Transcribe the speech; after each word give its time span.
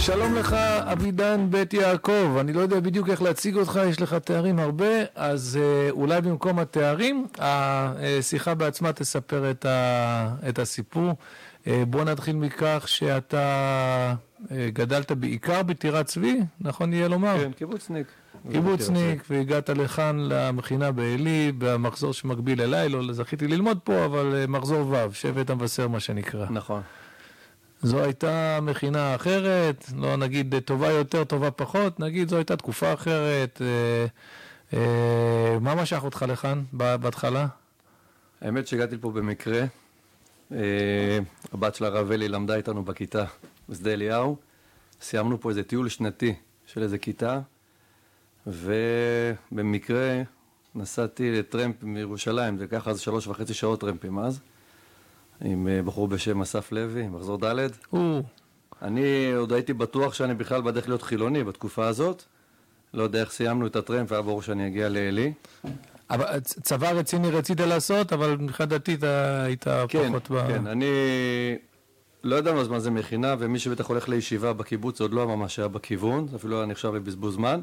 שלום 0.00 0.34
לך, 0.34 0.52
אבידן 0.92 1.46
בית 1.50 1.74
יעקב. 1.74 2.36
אני 2.40 2.52
לא 2.52 2.60
יודע 2.60 2.80
בדיוק 2.80 3.08
איך 3.08 3.22
להציג 3.22 3.56
אותך, 3.56 3.80
יש 3.86 4.00
לך 4.00 4.14
תארים 4.14 4.58
הרבה, 4.58 4.86
אז 5.14 5.58
אה, 5.62 5.90
אולי 5.90 6.20
במקום 6.20 6.58
התארים, 6.58 7.26
השיחה 7.38 8.54
בעצמה 8.54 8.92
תספר 8.92 9.50
את, 9.50 9.64
ה, 9.64 10.34
את 10.48 10.58
הסיפור. 10.58 11.12
אה, 11.66 11.82
בוא 11.88 12.04
נתחיל 12.04 12.36
מכך 12.36 12.84
שאתה 12.86 14.14
אה, 14.50 14.68
גדלת 14.72 15.12
בעיקר 15.12 15.62
בטירת 15.62 16.06
צבי, 16.06 16.40
נכון 16.60 16.92
יהיה 16.92 17.08
לומר? 17.08 17.36
כן, 17.38 17.52
קיבוצניק. 17.52 18.06
קיבוצניק, 18.52 19.22
והגעת 19.30 19.70
לכאן 19.70 20.16
למכינה 20.18 20.92
בעלי, 20.92 21.52
במחזור 21.58 22.12
שמקביל 22.12 22.60
אליי, 22.60 22.88
לא 22.88 23.12
זכיתי 23.12 23.48
ללמוד 23.48 23.78
פה, 23.84 24.04
אבל 24.04 24.44
מחזור 24.48 24.88
ו', 24.88 25.14
שבט 25.14 25.50
המבשר 25.50 25.88
מה 25.88 26.00
שנקרא. 26.00 26.46
נכון. 26.50 26.82
זו 27.82 28.02
הייתה 28.02 28.58
מכינה 28.62 29.14
אחרת, 29.14 29.84
לא 29.96 30.16
נגיד 30.16 30.54
טובה 30.64 30.90
יותר, 30.90 31.24
טובה 31.24 31.50
פחות, 31.50 32.00
נגיד 32.00 32.28
זו 32.28 32.36
הייתה 32.36 32.56
תקופה 32.56 32.92
אחרת. 32.92 33.62
אה, 33.62 34.06
אה, 34.78 35.58
מה 35.60 35.74
משך 35.74 36.04
אותך 36.04 36.24
לכאן 36.28 36.62
בהתחלה? 36.72 37.46
האמת 38.40 38.66
שהגעתי 38.66 38.96
לפה 38.96 39.10
במקרה. 39.10 39.64
אה, 40.52 41.18
הבת 41.52 41.74
של 41.74 41.84
הרב 41.84 42.10
אלי 42.10 42.28
למדה 42.28 42.54
איתנו 42.54 42.82
בכיתה 42.82 43.24
בשדה 43.68 43.92
אליהו. 43.92 44.36
סיימנו 45.00 45.40
פה 45.40 45.50
איזה 45.50 45.62
טיול 45.62 45.88
שנתי 45.88 46.34
של 46.66 46.82
איזה 46.82 46.98
כיתה, 46.98 47.40
ובמקרה 48.46 50.22
נסעתי 50.74 51.32
לטרמפ 51.32 51.82
מירושלים, 51.82 52.58
זה 52.58 52.64
לקח 52.64 52.88
אז 52.88 53.00
שלוש 53.00 53.26
וחצי 53.26 53.54
שעות 53.54 53.80
טרמפים 53.80 54.18
אז, 54.18 54.40
עם 55.44 55.68
אה, 55.68 55.82
בחור 55.82 56.08
בשם 56.08 56.40
אסף 56.40 56.72
לוי, 56.72 57.08
מחזור 57.08 57.38
ד'. 57.44 57.68
אני 58.82 59.32
עוד 59.32 59.52
הייתי 59.52 59.72
בטוח 59.72 60.14
שאני 60.14 60.34
בכלל 60.34 60.62
בדרך 60.62 60.88
להיות 60.88 61.02
חילוני 61.02 61.44
בתקופה 61.44 61.86
הזאת. 61.86 62.22
לא 62.94 63.02
יודע 63.02 63.20
איך 63.20 63.30
סיימנו 63.30 63.66
את 63.66 63.76
הטרמפ, 63.76 64.12
היה 64.12 64.22
ברור 64.22 64.42
שאני 64.42 64.66
אגיע 64.66 64.88
לעלי. 64.88 65.32
אבל 66.10 66.40
צבא 66.40 66.90
רציני 66.90 67.30
רצית 67.30 67.60
לעשות, 67.60 68.12
אבל 68.12 68.36
מבחינת 68.36 68.68
דתית 68.68 69.02
היית 69.44 69.64
כן, 69.88 70.08
פחות 70.08 70.30
ב... 70.30 70.46
כן, 70.46 70.66
אני 70.66 70.86
לא 72.24 72.36
אז 72.36 72.68
מה 72.68 72.80
זה 72.80 72.90
מכינה, 72.90 73.34
ומי 73.38 73.58
שבטח 73.58 73.86
הולך 73.86 74.08
לישיבה 74.08 74.52
בקיבוץ 74.52 75.00
עוד 75.00 75.12
לא 75.12 75.28
ממש 75.28 75.58
היה 75.58 75.68
בכיוון, 75.68 76.26
אפילו 76.34 76.56
היה 76.56 76.66
נחשב 76.66 76.94
לבזבוז 76.94 77.34
זמן. 77.34 77.60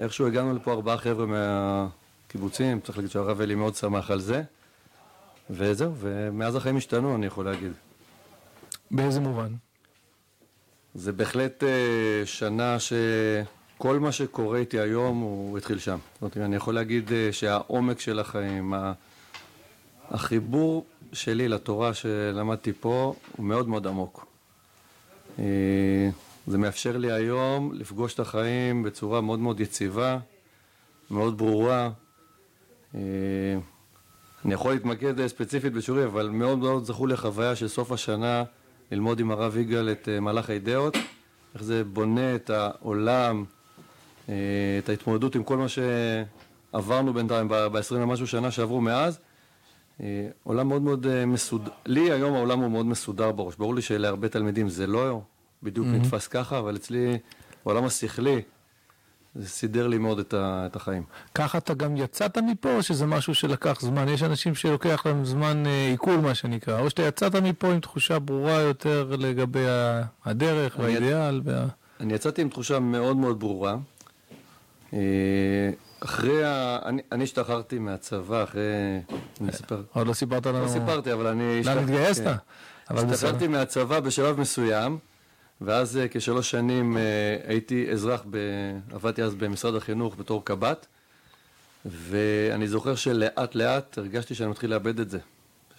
איכשהו 0.00 0.26
הגענו 0.26 0.54
לפה 0.54 0.72
ארבעה 0.72 0.98
חבר'ה 0.98 1.26
מהקיבוצים, 1.26 2.80
צריך 2.80 2.98
להגיד 2.98 3.10
שהרב 3.10 3.40
אלי 3.40 3.54
מאוד 3.54 3.74
שמח 3.74 4.10
על 4.10 4.20
זה. 4.20 4.42
וזהו, 5.50 5.92
ומאז 5.98 6.56
החיים 6.56 6.76
השתנו, 6.76 7.14
אני 7.14 7.26
יכול 7.26 7.44
להגיד. 7.44 7.72
באיזה 8.90 9.20
מובן? 9.20 9.52
זה 10.94 11.12
בהחלט 11.12 11.64
אה, 11.64 12.22
שנה 12.24 12.80
ש... 12.80 12.92
כל 13.78 13.98
מה 13.98 14.12
שקורה 14.12 14.58
איתי 14.58 14.78
היום 14.78 15.20
הוא 15.20 15.58
התחיל 15.58 15.78
שם. 15.78 15.98
זאת 16.14 16.22
אומרת, 16.22 16.36
אני 16.36 16.56
יכול 16.56 16.74
להגיד 16.74 17.12
אה, 17.12 17.28
שהעומק 17.32 18.00
של 18.00 18.18
החיים, 18.18 18.74
החיבור 20.10 20.86
שלי 21.12 21.48
לתורה 21.48 21.94
שלמדתי 21.94 22.72
פה 22.72 23.14
הוא 23.36 23.46
מאוד 23.46 23.68
מאוד 23.68 23.86
עמוק. 23.86 24.26
אה, 25.38 25.44
זה 26.46 26.58
מאפשר 26.58 26.96
לי 26.96 27.12
היום 27.12 27.72
לפגוש 27.74 28.14
את 28.14 28.20
החיים 28.20 28.82
בצורה 28.82 29.20
מאוד 29.20 29.38
מאוד 29.38 29.60
יציבה, 29.60 30.18
מאוד 31.10 31.38
ברורה. 31.38 31.90
אה, 32.94 33.00
אני 34.46 34.54
יכול 34.54 34.72
להתמקד 34.72 35.26
ספציפית 35.26 35.72
בשיעורי, 35.72 36.04
אבל 36.04 36.28
מאוד 36.28 36.58
מאוד 36.58 36.84
זכו 36.84 37.06
לי 37.06 37.16
חוויה 37.16 37.56
של 37.56 37.68
סוף 37.68 37.92
השנה 37.92 38.44
ללמוד 38.92 39.20
עם 39.20 39.30
הרב 39.30 39.56
יגאל 39.56 39.90
את 39.90 40.08
מהלך 40.20 40.50
האידאות, 40.50 40.96
איך 41.54 41.62
זה 41.62 41.84
בונה 41.84 42.34
את 42.34 42.50
העולם, 42.50 43.44
אה, 44.28 44.34
את 44.78 44.88
ההתמודדות 44.88 45.34
עם 45.34 45.42
כל 45.42 45.56
מה 45.56 45.66
שעברנו 45.68 47.14
בינתיים 47.14 47.48
ב-20 47.48 47.94
ומשהו 47.94 48.26
שנה 48.26 48.50
שעברו 48.50 48.80
מאז. 48.80 49.18
אה, 50.00 50.28
עולם 50.42 50.68
מאוד 50.68 50.82
מאוד 50.82 51.06
אה, 51.06 51.26
מסודר, 51.26 51.70
לי 51.86 52.12
היום 52.12 52.34
העולם 52.34 52.60
הוא 52.60 52.70
מאוד 52.70 52.86
מסודר 52.86 53.32
בראש, 53.32 53.56
ברור 53.56 53.74
לי 53.74 53.82
שלהרבה 53.82 54.28
תלמידים 54.28 54.68
זה 54.68 54.86
לא 54.86 55.20
בדיוק 55.62 55.86
mm-hmm. 55.86 55.90
נתפס 55.90 56.28
ככה, 56.28 56.58
אבל 56.58 56.76
אצלי 56.76 57.18
העולם 57.64 57.84
השכלי, 57.84 58.42
זה 59.38 59.48
סידר 59.48 59.86
לי 59.86 59.98
מאוד 59.98 60.18
את, 60.18 60.34
ה, 60.34 60.66
את 60.66 60.76
החיים. 60.76 61.02
ככה 61.34 61.58
אתה 61.58 61.74
גם 61.74 61.96
יצאת 61.96 62.38
מפה, 62.38 62.76
או 62.76 62.82
שזה 62.82 63.06
משהו 63.06 63.34
שלקח 63.34 63.80
זמן? 63.80 64.08
יש 64.08 64.22
אנשים 64.22 64.54
שלוקח 64.54 65.06
להם 65.06 65.24
זמן 65.24 65.64
עיכול, 65.90 66.16
מה 66.16 66.34
שנקרא, 66.34 66.80
או 66.80 66.90
שאתה 66.90 67.02
יצאת 67.02 67.36
מפה 67.36 67.72
עם 67.72 67.80
תחושה 67.80 68.18
ברורה 68.18 68.60
יותר 68.60 69.16
לגבי 69.18 69.64
הדרך 70.24 70.78
והאידיאל. 70.78 71.40
וה... 71.44 71.66
אני 72.00 72.14
יצאתי 72.14 72.42
עם 72.42 72.48
תחושה 72.48 72.78
מאוד 72.78 73.16
מאוד 73.16 73.40
ברורה. 73.40 73.76
אה, 74.92 74.98
אחרי 76.00 76.44
ה... 76.44 76.78
אני 77.12 77.24
השתחררתי 77.24 77.78
מהצבא, 77.78 78.42
אחרי... 78.42 78.62
אני 79.40 79.50
אספר. 79.50 79.82
עוד 79.92 80.06
לא 80.06 80.12
סיפרת 80.12 80.46
לנו... 80.46 80.62
לא 80.62 80.68
סיפרתי, 80.68 81.12
אבל 81.12 81.26
אני... 81.26 81.62
לאן 81.64 81.78
התגייסת? 81.78 82.24
כן. 82.24 82.34
השתחררתי 82.96 83.48
מהצבא 83.48 84.00
בשלב 84.00 84.40
מסוים, 84.40 84.98
ואז 85.60 85.96
אה, 85.96 86.06
כשלוש 86.10 86.50
שנים 86.50 86.96
אה, 86.96 87.02
הייתי 87.44 87.90
אזרח, 87.92 88.24
עבדתי 88.92 89.22
אז 89.22 89.34
במשרד 89.34 89.74
החינוך 89.74 90.16
בתור 90.18 90.44
קב"ט, 90.44 90.86
ואני 91.84 92.68
זוכר 92.68 92.94
שלאט 92.94 93.54
לאט 93.54 93.98
הרגשתי 93.98 94.34
שאני 94.34 94.50
מתחיל 94.50 94.70
לאבד 94.70 95.00
את 95.00 95.10
זה. 95.10 95.18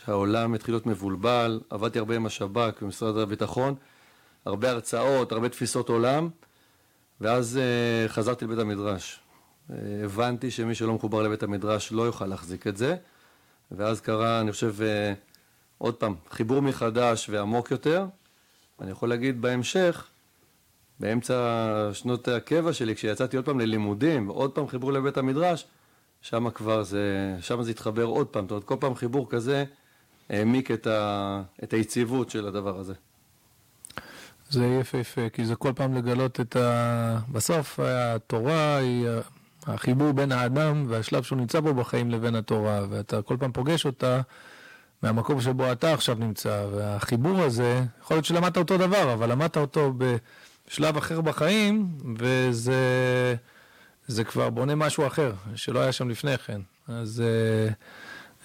שהעולם 0.06 0.54
התחיל 0.54 0.74
להיות 0.74 0.86
מבולבל, 0.86 1.60
עבדתי 1.70 2.00
הרבה 2.00 2.16
עם 2.16 2.26
השב"כ 2.26 2.82
במשרד 2.82 3.18
הביטחון, 3.18 3.76
הרבה 4.46 4.70
הרצאות, 4.72 5.32
הרבה 5.32 5.50
תפיסות 5.50 5.90
עולם. 5.90 6.30
ואז 7.22 7.60
uh, 7.60 8.10
חזרתי 8.10 8.46
לבית 8.46 8.60
המדרש. 8.60 9.20
הבנתי 10.04 10.52
שמי 10.52 10.76
שלא 10.76 10.94
מחובר 10.94 11.22
לבית 11.22 11.44
המדרש 11.44 11.92
לא 11.92 12.04
יוכל 12.04 12.26
להחזיק 12.26 12.68
את 12.68 12.78
זה, 12.78 12.96
ואז 13.72 14.02
קרה, 14.02 14.42
אני 14.42 14.52
חושב, 14.52 14.76
עוד 15.78 15.96
פעם, 15.96 16.16
חיבור 16.30 16.62
מחדש 16.62 17.30
ועמוק 17.30 17.72
יותר. 17.72 18.06
אני 18.82 18.92
יכול 18.92 19.10
להגיד 19.10 19.42
בהמשך, 19.42 20.08
באמצע 21.00 21.90
שנות 21.94 22.28
הקבע 22.28 22.74
שלי, 22.74 22.96
כשיצאתי 22.96 23.38
עוד 23.38 23.46
פעם 23.46 23.60
ללימודים, 23.60 24.30
ועוד 24.30 24.52
פעם 24.52 24.68
חיבור 24.68 24.94
לבית 24.94 25.18
המדרש, 25.18 25.66
שם 26.22 26.50
כבר 26.50 26.84
זה, 26.84 27.36
שם 27.42 27.64
זה 27.64 27.72
התחבר 27.72 28.04
עוד 28.04 28.28
פעם. 28.28 28.44
זאת 28.44 28.52
אומרת, 28.52 28.64
כל 28.64 28.76
פעם 28.80 28.96
חיבור 28.96 29.30
כזה 29.30 29.64
העמיק 30.30 30.72
את, 30.72 30.88
ה, 30.88 31.42
את 31.64 31.74
היציבות 31.74 32.30
של 32.30 32.48
הדבר 32.48 32.80
הזה. 32.80 32.94
זה 34.50 34.66
יפהפה, 34.66 35.30
כי 35.30 35.46
זה 35.46 35.56
כל 35.56 35.74
פעם 35.76 35.94
לגלות 35.94 36.40
את 36.40 36.56
ה... 36.56 37.20
בסוף 37.32 37.80
התורה 37.84 38.78
היא 38.78 39.08
החיבור 39.68 40.12
בין 40.12 40.32
האדם 40.32 40.86
והשלב 40.88 41.24
שהוא 41.24 41.38
נמצא 41.38 41.60
בו 41.60 41.74
בחיים 41.74 42.12
לבין 42.12 42.36
התורה, 42.36 42.86
ואתה 42.90 43.22
כל 43.22 43.38
פעם 43.40 43.52
פוגש 43.52 43.86
אותה 43.86 44.22
מהמקום 45.04 45.42
שבו 45.42 45.72
אתה 45.72 45.94
עכשיו 45.94 46.16
נמצא, 46.16 46.66
והחיבור 46.72 47.42
הזה, 47.42 47.84
יכול 48.02 48.18
להיות 48.18 48.26
שלמדת 48.26 48.58
אותו 48.58 48.78
דבר, 48.78 49.14
אבל 49.14 49.32
למדת 49.32 49.58
אותו 49.58 49.94
בשלב 49.98 50.98
אחר 50.98 51.22
בחיים, 51.22 51.88
וזה 52.20 52.76
זה 54.08 54.24
כבר 54.24 54.50
בונה 54.50 54.76
משהו 54.76 55.08
אחר, 55.08 55.34
שלא 55.56 55.80
היה 55.80 55.92
שם 55.92 56.10
לפני 56.10 56.38
כן. 56.38 56.62
אז 56.88 57.24
אה, 57.26 57.70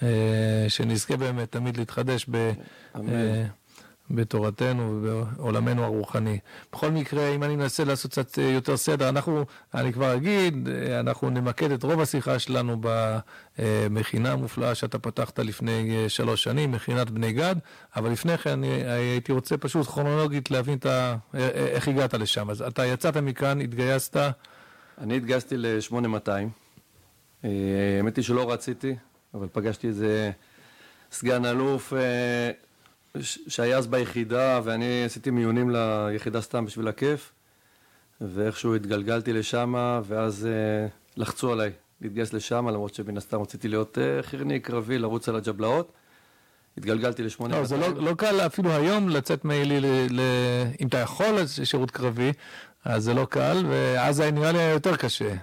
אה, 0.07 0.69
שנזכה 0.69 1.17
באמת 1.17 1.51
תמיד 1.51 1.77
להתחדש 1.77 2.25
ב... 2.31 2.51
אמן. 2.95 3.09
אה, 3.09 3.45
בתורתנו 4.13 4.99
ובעולמנו 5.03 5.83
הרוחני. 5.83 6.39
בכל 6.71 6.91
מקרה, 6.91 7.29
אם 7.29 7.43
אני 7.43 7.55
מנסה 7.55 7.83
לעשות 7.83 8.11
קצת 8.11 8.39
אה, 8.39 8.43
יותר 8.43 8.77
סדר, 8.77 9.09
אנחנו, 9.09 9.45
אני 9.73 9.93
כבר 9.93 10.15
אגיד, 10.15 10.69
אה, 10.69 10.99
אנחנו 10.99 11.29
נמקד 11.29 11.71
את 11.71 11.83
רוב 11.83 12.01
השיחה 12.01 12.39
שלנו 12.39 12.81
במכינה 13.59 14.31
המופלאה 14.31 14.75
שאתה 14.75 14.99
פתחת 14.99 15.39
לפני 15.39 15.97
אה, 16.03 16.09
שלוש 16.09 16.43
שנים, 16.43 16.71
מכינת 16.71 17.09
בני 17.09 17.33
גד, 17.33 17.55
אבל 17.95 18.11
לפני 18.11 18.37
כן 18.37 18.49
אני 18.49 18.67
הייתי 18.67 19.31
רוצה 19.31 19.57
פשוט 19.57 19.87
כרונולוגית 19.87 20.51
להבין 20.51 20.77
את 20.77 20.85
ה... 20.85 21.15
איך 21.33 21.87
הגעת 21.87 22.13
לשם. 22.13 22.49
אז 22.49 22.61
אתה 22.61 22.85
יצאת 22.85 23.17
מכאן, 23.17 23.61
התגייסת? 23.61 24.17
אני 24.97 25.17
התגייסתי 25.17 25.57
ל-8200. 25.57 26.29
האמת 27.43 28.15
היא 28.15 28.23
שלא 28.23 28.51
רציתי, 28.51 28.95
אבל 29.33 29.47
פגשתי 29.51 29.87
איזה 29.87 30.31
סגן 31.11 31.45
אלוף 31.45 31.93
שהיה 33.21 33.77
אז 33.77 33.87
ביחידה, 33.87 34.61
ואני 34.63 35.03
עשיתי 35.05 35.29
מיונים 35.31 35.69
ליחידה 35.69 36.41
סתם 36.41 36.65
בשביל 36.65 36.87
הכיף, 36.87 37.31
ואיכשהו 38.21 38.75
התגלגלתי 38.75 39.33
לשם, 39.33 39.73
ואז 40.05 40.47
uh, 40.47 41.19
לחצו 41.21 41.51
עליי 41.51 41.71
להתגייס 42.01 42.33
לשם, 42.33 42.67
למרות 42.67 42.93
שמן 42.93 43.17
הסתם 43.17 43.41
רציתי 43.41 43.67
להיות 43.67 43.97
uh, 43.97 44.23
חירני, 44.23 44.59
קרבי, 44.59 44.99
לרוץ 44.99 45.29
על 45.29 45.35
הג'בלאות. 45.35 45.91
התגלגלתי 46.77 47.23
לשמונה... 47.23 47.57
לא, 47.59 47.65
זה 47.65 47.77
לא, 47.77 47.93
לא 47.93 48.13
קל 48.13 48.41
אפילו 48.45 48.71
היום 48.71 49.09
לצאת 49.09 49.45
מעילי, 49.45 49.79
ל, 49.81 49.85
ל, 50.09 50.21
אם 50.81 50.87
אתה 50.87 50.97
יכול 50.97 51.39
לשירות 51.59 51.91
קרבי, 51.91 52.31
אז 52.85 53.03
זה 53.03 53.13
לא 53.13 53.27
קל, 53.29 53.65
ואז 53.69 54.21
נראה 54.21 54.51
לי 54.51 54.59
היה 54.59 54.71
יותר 54.71 54.95
קשה. 54.95 55.33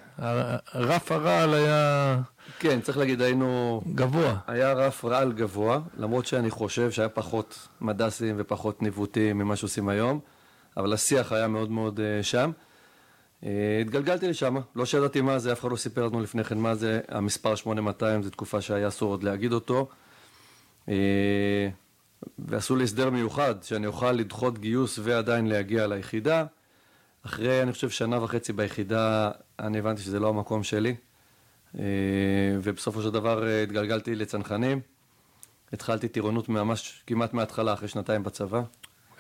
רף 0.75 1.13
הרעל 1.13 1.55
היה... 1.55 2.19
כן, 2.59 2.81
צריך 2.81 2.99
להגיד, 2.99 3.23
היינו... 3.23 3.83
גבוה. 3.95 4.37
היה 4.47 4.73
רף 4.73 5.05
רעל 5.05 5.33
גבוה, 5.33 5.81
למרות 5.97 6.27
שאני 6.27 6.51
חושב 6.51 6.91
שהיה 6.91 7.09
פחות 7.09 7.69
מדסים 7.81 8.35
ופחות 8.39 8.83
ניווטים 8.83 9.39
ממה 9.39 9.57
שעושים 9.57 9.89
היום, 9.89 10.21
אבל 10.77 10.93
השיח 10.93 11.33
היה 11.33 11.49
מאוד 11.49 11.71
מאוד 11.71 12.01
uh, 12.01 12.23
שם. 12.23 12.51
Uh, 13.43 13.47
התגלגלתי 13.81 14.29
לשם, 14.29 14.57
לא 14.77 14.87
שידעתי 14.87 15.21
מה 15.21 15.39
זה, 15.39 15.53
אף 15.53 15.61
אחד 15.61 15.71
לא 15.71 15.77
סיפר 15.77 16.07
לנו 16.07 16.21
לפני 16.21 16.45
כן 16.45 16.59
מה 16.59 16.75
זה, 16.75 17.01
המספר 17.09 17.55
8200 17.55 18.23
זו 18.23 18.31
תקופה 18.31 18.61
שהיה 18.61 18.89
אסור 18.89 19.11
עוד 19.11 19.23
להגיד 19.23 19.53
אותו. 19.53 19.89
Uh, 20.87 20.91
ועשו 22.39 22.77
לי 22.77 22.85
הסדר 22.85 23.11
מיוחד, 23.11 23.55
שאני 23.63 23.87
אוכל 23.87 24.13
לדחות 24.13 24.59
גיוס 24.59 24.99
ועדיין 25.03 25.47
להגיע 25.47 25.87
ליחידה. 25.87 26.45
אחרי, 27.27 27.63
אני 27.63 27.73
חושב, 27.73 27.91
שנה 27.91 28.23
וחצי 28.23 28.53
ביחידה, 28.53 29.31
אני 29.59 29.79
הבנתי 29.79 30.03
שזה 30.03 30.21
לא 30.21 30.29
המקום 30.29 30.63
שלי. 30.63 30.95
אה, 31.79 31.85
ובסופו 32.63 33.03
של 33.03 33.11
דבר 33.11 33.47
אה, 33.47 33.63
התגלגלתי 33.63 34.15
לצנחנים. 34.15 34.81
התחלתי 35.73 36.09
טירונות 36.09 36.49
ממש 36.49 37.03
כמעט 37.07 37.35
מההתחלה, 37.35 37.73
אחרי 37.73 37.89
שנתיים 37.89 38.23
בצבא. 38.23 38.63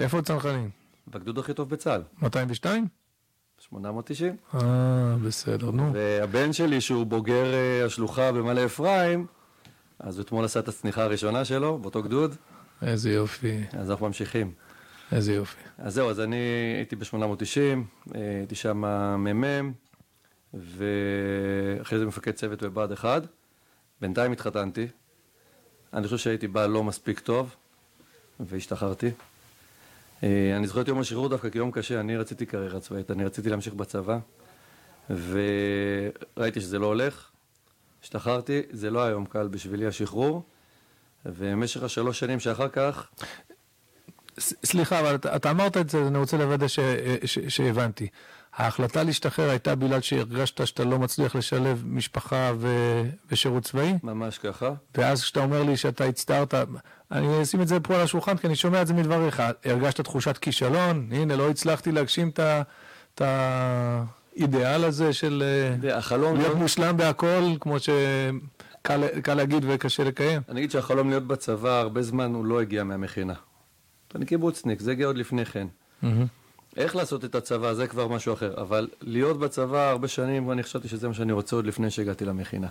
איפה 0.00 0.22
צנחנים? 0.22 0.70
בגדוד 1.08 1.38
הכי 1.38 1.54
טוב 1.54 1.70
בצה"ל. 1.70 2.02
202? 2.22 2.86
890. 3.58 4.36
אה, 4.54 4.60
בסדר, 5.26 5.70
נו. 5.70 5.92
והבן 5.92 6.52
שלי, 6.52 6.80
שהוא 6.80 7.06
בוגר 7.06 7.54
אה, 7.54 7.84
השלוחה 7.84 8.32
במעלה 8.32 8.64
אפרים, 8.64 9.26
אז 9.98 10.20
אתמול 10.20 10.44
עשה 10.44 10.60
את 10.60 10.68
הצניחה 10.68 11.02
הראשונה 11.02 11.44
שלו, 11.44 11.78
באותו 11.78 12.02
גדוד. 12.02 12.36
איזה 12.82 13.10
יופי. 13.10 13.64
אז 13.72 13.90
אנחנו 13.90 14.06
ממשיכים. 14.06 14.52
איזה 15.12 15.32
יופי. 15.32 15.58
אז 15.78 15.94
זהו, 15.94 16.10
אז 16.10 16.20
אני 16.20 16.36
הייתי 16.76 16.96
ב-890, 16.96 18.14
הייתי 18.14 18.54
שם 18.54 18.84
מ"מ, 19.18 19.72
ואחרי 20.54 21.98
זה 21.98 22.06
מפקד 22.06 22.30
צוות 22.30 22.62
בבה"ד 22.62 22.92
1. 22.92 23.22
בינתיים 24.00 24.32
התחתנתי. 24.32 24.86
אני 25.92 26.04
חושב 26.04 26.18
שהייתי 26.18 26.48
בעל 26.48 26.70
לא 26.70 26.84
מספיק 26.84 27.20
טוב, 27.20 27.54
והשתחררתי. 28.40 29.10
אה, 30.22 30.56
אני 30.56 30.66
זוכר 30.66 30.80
את 30.80 30.88
יום 30.88 31.00
השחרור 31.00 31.28
דווקא 31.28 31.50
כיום 31.50 31.70
קשה, 31.70 32.00
אני 32.00 32.16
רציתי 32.16 32.46
קריירה 32.46 32.80
צבאית, 32.80 33.10
אני 33.10 33.24
רציתי 33.24 33.50
להמשיך 33.50 33.74
בצבא, 33.74 34.18
וראיתי 35.10 36.60
שזה 36.60 36.78
לא 36.78 36.86
הולך. 36.86 37.30
השתחררתי, 38.02 38.62
זה 38.70 38.90
לא 38.90 39.02
היה 39.02 39.10
יום 39.10 39.26
קל 39.26 39.48
בשבילי 39.48 39.86
השחרור, 39.86 40.42
ובמשך 41.26 41.82
השלוש 41.82 42.18
שנים 42.18 42.40
שאחר 42.40 42.68
כך... 42.68 43.08
סליחה, 44.38 45.00
אבל 45.00 45.14
אתה, 45.14 45.36
אתה 45.36 45.50
אמרת 45.50 45.76
את 45.76 45.90
זה, 45.90 46.06
אני 46.06 46.18
רוצה 46.18 46.36
לוודא 46.36 46.66
שהבנתי. 47.48 48.08
ההחלטה 48.56 49.02
להשתחרר 49.02 49.50
הייתה 49.50 49.74
בגלל 49.74 50.00
שהרגשת 50.00 50.66
שאתה 50.66 50.84
לא 50.84 50.98
מצליח 50.98 51.34
לשלב 51.34 51.82
משפחה 51.86 52.52
ו... 52.58 52.68
ושירות 53.30 53.62
צבאי? 53.64 53.94
ממש 54.02 54.38
ככה. 54.38 54.70
ואז 54.96 55.22
כשאתה 55.22 55.40
אומר 55.40 55.62
לי 55.62 55.76
שאתה 55.76 56.04
הצטערת, 56.04 56.54
אני 57.10 57.42
אשים 57.42 57.62
את 57.62 57.68
זה 57.68 57.80
פה 57.80 57.94
על 57.94 58.00
השולחן 58.00 58.36
כי 58.36 58.46
אני 58.46 58.56
שומע 58.56 58.82
את 58.82 58.86
זה 58.86 58.94
מדבריך. 58.94 59.42
הרגשת 59.64 60.00
תחושת 60.00 60.38
כישלון? 60.38 61.08
הנה, 61.12 61.36
לא 61.36 61.50
הצלחתי 61.50 61.92
להגשים 61.92 62.30
את 62.38 63.20
האידיאל 63.20 64.84
הזה 64.84 65.12
של 65.12 65.42
החלום 65.92 66.36
להיות 66.36 66.52
לא... 66.52 66.58
מושלם 66.58 66.96
בהכל, 66.96 67.42
כמו 67.60 67.76
שקל 67.78 69.34
להגיד 69.34 69.64
וקשה 69.68 70.04
לקיים. 70.04 70.42
אני 70.48 70.60
אגיד 70.60 70.70
שהחלום 70.70 71.10
להיות 71.10 71.26
בצבא 71.26 71.80
הרבה 71.80 72.02
זמן 72.02 72.34
הוא 72.34 72.44
לא 72.44 72.60
הגיע 72.60 72.84
מהמכינה. 72.84 73.34
אני 74.14 74.26
קיבוצניק, 74.26 74.80
זה 74.80 74.92
הגיע 74.92 75.06
עוד 75.06 75.16
לפני 75.16 75.44
כן. 75.44 75.66
Mm-hmm. 76.02 76.06
איך 76.76 76.96
לעשות 76.96 77.24
את 77.24 77.34
הצבא, 77.34 77.74
זה 77.74 77.86
כבר 77.86 78.08
משהו 78.08 78.34
אחר. 78.34 78.60
אבל 78.60 78.88
להיות 79.00 79.38
בצבא 79.38 79.90
הרבה 79.90 80.08
שנים, 80.08 80.48
ואני 80.48 80.62
חשבתי 80.62 80.88
שזה 80.88 81.08
מה 81.08 81.14
שאני 81.14 81.32
רוצה 81.32 81.56
עוד 81.56 81.66
לפני 81.66 81.90
שהגעתי 81.90 82.24
למכינה. 82.24 82.68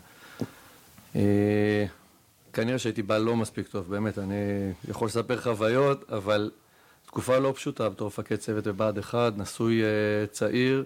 אה, 1.16 1.86
כנראה 2.54 2.80
שהייתי 2.80 3.02
בא 3.02 3.18
לא 3.18 3.36
מספיק 3.36 3.68
טוב, 3.68 3.90
באמת, 3.90 4.18
אני 4.18 4.36
יכול 4.88 5.08
לספר 5.08 5.42
חוויות, 5.42 6.10
אבל 6.10 6.52
תקופה 7.06 7.38
לא 7.38 7.54
פשוטה 7.56 7.90
בתור 7.90 8.08
מפקד 8.08 8.36
צוות 8.36 8.68
בבה"ד 8.68 8.98
1, 8.98 9.34
נשוי 9.38 9.84
אה, 9.84 9.88
צעיר, 10.32 10.84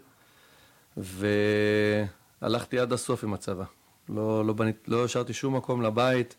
והלכתי 0.97 2.79
עד 2.79 2.93
הסוף 2.93 3.23
עם 3.23 3.33
הצבא. 3.33 3.63
לא, 4.09 4.45
לא, 4.45 4.53
בנית, 4.53 4.75
לא 4.87 5.05
השארתי 5.05 5.33
שום 5.33 5.55
מקום 5.55 5.81
לבית. 5.81 6.35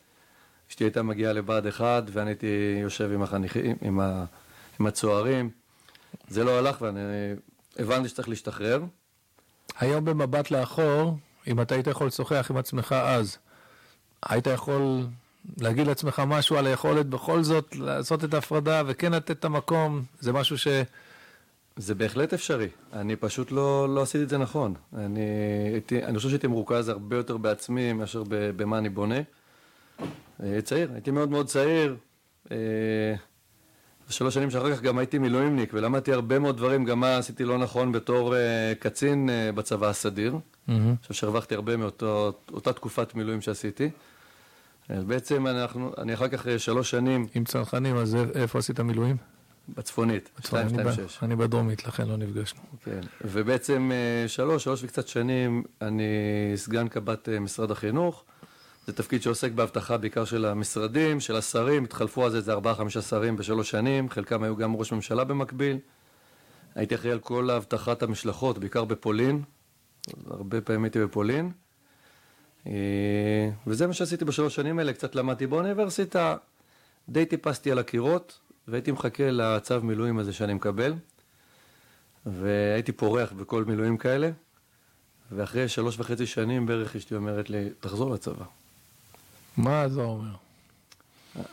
אשתי 0.75 0.85
הייתה 0.85 1.03
מגיעה 1.03 1.33
לבה"ד 1.33 1.67
1, 1.67 2.05
ואני 2.13 2.31
הייתי 2.31 2.77
יושב 2.83 3.11
עם 3.15 3.23
החניכים, 3.23 3.77
עם, 3.83 4.01
ה, 4.01 4.25
עם 4.81 4.87
הצוערים. 4.87 5.51
זה 6.29 6.45
לא 6.45 6.59
הלך 6.59 6.81
ואני 6.81 7.01
הבנתי 7.79 8.09
שצריך 8.09 8.29
להשתחרר. 8.29 8.83
היום 9.79 10.05
במבט 10.05 10.51
לאחור, 10.51 11.19
אם 11.47 11.61
אתה 11.61 11.75
היית 11.75 11.87
יכול 11.87 12.07
לשוחח 12.07 12.47
עם 12.51 12.57
עצמך 12.57 12.93
אז, 12.93 13.39
היית 14.23 14.47
יכול 14.47 15.07
להגיד 15.57 15.87
לעצמך 15.87 16.23
משהו 16.27 16.57
על 16.57 16.67
היכולת 16.67 17.07
בכל 17.07 17.43
זאת 17.43 17.77
לעשות 17.77 18.25
את 18.25 18.35
ההפרדה 18.35 18.83
וכן 18.87 19.13
לתת 19.13 19.31
את 19.31 19.45
המקום, 19.45 20.03
זה 20.21 20.33
משהו 20.33 20.59
ש... 20.59 20.69
זה 21.77 21.95
בהחלט 21.95 22.35
אפשרי, 22.35 22.69
אני 22.93 23.17
פשוט 23.17 23.53
לא, 23.53 23.95
לא 23.95 24.03
עשיתי 24.03 24.25
את 24.25 24.29
זה 24.29 24.39
נכון. 24.39 24.75
אני, 24.97 25.21
הייתי, 25.73 26.05
אני 26.05 26.17
חושב 26.17 26.29
שהייתי 26.29 26.47
מרוכז 26.47 26.89
הרבה 26.89 27.17
יותר 27.17 27.37
בעצמי 27.37 27.93
מאשר 27.93 28.23
במה 28.29 28.79
אני 28.79 28.89
בונה. 28.89 29.21
אה, 30.43 30.61
צעיר, 30.63 30.93
הייתי 30.93 31.11
מאוד 31.11 31.31
מאוד 31.31 31.47
צעיר. 31.47 31.97
אה, 32.53 32.57
שלוש 34.09 34.35
שנים 34.35 34.51
שאחר 34.51 34.75
כך 34.75 34.83
גם 34.83 34.99
הייתי 34.99 35.19
מילואימניק 35.19 35.71
ולמדתי 35.75 36.13
הרבה 36.13 36.39
מאוד 36.39 36.57
דברים, 36.57 36.85
גם 36.85 37.01
מה 37.01 37.17
עשיתי 37.17 37.45
לא 37.45 37.59
נכון 37.59 37.93
בתור 37.93 38.35
uh, 38.35 38.39
קצין 38.79 39.29
בצבא 39.55 39.89
הסדיר. 39.89 40.33
Mm-hmm. 40.33 40.73
אני 40.73 40.97
חושב 41.03 41.15
שהרווחתי 41.15 41.55
הרבה 41.55 41.77
מאותה 41.77 42.73
תקופת 42.75 43.15
מילואים 43.15 43.41
שעשיתי. 43.41 43.91
אז 44.89 45.05
בעצם 45.05 45.47
אנחנו, 45.47 45.93
אני 45.99 46.15
אחר 46.15 46.29
כך 46.29 46.47
שלוש 46.59 46.91
שנים... 46.91 47.27
עם 47.35 47.45
צנחנים, 47.45 47.97
אז 47.97 48.17
איפה 48.35 48.59
עשית 48.59 48.81
מילואים? 48.81 49.17
בצפונית, 49.69 50.31
226. 50.39 51.19
אני 51.23 51.37
בדרומית, 51.37 51.87
לכן 51.87 52.09
לא 52.09 52.17
נפגשנו. 52.17 52.61
כן, 52.85 53.01
ובעצם 53.25 53.91
שלוש, 54.27 54.65
שלוש 54.65 54.85
וקצת 54.85 55.09
שנים 55.09 55.63
אני 55.83 56.05
סגן 56.57 56.89
קב"ט 56.89 57.29
משרד 57.29 57.71
החינוך. 57.71 58.25
זה 58.87 58.93
תפקיד 58.93 59.23
שעוסק 59.23 59.53
באבטחה 59.53 59.97
בעיקר 59.97 60.25
של 60.25 60.45
המשרדים, 60.45 61.21
של 61.21 61.37
השרים, 61.37 61.85
התחלפו 61.85 62.27
אז 62.27 62.37
איזה 62.37 62.53
ארבעה 62.53 62.75
חמישה 62.75 63.03
שרים 63.03 63.37
בשלוש 63.37 63.71
שנים, 63.71 64.11
חלקם 64.11 64.43
היו 64.43 64.57
גם 64.57 64.77
ראש 64.77 64.93
ממשלה 64.93 65.25
במקביל. 65.25 65.79
הייתי 66.75 66.95
אחראי 66.95 67.13
על 67.13 67.19
כל 67.19 67.51
אבטחת 67.51 68.03
המשלחות, 68.03 68.59
בעיקר 68.59 68.85
בפולין, 68.85 69.43
הרבה 70.27 70.61
פעמים 70.61 70.85
הייתי 70.85 71.05
בפולין. 71.05 71.51
אה, 72.67 73.51
וזה 73.67 73.87
מה 73.87 73.93
שעשיתי 73.93 74.25
בשלוש 74.25 74.55
שנים 74.55 74.79
האלה, 74.79 74.93
קצת 74.93 75.15
למדתי 75.15 75.47
באוניברסיטה, 75.47 76.37
די 77.09 77.27
טיפסתי 77.27 77.73
על 77.73 77.79
הקירות, 77.79 78.39
והייתי 78.69 78.93
מחכה 78.93 79.31
לצו 79.31 79.81
מילואים 79.81 80.19
הזה 80.19 80.33
שאני 80.33 80.55
מקבל, 80.55 80.95
והייתי 82.27 82.93
פורח 82.93 83.33
בכל 83.33 83.65
מילואים 83.65 83.97
כאלה, 83.97 84.31
ואחרי 85.33 85.69
שלוש 85.69 85.99
וחצי 85.99 86.27
שנים 86.27 86.67
בערך 86.67 86.97
אשתי 86.97 87.15
אומרת 87.15 87.51
לי, 87.51 87.69
תחזור 87.81 88.11
לצבא. 88.11 88.45
מה 89.57 89.89
זה 89.89 90.01
אומר? 90.01 90.35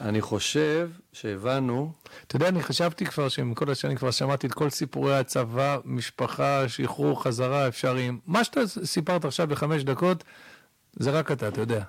אני 0.02 0.22
חושב 0.22 0.90
שהבנו... 1.14 1.92
אתה 2.28 2.36
יודע, 2.36 2.48
אני 2.48 2.64
חשבתי 2.64 3.06
כבר 3.06 3.30
שמכל 3.30 3.72
השנים 3.72 3.98
כבר 3.98 4.12
שמעתי 4.12 4.48
את 4.48 4.54
כל 4.54 4.70
סיפורי 4.70 5.18
הצבא, 5.18 5.78
משפחה, 5.86 6.70
שחרור, 6.70 7.24
חזרה, 7.24 7.68
אפשריים. 7.68 8.20
מה 8.26 8.44
שאתה 8.44 8.68
סיפרת 8.68 9.26
עכשיו 9.26 9.48
בחמש 9.48 9.84
דקות, 9.84 10.24
זה 10.94 11.12
רק 11.12 11.32
אתה, 11.32 11.48
אתה 11.48 11.62
יודע. 11.62 11.84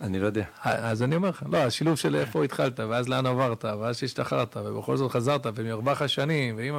אני 0.00 0.18
לא 0.18 0.26
יודע. 0.26 0.44
אז 0.62 1.02
אני 1.02 1.16
אומר 1.16 1.28
לך, 1.28 1.42
לא, 1.52 1.58
השילוב 1.58 1.96
של 1.96 2.16
איפה 2.16 2.44
התחלת, 2.44 2.80
ואז 2.80 3.08
לאן 3.08 3.26
עברת, 3.26 3.64
ואז 3.64 3.98
שהשתחררת, 3.98 4.56
ובכל 4.56 4.96
זאת 4.96 5.12
חזרת, 5.12 5.46
ומרווח 5.54 6.02
השנים, 6.02 6.56
ועם... 6.56 6.74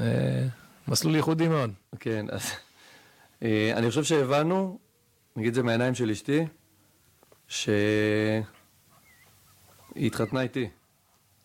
אה, 0.00 0.46
מסלול 0.88 1.16
ייחודי 1.16 1.48
מאוד. 1.48 1.70
כן, 2.00 2.26
אז... 2.28 2.50
אה, 3.42 3.72
אני 3.76 3.88
חושב 3.88 4.04
שהבנו, 4.04 4.78
נגיד 5.36 5.54
זה 5.54 5.62
מהעיניים 5.62 5.94
של 5.94 6.10
אשתי, 6.10 6.46
שהיא 7.48 8.42
התחתנה 9.96 10.40
איתי. 10.40 10.68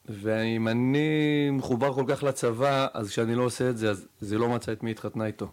ואם 0.05 0.67
אני 0.67 1.49
מחובר 1.51 1.93
כל 1.93 2.05
כך 2.07 2.23
לצבא, 2.23 2.87
אז 2.93 3.09
כשאני 3.09 3.35
לא 3.35 3.43
עושה 3.43 3.69
את 3.69 3.77
זה, 3.77 3.89
אז 3.89 4.07
זה 4.21 4.37
לא 4.37 4.49
מצא 4.49 4.71
את 4.71 4.83
מי 4.83 4.91
התחתנה 4.91 5.25
איתו. 5.25 5.51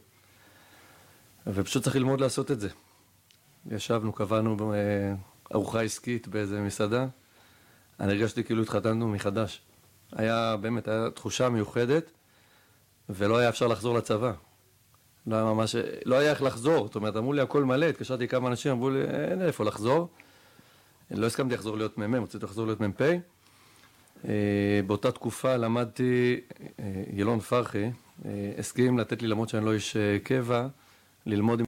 ופשוט 1.46 1.82
צריך 1.82 1.96
ללמוד 1.96 2.20
לעשות 2.20 2.50
את 2.50 2.60
זה. 2.60 2.68
ישבנו, 3.70 4.12
קבענו 4.12 4.74
ארוחה 5.54 5.82
עסקית 5.82 6.28
באיזה 6.28 6.60
מסעדה. 6.60 7.06
אני 8.00 8.12
הרגשתי 8.12 8.44
כאילו 8.44 8.62
התחתנו 8.62 9.08
מחדש. 9.08 9.62
היה 10.12 10.56
באמת, 10.60 10.88
הייתה 10.88 11.10
תחושה 11.10 11.48
מיוחדת, 11.48 12.10
ולא 13.08 13.38
היה 13.38 13.48
אפשר 13.48 13.66
לחזור 13.66 13.98
לצבא. 13.98 14.32
לא 15.26 15.36
היה 15.36 15.44
ממש, 15.44 15.76
לא 16.04 16.14
היה 16.14 16.30
איך 16.30 16.42
לחזור. 16.42 16.86
זאת 16.86 16.94
אומרת, 16.94 17.16
אמרו 17.16 17.32
לי 17.32 17.40
הכל 17.40 17.64
מלא, 17.64 17.86
התקשרתי 17.86 18.28
כמה 18.28 18.48
אנשים, 18.48 18.72
אמרו 18.72 18.90
לי, 18.90 19.00
אין 19.00 19.42
איפה 19.42 19.64
לחזור. 19.64 20.08
לא 21.10 21.26
הסכמתי 21.26 21.54
לחזור 21.54 21.76
להיות 21.76 21.98
מ"מ, 21.98 22.22
רציתי 22.22 22.44
לחזור 22.44 22.66
להיות 22.66 22.80
מ"פ. 22.80 23.00
אה, 24.24 24.80
באותה 24.86 25.12
תקופה 25.12 25.56
למדתי, 25.56 26.40
אה, 26.80 27.02
ילון 27.12 27.40
פרחי 27.40 27.90
הסכים 28.58 28.98
לתת 28.98 29.22
לי, 29.22 29.28
למרות 29.28 29.48
שאני 29.48 29.64
לא 29.64 29.72
איש 29.74 29.96
קבע, 30.22 30.66
ללמוד 31.26 31.60
עם 31.60 31.66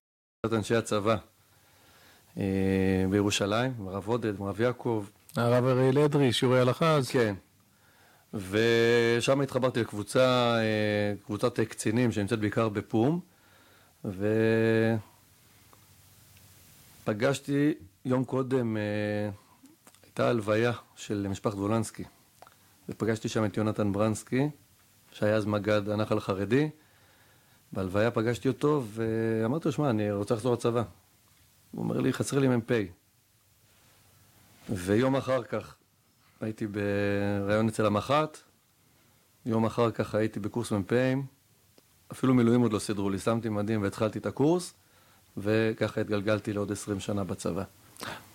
אנשי 0.53 0.75
הצבא 0.75 1.17
בירושלים, 3.11 3.73
עם 3.79 3.89
הרב 3.89 4.09
עודד, 4.09 4.41
עם 4.41 4.47
הרב 4.47 4.61
יעקב. 4.61 5.07
הרב 5.37 5.65
אריאל 5.65 5.99
אדרי, 5.99 6.33
שיעורי 6.33 6.61
הלכה 6.61 6.95
אז? 6.95 7.11
כן. 7.11 7.35
ושם 8.35 9.41
התחברתי 9.41 9.81
לקבוצה, 9.81 10.57
קבוצת 11.25 11.61
קצינים 11.61 12.13
שנמצאת 12.13 12.39
בעיקר 12.39 12.69
בפום, 12.69 13.21
ופגשתי 17.05 17.75
יום 18.05 18.25
קודם, 18.25 18.77
הייתה 20.03 20.29
הלוויה 20.29 20.73
של 20.97 21.27
משפחת 21.31 21.55
וולנסקי, 21.55 22.05
ופגשתי 22.89 23.29
שם 23.29 23.45
את 23.45 23.57
יונתן 23.57 23.93
ברנסקי, 23.93 24.51
שהיה 25.13 25.37
אז 25.37 25.47
מג"ד 25.47 25.89
הנחל 25.89 26.19
החרדי. 26.19 26.71
בהלוויה 27.73 28.11
פגשתי 28.11 28.49
אותו, 28.49 28.83
ואמרתי 28.87 29.69
לו, 29.69 29.73
שמע, 29.73 29.91
אני 29.91 30.13
רוצה 30.13 30.35
לחזור 30.35 30.55
לצבא. 30.55 30.83
הוא 31.71 31.83
אומר 31.83 32.01
לי, 32.01 32.13
חסר 32.13 32.39
לי 32.39 32.49
מ"פ. 32.49 32.73
ויום 34.69 35.17
אחר 35.17 35.43
כך 35.43 35.75
הייתי 36.41 36.67
בריאיון 36.67 37.69
אצל 37.69 37.87
המח"ט, 37.87 38.39
יום 39.47 39.67
אחר 39.67 39.91
כך 39.91 40.15
הייתי 40.15 40.41
בקורס 40.41 40.73
מ"פים, 40.73 41.27
אפילו 42.13 42.35
מילואים 42.35 42.61
עוד 42.61 42.73
לא 42.73 42.79
סידרו 42.79 43.11
לי, 43.11 43.19
שמתי 43.19 43.49
מדים 43.49 43.83
והתחלתי 43.83 44.19
את 44.19 44.27
הקורס, 44.27 44.75
וככה 45.37 46.01
התגלגלתי 46.01 46.53
לעוד 46.53 46.73
20 46.73 47.01
שנה 47.01 47.25
בצבא. 47.25 47.65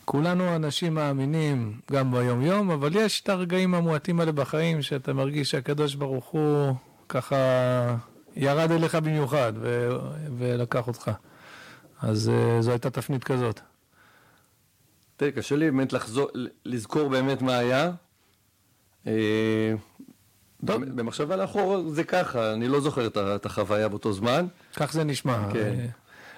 כולנו 0.05 0.55
אנשים 0.55 0.93
מאמינים, 0.93 1.79
גם 1.91 2.11
ביום-יום, 2.11 2.71
אבל 2.71 2.95
יש 2.95 3.21
את 3.21 3.29
הרגעים 3.29 3.75
המועטים 3.75 4.19
האלה 4.19 4.31
בחיים, 4.31 4.81
שאתה 4.81 5.13
מרגיש 5.13 5.51
שהקדוש 5.51 5.95
ברוך 5.95 6.25
הוא 6.25 6.75
ככה 7.09 7.35
ירד 8.35 8.71
אליך 8.71 8.95
במיוחד 8.95 9.53
ו- 9.55 9.89
ולקח 10.37 10.87
אותך. 10.87 11.11
אז 12.01 12.31
uh, 12.33 12.61
זו 12.61 12.71
הייתה 12.71 12.89
תפנית 12.89 13.23
כזאת. 13.23 13.59
תראה, 15.17 15.31
קשה 15.31 15.55
לי 15.55 15.71
באמת 15.71 15.93
לחזור, 15.93 16.27
לזכור 16.65 17.09
באמת 17.09 17.41
מה 17.41 17.57
היה. 17.57 17.91
אה, 19.07 19.73
במחשבה 20.63 21.35
לאחור 21.35 21.89
זה 21.89 22.03
ככה, 22.03 22.53
אני 22.53 22.67
לא 22.67 22.81
זוכר 22.81 23.07
את 23.35 23.45
החוויה 23.45 23.87
באותו 23.87 24.13
זמן. 24.13 24.47
כך 24.75 24.93
זה 24.93 25.03
נשמע. 25.03 25.49
כן. 25.53 25.85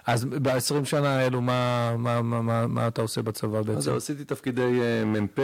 אה, 0.07 0.13
אז 0.13 0.25
ב-20 0.25 0.85
שנה 0.85 1.19
האלו, 1.19 1.41
מה, 1.41 1.95
מה, 1.97 2.21
מה, 2.21 2.41
מה, 2.41 2.67
מה 2.67 2.87
אתה 2.87 3.01
עושה 3.01 3.21
בצבא 3.21 3.61
בעצם? 3.61 3.77
אז 3.77 3.87
עשיתי 3.87 4.25
תפקידי 4.25 4.81
אה, 4.81 5.05
מ"פ, 5.05 5.39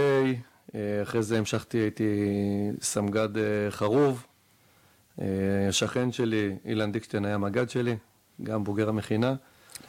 אחרי 1.03 1.23
זה 1.23 1.37
המשכתי, 1.37 1.77
הייתי 1.77 2.03
סמג"ד 2.81 3.29
חרוב. 3.69 4.25
השכן 5.69 6.11
שלי, 6.11 6.55
אילן 6.65 6.91
דיקשטיין, 6.91 7.25
היה 7.25 7.37
מג"ד 7.37 7.69
שלי, 7.69 7.95
גם 8.43 8.63
בוגר 8.63 8.89
המכינה. 8.89 9.35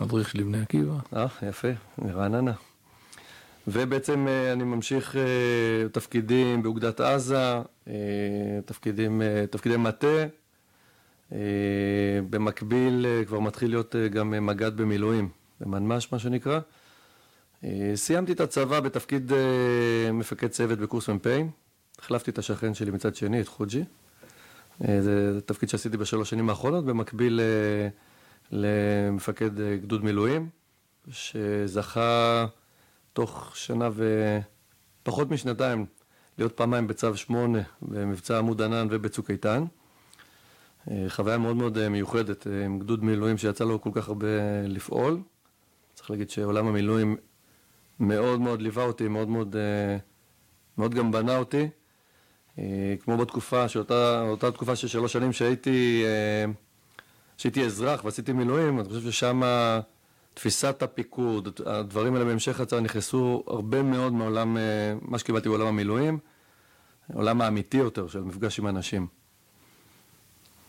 מדריך 0.01 0.31
של 0.31 0.43
בני 0.43 0.63
עקיבא. 0.63 0.95
אה, 1.17 1.27
יפה, 1.43 1.69
מרעננה. 1.99 2.53
ובעצם 3.67 4.29
אה, 4.29 4.53
אני 4.53 4.65
ממשיך 4.65 5.17
אה, 5.17 5.89
תפקידים 5.93 6.63
באוגדת 6.63 7.01
עזה, 7.01 7.61
אה, 7.89 7.93
תפקידים, 8.65 9.23
תפקידי 9.51 9.77
מטה. 9.77 10.27
במקביל 12.31 13.07
כבר 13.27 13.41
מתחיל 13.41 13.71
להיות 13.71 13.95
גם 14.11 14.47
מג"ד 14.47 14.77
במילואים, 14.77 15.29
במנמ"ש 15.61 16.13
מה 16.13 16.19
שנקרא. 16.19 16.61
סיימתי 17.95 18.33
את 18.33 18.41
הצבא 18.41 18.81
בתפקיד 18.81 19.33
מפקד 20.13 20.49
צוות 20.49 20.79
בקורס 20.79 21.09
מ"פים. 21.09 21.51
החלפתי 21.99 22.31
את 22.31 22.39
השכן 22.39 22.75
שלי 22.75 22.91
מצד 22.91 23.15
שני, 23.15 23.41
את 23.41 23.49
חוג'י. 23.49 23.85
זה 24.81 25.41
תפקיד 25.47 25.69
שעשיתי 25.69 25.97
בשלוש 25.97 26.31
שנים 26.31 26.49
האחרונות, 26.49 26.85
במקביל 26.85 27.41
למפקד 28.51 29.51
גדוד 29.83 30.05
מילואים, 30.05 30.49
שזכה... 31.11 32.47
תוך 33.15 33.57
שנה 33.57 33.89
ופחות 35.03 35.31
משנתיים 35.31 35.87
להיות 36.39 36.53
פעמיים 36.53 36.87
בצו 36.87 37.17
8 37.17 37.59
במבצע 37.83 38.39
עמוד 38.39 38.63
ענן 38.63 38.87
ובצוק 38.91 39.31
איתן. 39.31 39.65
אה, 40.91 41.05
חוויה 41.09 41.39
מאוד 41.39 41.57
מאוד 41.57 41.79
אה, 41.79 41.89
מיוחדת 41.89 42.47
אה, 42.47 42.65
עם 42.65 42.79
גדוד 42.79 43.05
מילואים 43.05 43.39
שיצא 43.39 43.65
לו 43.65 43.81
כל 43.81 43.91
כך 43.93 44.09
הרבה 44.09 44.27
לפעול. 44.69 45.21
צריך 45.95 46.11
להגיד 46.11 46.31
שעולם 46.31 46.67
המילואים 46.67 47.17
מאוד 48.01 48.41
מאוד 48.41 48.63
ליווה 48.63 48.85
אותי, 48.85 49.09
מאוד 49.09 49.29
מאוד, 49.29 49.57
מאוד 50.79 50.95
גם 50.95 51.13
בנה 51.13 51.37
אותי. 51.37 51.69
כמו 53.01 53.17
בתקופה, 53.17 53.69
שאותה, 53.69 54.23
אותה 54.29 54.51
תקופה 54.51 54.77
של 54.77 54.89
שלוש 54.89 55.13
שנים 55.13 55.33
שהייתי, 55.33 56.05
שהייתי 57.37 57.65
אזרח 57.65 58.05
ועשיתי 58.05 58.33
מילואים, 58.33 58.81
אני 58.81 58.89
חושב 58.89 59.11
ששם 59.11 59.43
תפיסת 60.35 60.83
הפיקוד, 60.83 61.61
הדברים 61.67 62.15
האלה 62.15 62.25
בהמשך 62.25 62.61
הצעה 62.61 62.81
נכנסו 62.81 63.45
הרבה 63.47 63.83
מאוד 63.83 64.13
מעולם, 64.13 64.57
מה 65.03 65.19
שקיבלתי 65.19 65.49
בעולם 65.49 65.67
המילואים, 65.67 66.19
עולם 67.15 67.41
האמיתי 67.41 67.77
יותר 67.77 68.09
של 68.09 68.21
מפגש 68.21 68.59
עם 68.59 68.67
אנשים. 68.67 69.07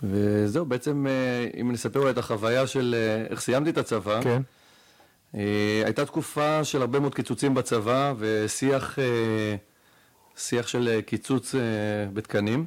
וזהו, 0.03 0.65
בעצם 0.65 1.07
אה, 1.07 1.47
אם 1.57 1.69
אני 1.69 1.75
אספר 1.75 2.09
את 2.09 2.17
החוויה 2.17 2.67
של 2.67 2.95
אה, 2.97 3.25
איך 3.29 3.39
סיימתי 3.39 3.69
את 3.69 3.77
הצבא, 3.77 4.21
כן. 4.21 4.41
הייתה 5.85 6.05
תקופה 6.05 6.63
של 6.63 6.81
הרבה 6.81 6.99
מאוד 6.99 7.15
קיצוצים 7.15 7.53
בצבא 7.53 8.13
ושיח 8.17 8.99
שיח 10.37 10.67
של 10.67 11.01
קיצוץ 11.05 11.55
בתקנים. 12.13 12.65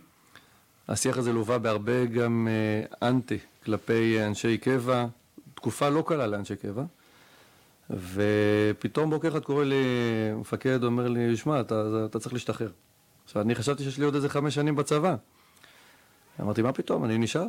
השיח 0.89 1.19
הזה 1.19 1.33
לווה 1.33 1.59
בהרבה 1.59 2.05
גם 2.05 2.49
אנטי 3.03 3.39
כלפי 3.65 4.25
אנשי 4.27 4.59
קבע, 4.59 5.07
תקופה 5.55 5.89
לא 5.89 6.05
קלה 6.07 6.27
לאנשי 6.27 6.57
קבע, 6.57 6.85
ופתאום 7.91 9.11
בוקר 9.11 9.29
אחד 9.29 9.43
קורא 9.43 9.65
לי, 9.65 9.85
מפקד 10.41 10.85
אומר 10.85 11.09
לי, 11.09 11.37
שמע, 11.37 11.61
אתה, 11.61 12.05
אתה 12.05 12.19
צריך 12.19 12.33
להשתחרר. 12.33 12.71
עכשיו, 13.25 13.43
אני 13.43 13.55
חשבתי 13.55 13.85
שיש 13.85 13.99
לי 13.99 14.05
עוד 14.05 14.15
איזה 14.15 14.29
חמש 14.29 14.55
שנים 14.55 14.77
בצבא. 14.77 15.17
אמרתי, 16.41 16.63
מה 16.63 16.73
פתאום, 16.73 17.05
אני 17.05 17.19
נשאר. 17.19 17.47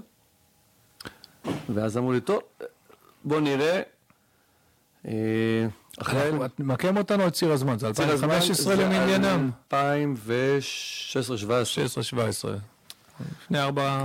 ואז 1.74 1.98
אמרו 1.98 2.12
לי, 2.12 2.22
טוב, 2.22 2.42
בוא 3.24 3.40
נראה. 3.40 3.82
אה, 5.08 5.68
אחרי... 6.02 6.32
מקם 6.60 6.98
אותנו 6.98 7.28
את 7.28 7.34
ציר 7.34 7.52
הזמן, 7.52 7.80
זה 7.80 7.88
2015 7.88 8.76
למניינם. 8.76 9.52
2016-2017. 9.74 9.74
16-17. 12.16 12.48
לפני 13.42 13.60
ארבע 13.60 14.04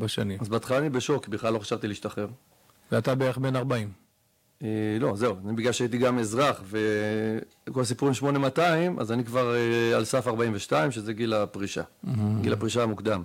כן. 0.00 0.08
שנים. 0.08 0.38
אז 0.40 0.48
בהתחלה 0.48 0.78
אני 0.78 0.90
בשוק, 0.90 1.28
בכלל 1.28 1.52
לא 1.52 1.58
חשבתי 1.58 1.88
להשתחרר. 1.88 2.28
ואתה 2.92 3.14
בערך 3.14 3.38
בן 3.38 3.56
40. 3.56 3.90
אה, 4.62 4.68
לא, 5.00 5.16
זהו, 5.16 5.34
בגלל 5.34 5.72
שהייתי 5.72 5.98
גם 5.98 6.18
אזרח 6.18 6.62
וכל 7.68 7.80
הסיפור 7.80 8.08
עם 8.08 8.14
8200, 8.14 8.98
אז 8.98 9.12
אני 9.12 9.24
כבר 9.24 9.54
אה, 9.54 9.96
על 9.96 10.04
סף 10.04 10.26
42, 10.26 10.90
שזה 10.90 11.12
גיל 11.12 11.34
הפרישה, 11.34 11.82
mm-hmm. 11.82 12.08
גיל 12.40 12.52
הפרישה 12.52 12.82
המוקדם. 12.82 13.22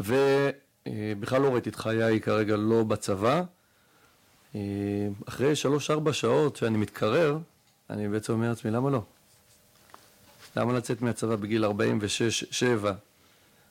ובכלל 0.00 1.42
לא 1.42 1.48
ראיתי 1.48 1.68
את 1.68 1.76
חיי 1.76 2.20
כרגע 2.20 2.56
לא 2.56 2.84
בצבא. 2.84 3.42
אה, 4.54 4.60
אחרי 5.28 5.52
3-4 6.08 6.12
שעות 6.12 6.56
שאני 6.56 6.78
מתקרר, 6.78 7.38
אני 7.90 8.08
בעצם 8.08 8.32
אומר 8.32 8.48
לעצמי, 8.48 8.70
למה 8.70 8.90
לא? 8.90 9.02
למה 10.56 10.72
לצאת 10.72 11.02
מהצבא 11.02 11.36
בגיל 11.36 11.64
46-7, 11.64 11.68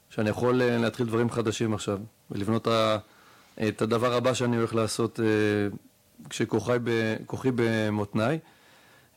שאני 0.10 0.30
יכול 0.30 0.56
להתחיל 0.56 1.06
דברים 1.06 1.30
חדשים 1.30 1.74
עכשיו, 1.74 2.00
ולבנות. 2.32 2.68
את 3.68 3.82
הדבר 3.82 4.14
הבא 4.14 4.34
שאני 4.34 4.58
הולך 4.58 4.76
לעשות 4.76 5.20
אה, 5.20 5.26
כשכוחי 6.30 6.78
במותניי. 7.56 8.40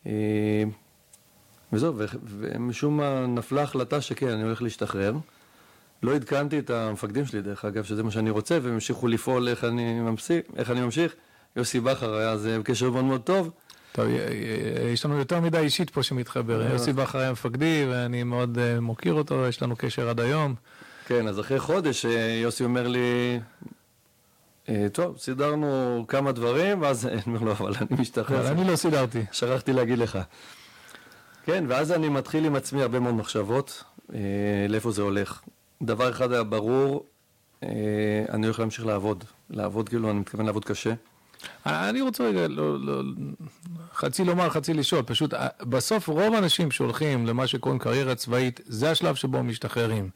אה, 0.07 0.64
וזהו, 1.73 1.95
ומשום 2.25 2.97
מה 2.97 3.26
נפלה 3.26 3.62
החלטה 3.62 4.00
שכן, 4.00 4.28
אני 4.28 4.42
הולך 4.42 4.62
להשתחרר. 4.62 5.14
לא 6.02 6.14
עדכנתי 6.14 6.59
את 6.59 6.71
המפקדים 6.71 7.26
שלי, 7.26 7.42
דרך 7.42 7.64
אגב, 7.64 7.85
שזה 7.85 8.02
מה 8.02 8.11
שאני 8.11 8.30
רוצה, 8.30 8.59
והם 8.62 8.75
המשיכו 8.75 9.09
לפעול 9.09 9.49
איך 9.49 9.64
אני 9.64 10.00
ממשיך. 10.00 10.44
איך 10.56 10.71
אני 10.71 10.80
ממשיך. 10.80 11.14
יוסי 11.56 11.80
בכר 11.80 12.14
היה 12.14 12.30
אז 12.30 12.47
בקשר 12.47 12.90
מאוד 12.90 13.04
מאוד 13.04 13.21
טוב. 13.21 13.50
טוב, 13.92 14.06
יש 14.92 15.04
לנו 15.04 15.18
יותר 15.18 15.40
מדי 15.40 15.59
אישית 15.59 15.90
פה 15.90 16.02
שמתחבר. 16.02 16.62
יוסי 16.73 16.92
בכר 16.92 17.18
היה 17.18 17.32
מפקדי, 17.32 17.87
ואני 17.90 18.23
מאוד 18.23 18.59
מוקיר 18.80 19.14
אותו, 19.14 19.47
יש 19.47 19.62
לנו 19.62 19.76
קשר 19.76 20.09
עד 20.09 20.21
היום. 20.21 20.54
כן, 21.06 21.28
אז 21.28 21.40
אחרי 21.40 21.61
חודש 21.61 22.06
יוסי 22.42 22.64
אומר 22.64 22.88
לי, 22.88 23.40
אה, 24.68 24.87
טוב, 24.92 25.18
סידרנו 25.18 26.04
כמה 26.09 26.32
דברים, 26.32 26.82
ואז 26.82 27.06
אני 27.06 27.21
אומר 27.26 27.40
לו, 27.40 27.52
אבל 27.52 27.73
אני 27.80 28.00
משתחרר. 28.00 28.40
אבל 28.40 28.47
אני 28.47 28.71
לא 28.71 28.76
סידרתי. 28.76 29.25
שכחתי 29.32 29.73
להגיד 29.73 29.99
לך. 29.99 30.18
כן, 31.44 31.64
ואז 31.68 31.92
אני 31.92 32.09
מתחיל 32.09 32.44
עם 32.44 32.56
עצמי 32.56 32.82
הרבה 32.82 33.00
מאוד 33.00 33.14
מחשבות, 33.14 33.85
אה, 34.14 34.21
לאיפה 34.68 34.90
זה 34.90 35.02
הולך. 35.02 35.40
דבר 35.82 36.10
אחד 36.10 36.32
היה 36.32 36.42
ברור, 36.42 37.06
אה, 37.62 37.68
אני 38.28 38.46
הולך 38.46 38.58
להמשיך 38.58 38.86
לעבוד. 38.86 39.24
לעבוד 39.50 39.88
כאילו, 39.88 40.10
אני 40.10 40.18
מתכוון 40.18 40.46
לעבוד 40.46 40.64
קשה. 40.64 40.94
אני 41.66 42.00
רוצה 42.00 42.24
רגע, 42.24 42.48
לא, 42.48 42.80
לא, 42.80 43.02
חצי 43.94 44.24
לומר, 44.24 44.50
חצי 44.50 44.74
לשאול, 44.74 45.02
פשוט 45.02 45.34
בסוף 45.60 46.08
רוב 46.08 46.34
האנשים 46.34 46.70
שהולכים 46.70 47.26
למה 47.26 47.46
שקוראים 47.46 47.78
קריירה 47.78 48.14
צבאית, 48.14 48.60
זה 48.64 48.90
השלב 48.90 49.14
שבו 49.14 49.38
הם 49.38 49.48
משתחררים. 49.48 50.10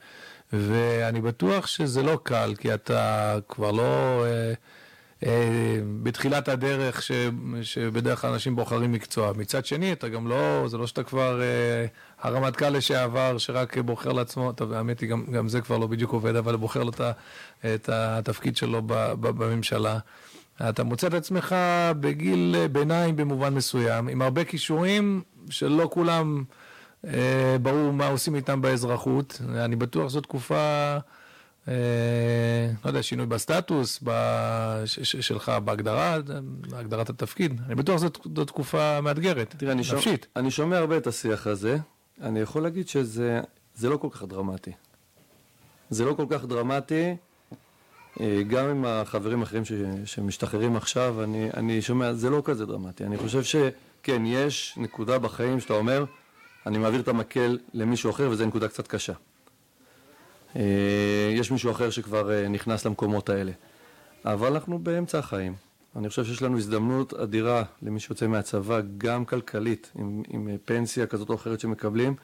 ואני 0.53 1.21
בטוח 1.21 1.67
שזה 1.67 2.03
לא 2.03 2.19
קל, 2.23 2.55
כי 2.59 2.75
אתה 2.75 3.37
כבר 3.49 3.71
לא... 3.71 3.83
אה, 4.25 4.27
אה, 4.27 4.53
בתחילת 6.03 6.49
הדרך 6.49 7.03
ש, 7.03 7.13
שבדרך 7.63 8.21
כלל 8.21 8.33
אנשים 8.33 8.57
בוחרים 8.57 8.93
מקצוע. 8.93 9.33
מצד 9.37 9.67
שני, 9.67 9.93
אתה 9.93 10.09
גם 10.09 10.29
לא, 10.29 10.69
זה 10.69 10.79
לא 10.79 10.87
שאתה 10.87 11.03
כבר 11.03 11.43
אה, 11.43 11.87
הרמטכ"ל 12.21 12.69
לשעבר 12.69 13.39
שרק 13.39 13.79
בוחר 13.79 14.13
לעצמו, 14.13 14.53
טוב, 14.53 14.73
האמת 14.73 15.01
היא, 15.01 15.09
גם, 15.09 15.25
גם 15.33 15.49
זה 15.49 15.61
כבר 15.61 15.79
לא 15.79 15.87
בדיוק 15.87 16.13
עובד, 16.13 16.37
אבל 16.37 16.57
בוחר 16.57 16.85
לו 16.85 16.93
את 17.65 17.89
התפקיד 17.89 18.57
שלו 18.57 18.83
ב, 18.83 18.93
ב, 18.93 19.29
בממשלה. 19.29 19.99
אתה 20.69 20.85
מוצא 20.85 21.07
את 21.07 21.15
עצמך 21.15 21.57
בגיל 22.01 22.67
ביניים 22.73 23.17
במובן 23.17 23.55
מסוים, 23.55 24.09
עם 24.09 24.23
הרבה 24.23 24.45
כישורים 24.45 25.23
שלא 25.51 25.89
כולם 25.93 26.45
אה, 27.07 27.57
ברור 27.63 27.93
מה 27.93 28.07
עושים 28.07 28.35
איתם 28.35 28.63
באזרחות. 28.63 29.41
אני 29.55 29.77
בטוח 29.77 30.11
זו 30.11 30.21
תקופה... 30.21 30.99
אה, 31.69 31.75
לא 32.85 32.91
יודע, 32.91 33.03
שינוי 33.03 33.27
בסטטוס 33.27 34.03
שלך 35.21 35.49
בהגדרה, 35.49 36.19
בהגדרת 36.71 37.11
התפקיד. 37.11 37.61
אני 37.67 37.75
בטוח 37.75 37.97
שזו 38.01 38.45
תקופה 38.45 39.01
מאתגרת, 39.01 39.55
תראה, 39.59 39.73
אני 39.73 39.83
נפשית. 39.95 40.27
אני 40.37 40.51
שומע 40.51 40.79
הרבה 40.79 40.97
את 40.97 41.07
השיח 41.07 41.47
הזה. 41.47 41.79
אני 42.23 42.41
יכול 42.41 42.63
להגיד 42.63 42.89
שזה 42.89 43.43
לא 43.83 43.97
כל 43.97 44.09
כך 44.11 44.23
דרמטי. 44.23 44.73
זה 45.91 46.05
לא 46.05 46.13
כל 46.13 46.27
כך 46.31 46.45
דרמטי, 46.45 47.17
אה, 48.21 48.43
גם 48.49 48.69
עם 48.69 48.85
החברים 48.85 49.41
האחרים 49.41 49.65
ש, 49.65 49.73
שמשתחררים 50.05 50.77
עכשיו, 50.77 51.23
אני, 51.23 51.49
אני 51.57 51.83
שומע, 51.83 52.13
זה 52.13 52.31
לא 52.31 52.43
כזה 52.45 52.67
דרמטי. 52.67 53.05
אני 53.05 53.17
חושב 53.17 53.43
שכן, 53.43 54.23
יש 54.27 54.75
נקודה 54.77 55.19
בחיים 55.19 55.61
שאתה 55.61 55.75
אומר, 55.75 56.05
אני 56.67 56.79
מעביר 56.79 57.01
את 57.01 57.09
המקל 57.09 57.59
למישהו 57.75 58.11
אחר, 58.11 58.31
וזו 58.31 58.47
נקודה 58.47 58.69
קצת 58.69 58.87
קשה. 58.87 59.13
אה, 60.57 61.31
יש 61.33 61.51
מישהו 61.51 61.71
אחר 61.71 61.91
שכבר 61.91 62.33
אה, 62.33 62.49
נכנס 62.49 62.87
למקומות 62.87 63.29
האלה. 63.29 63.53
אבל 64.25 64.53
אנחנו 64.53 64.79
באמצע 64.79 65.19
החיים. 65.19 65.55
אני 65.97 66.09
חושב 66.09 66.25
שיש 66.25 66.43
לנו 66.43 66.59
הזדמנות 66.59 67.15
אדירה 67.15 67.63
למי 67.83 68.01
שיוצא 68.01 68.27
מהצבא, 68.27 68.81
גם 68.99 69.25
כלכלית, 69.25 69.93
עם, 69.99 70.23
עם 70.29 70.49
פנסיה 70.65 71.07
כזאת 71.07 71.29
או 71.29 71.35
אחרת 71.35 71.61
שמקבלים, 71.61 72.15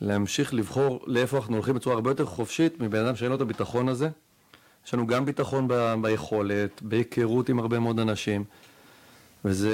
להמשיך 0.00 0.54
לבחור 0.54 1.04
לאיפה 1.06 1.36
אנחנו 1.36 1.54
הולכים 1.54 1.74
בצורה 1.74 1.94
הרבה 1.94 2.10
יותר 2.10 2.26
חופשית 2.26 2.80
מבן 2.80 3.06
אדם 3.06 3.16
שאין 3.16 3.30
לו 3.30 3.36
את 3.36 3.40
הביטחון 3.40 3.88
הזה. 3.88 4.08
יש 4.86 4.94
לנו 4.94 5.06
גם 5.06 5.24
ביטחון 5.24 5.68
ב, 5.68 5.94
ביכולת, 6.02 6.82
בהיכרות 6.82 7.48
עם 7.48 7.58
הרבה 7.58 7.78
מאוד 7.78 8.00
אנשים, 8.00 8.44
וזו 9.44 9.70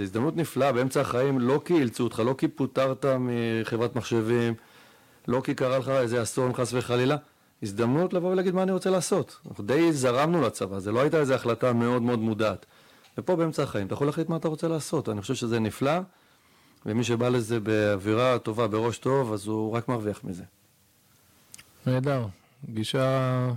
הזדמנות 0.00 0.36
נפלאה 0.36 0.72
באמצע 0.72 1.00
החיים, 1.00 1.40
לא 1.40 1.60
כי 1.64 1.74
אילצו 1.74 2.04
אותך, 2.04 2.22
לא 2.26 2.34
כי 2.38 2.48
פוטרת 2.48 3.04
מחברת 3.18 3.96
מחשבים, 3.96 4.54
לא 5.28 5.40
כי 5.44 5.54
קרה 5.54 5.78
לך 5.78 5.88
איזה 5.88 6.22
אסון 6.22 6.52
חס 6.52 6.72
וחלילה, 6.72 7.16
הזדמנות 7.62 8.12
לבוא 8.12 8.30
ולהגיד 8.32 8.54
מה 8.54 8.62
אני 8.62 8.72
רוצה 8.72 8.90
לעשות. 8.90 9.38
אנחנו 9.48 9.64
די 9.64 9.92
זרמנו 9.92 10.40
לצבא, 10.42 10.78
זה 10.78 10.92
לא 10.92 11.00
הייתה 11.00 11.20
איזו 11.20 11.34
החלטה 11.34 11.72
מאוד 11.72 12.02
מאוד 12.02 12.18
מודעת. 12.18 12.66
ופה 13.18 13.36
באמצע 13.36 13.62
החיים 13.62 13.86
אתה 13.86 13.94
יכול 13.94 14.06
להחליט 14.06 14.28
מה 14.28 14.36
אתה 14.36 14.48
רוצה 14.48 14.68
לעשות, 14.68 15.08
אני 15.08 15.20
חושב 15.20 15.34
שזה 15.34 15.58
נפלא, 15.60 16.00
ומי 16.86 17.04
שבא 17.04 17.28
לזה 17.28 17.60
באווירה 17.60 18.38
טובה, 18.38 18.68
בראש 18.68 18.98
טוב, 18.98 19.32
אז 19.32 19.46
הוא 19.46 19.72
רק 19.72 19.88
מרוויח 19.88 20.24
מזה. 20.24 20.44
נהדר, 21.86 22.26
גישה 22.70 23.50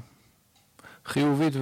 חיובית 1.08 1.54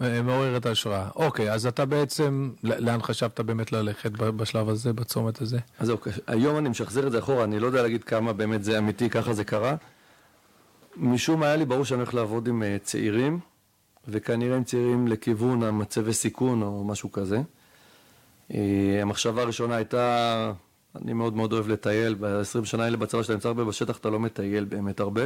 ומעוררת 0.00 0.66
השראה. 0.66 1.08
אוקיי, 1.16 1.52
אז 1.52 1.66
אתה 1.66 1.84
בעצם, 1.84 2.50
לאן 2.62 3.02
חשבת 3.02 3.40
באמת 3.40 3.72
ללכת 3.72 4.10
בשלב 4.12 4.68
הזה, 4.68 4.92
בצומת 4.92 5.40
הזה? 5.40 5.58
אז 5.78 5.90
אוקיי, 5.90 6.12
היום 6.26 6.58
אני 6.58 6.68
משחזר 6.68 7.06
את 7.06 7.12
זה 7.12 7.18
אחורה, 7.18 7.44
אני 7.44 7.60
לא 7.60 7.66
יודע 7.66 7.82
להגיד 7.82 8.04
כמה 8.04 8.32
באמת 8.32 8.64
זה 8.64 8.78
אמיתי, 8.78 9.10
ככה 9.10 9.32
זה 9.32 9.44
קרה. 9.44 9.76
משום 10.96 11.40
מה 11.40 11.46
היה 11.46 11.56
לי 11.56 11.64
ברור 11.64 11.84
שאני 11.84 12.00
הולך 12.00 12.14
לעבוד 12.14 12.48
עם 12.48 12.62
אה, 12.62 12.76
צעירים, 12.82 13.38
וכנראה 14.08 14.56
עם 14.56 14.64
צעירים 14.64 15.08
לכיוון 15.08 15.62
המצבי 15.62 16.12
סיכון 16.12 16.62
או 16.62 16.84
משהו 16.84 17.12
כזה. 17.12 17.40
אה, 18.54 18.98
המחשבה 19.02 19.42
הראשונה 19.42 19.76
הייתה, 19.76 20.52
אני 21.02 21.12
מאוד 21.12 21.36
מאוד 21.36 21.52
אוהב 21.52 21.68
לטייל, 21.68 22.14
ב-20 22.20 22.64
שנה 22.64 22.84
האלה 22.84 22.96
בצבא 22.96 23.22
שאתה 23.22 23.34
נמצא 23.34 23.48
הרבה 23.48 23.64
בשטח 23.64 23.98
אתה 23.98 24.10
לא 24.10 24.20
מטייל 24.20 24.64
באמת 24.64 25.00
הרבה. 25.00 25.22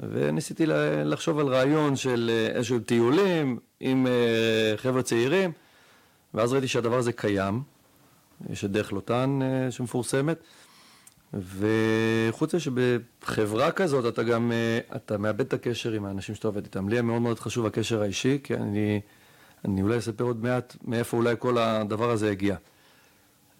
וניסיתי 0.00 0.66
לחשוב 1.04 1.38
על 1.38 1.46
רעיון 1.46 1.96
של 1.96 2.30
אה, 2.32 2.56
איזשהו 2.56 2.78
טיולים 2.78 3.58
עם 3.80 4.06
אה, 4.06 4.76
חבר'ה 4.76 5.02
צעירים, 5.02 5.52
ואז 6.34 6.52
ראיתי 6.52 6.68
שהדבר 6.68 6.98
הזה 6.98 7.12
קיים, 7.12 7.62
יש 8.50 8.64
את 8.64 8.70
דרך 8.70 8.92
לוטן 8.92 9.40
אה, 9.42 9.70
שמפורסמת, 9.70 10.38
וחוץ 11.34 12.54
מזה 12.54 12.60
שבחברה 12.60 13.72
כזאת 13.72 14.14
אתה 14.14 14.22
גם, 14.22 14.52
אתה 14.96 15.18
מאבד 15.18 15.40
את 15.40 15.52
הקשר 15.52 15.92
עם 15.92 16.04
האנשים 16.04 16.34
שאתה 16.34 16.48
עובד 16.48 16.64
איתם. 16.64 16.88
לי 16.88 16.96
היה 16.96 17.02
מאוד 17.02 17.22
מאוד 17.22 17.40
חשוב 17.40 17.66
הקשר 17.66 18.02
האישי, 18.02 18.38
כי 18.44 18.54
אני, 18.54 19.00
אני 19.64 19.82
אולי 19.82 19.98
אספר 19.98 20.24
עוד 20.24 20.42
מעט 20.42 20.76
מאיפה 20.84 21.16
אולי 21.16 21.34
כל 21.38 21.58
הדבר 21.58 22.10
הזה 22.10 22.30
הגיע. 22.30 22.56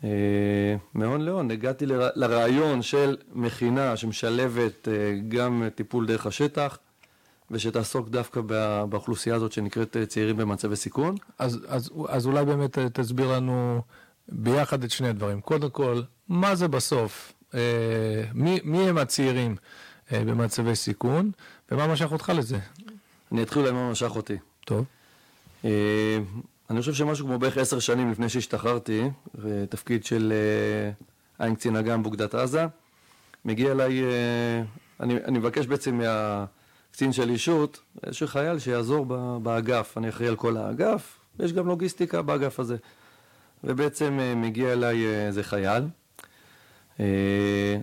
אה, 0.04 0.08
מהון 0.94 1.20
להון 1.20 1.50
הגעתי 1.50 1.86
לרעיון 2.14 2.82
של 2.82 3.16
מכינה 3.32 3.96
שמשלבת 3.96 4.88
אה, 4.88 5.14
גם 5.28 5.62
טיפול 5.74 6.06
דרך 6.06 6.26
השטח 6.26 6.78
ושתעסוק 7.50 8.08
דווקא 8.08 8.40
באוכלוסייה 8.88 9.36
הזאת 9.36 9.52
שנקראת 9.52 9.96
אה, 9.96 10.06
צעירים 10.06 10.36
במצבי 10.36 10.76
סיכון. 10.76 11.14
אז, 11.38 11.58
אז, 11.68 11.90
אז 12.08 12.26
אולי 12.26 12.44
באמת 12.44 12.78
תסביר 12.78 13.32
לנו 13.32 13.82
ביחד 14.28 14.84
את 14.84 14.90
שני 14.90 15.08
הדברים. 15.08 15.40
קודם 15.40 15.70
כל, 15.70 16.02
מה 16.28 16.54
זה 16.54 16.68
בסוף? 16.68 17.32
מי, 18.34 18.60
מי 18.64 18.88
הם 18.88 18.98
הצעירים 18.98 19.56
במצבי 20.12 20.74
סיכון 20.74 21.30
ומה 21.70 21.86
משך 21.86 22.12
אותך 22.12 22.32
לזה? 22.36 22.58
אני 23.32 23.42
אתחיל 23.42 23.62
אולי 23.62 23.72
מה 23.72 23.90
משך 23.90 24.16
אותי. 24.16 24.36
טוב. 24.64 24.84
אני 26.70 26.80
חושב 26.80 26.94
שמשהו 26.94 27.26
כמו 27.26 27.38
בערך 27.38 27.58
עשר 27.58 27.78
שנים 27.78 28.10
לפני 28.10 28.28
שהשתחררתי, 28.28 29.10
תפקיד 29.70 30.04
של 30.04 30.32
אה, 30.32 31.44
עין 31.46 31.54
קצין 31.54 31.76
אג"ם 31.76 32.02
באוגדת 32.02 32.34
עזה, 32.34 32.66
מגיע 33.44 33.72
אליי, 33.72 34.04
אה, 34.04 34.62
אני, 35.00 35.16
אני 35.24 35.38
מבקש 35.38 35.66
בעצם 35.66 35.98
מהקצין 35.98 37.12
של 37.12 37.30
אישות, 37.30 37.80
איזשהו 38.06 38.26
חייל 38.26 38.58
שיעזור 38.58 39.06
באגף, 39.42 39.98
אני 39.98 40.08
אחראי 40.08 40.28
על 40.28 40.36
כל 40.36 40.56
האגף, 40.56 41.18
ויש 41.38 41.52
גם 41.52 41.66
לוגיסטיקה 41.66 42.22
באגף 42.22 42.60
הזה. 42.60 42.76
ובעצם 43.64 44.18
אה, 44.20 44.34
מגיע 44.34 44.72
אליי 44.72 45.06
איזה 45.06 45.42
חייל, 45.42 45.84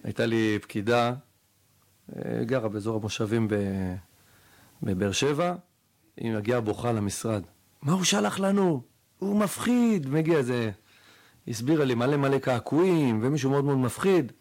הייתה 0.03 0.25
לי 0.25 0.59
פקידה, 0.61 1.13
גרה 2.41 2.69
באזור 2.69 2.95
המושבים 2.95 3.47
בבאר 4.83 5.11
שבע, 5.11 5.55
היא 6.17 6.33
מגיעה 6.33 6.61
בוכה 6.61 6.91
למשרד. 6.91 7.43
מה 7.81 7.91
הוא 7.91 8.03
שלח 8.03 8.39
לנו? 8.39 8.81
הוא 9.19 9.39
מפחיד. 9.39 10.09
מגיע 10.09 10.37
איזה... 10.37 10.71
הסבירה 11.47 11.85
לי 11.85 11.95
מלא 11.95 12.17
מלא 12.17 12.37
קעקועים, 12.37 13.19
ומישהו 13.23 13.49
מאוד 13.49 13.65
מאוד 13.65 13.77
מפחיד. 13.77 14.31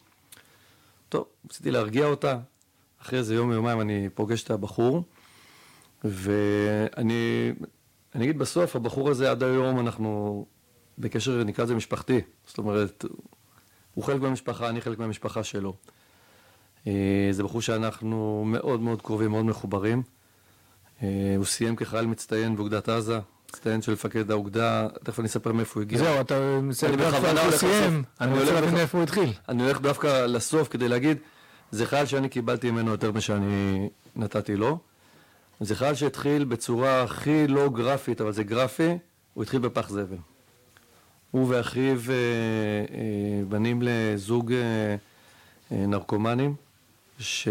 טוב, 1.08 1.24
רציתי 1.46 1.70
להרגיע 1.70 2.06
אותה. 2.06 2.38
אחרי 3.02 3.18
איזה 3.18 3.34
יום 3.34 3.52
יומיים 3.52 3.80
אני 3.80 4.08
פוגש 4.14 4.42
את 4.42 4.50
הבחור, 4.50 5.04
ואני 6.04 7.52
אני 8.14 8.24
אגיד 8.24 8.38
בסוף, 8.38 8.76
הבחור 8.76 9.10
הזה 9.10 9.30
עד 9.30 9.42
היום 9.42 9.80
אנחנו 9.80 10.46
בקשר, 10.98 11.44
נקרא 11.44 11.64
לזה 11.64 11.74
משפחתי. 11.74 12.20
זאת 12.46 12.58
אומרת, 12.58 13.04
הוא 13.94 14.04
חלק 14.04 14.20
מהמשפחה, 14.20 14.68
אני 14.68 14.80
חלק 14.80 14.98
מהמשפחה 14.98 15.44
שלו. 15.44 15.76
אה, 16.86 17.28
זה 17.30 17.42
בחור 17.42 17.62
שאנחנו 17.62 18.44
מאוד 18.46 18.80
מאוד 18.80 19.02
קרובים, 19.02 19.30
מאוד 19.30 19.44
מחוברים. 19.44 20.02
אה, 21.02 21.08
הוא 21.36 21.44
סיים 21.44 21.76
כחייל 21.76 22.06
מצטיין 22.06 22.56
באוגדת 22.56 22.88
עזה, 22.88 23.18
מצטיין 23.48 23.82
של 23.82 23.92
מפקד 23.92 24.30
האוגדה, 24.30 24.88
תכף 25.02 25.20
אני 25.20 25.26
אספר 25.26 25.52
מאיפה 25.52 25.72
הוא 25.74 25.82
הגיע. 25.82 25.98
זהו, 25.98 26.20
אתה 26.20 26.60
מסיים 26.62 26.96
בכוונה 26.96 27.42
הוא 27.42 27.50
סיים, 27.50 28.02
אני 28.20 28.38
רוצה 28.38 28.52
להבין 28.52 28.74
מאיפה 28.74 28.98
הוא 28.98 29.02
התחיל. 29.02 29.32
אני 29.48 29.62
הולך 29.62 29.80
דווקא 29.80 30.26
לסוף 30.26 30.68
כדי 30.68 30.88
להגיד, 30.88 31.18
זה 31.70 31.86
חייל 31.86 32.06
שאני 32.06 32.28
קיבלתי 32.28 32.70
ממנו 32.70 32.90
יותר 32.90 33.12
משאני 33.12 33.88
נתתי 34.16 34.56
לו. 34.56 34.78
זה 35.60 35.76
חייל 35.76 35.94
שהתחיל 35.94 36.44
בצורה 36.44 37.02
הכי 37.02 37.46
לא 37.46 37.68
גרפית, 37.68 38.20
אבל 38.20 38.32
זה 38.32 38.44
גרפי, 38.44 38.98
הוא 39.34 39.42
התחיל 39.42 39.60
בפח 39.60 39.88
זבל. 39.88 40.16
הוא 41.30 41.46
ואחיו 41.48 42.00
אה, 42.10 42.14
אה, 42.94 43.44
בנים 43.48 43.82
לזוג 43.82 44.52
נרקומנים, 45.70 46.54
ש... 47.18 47.48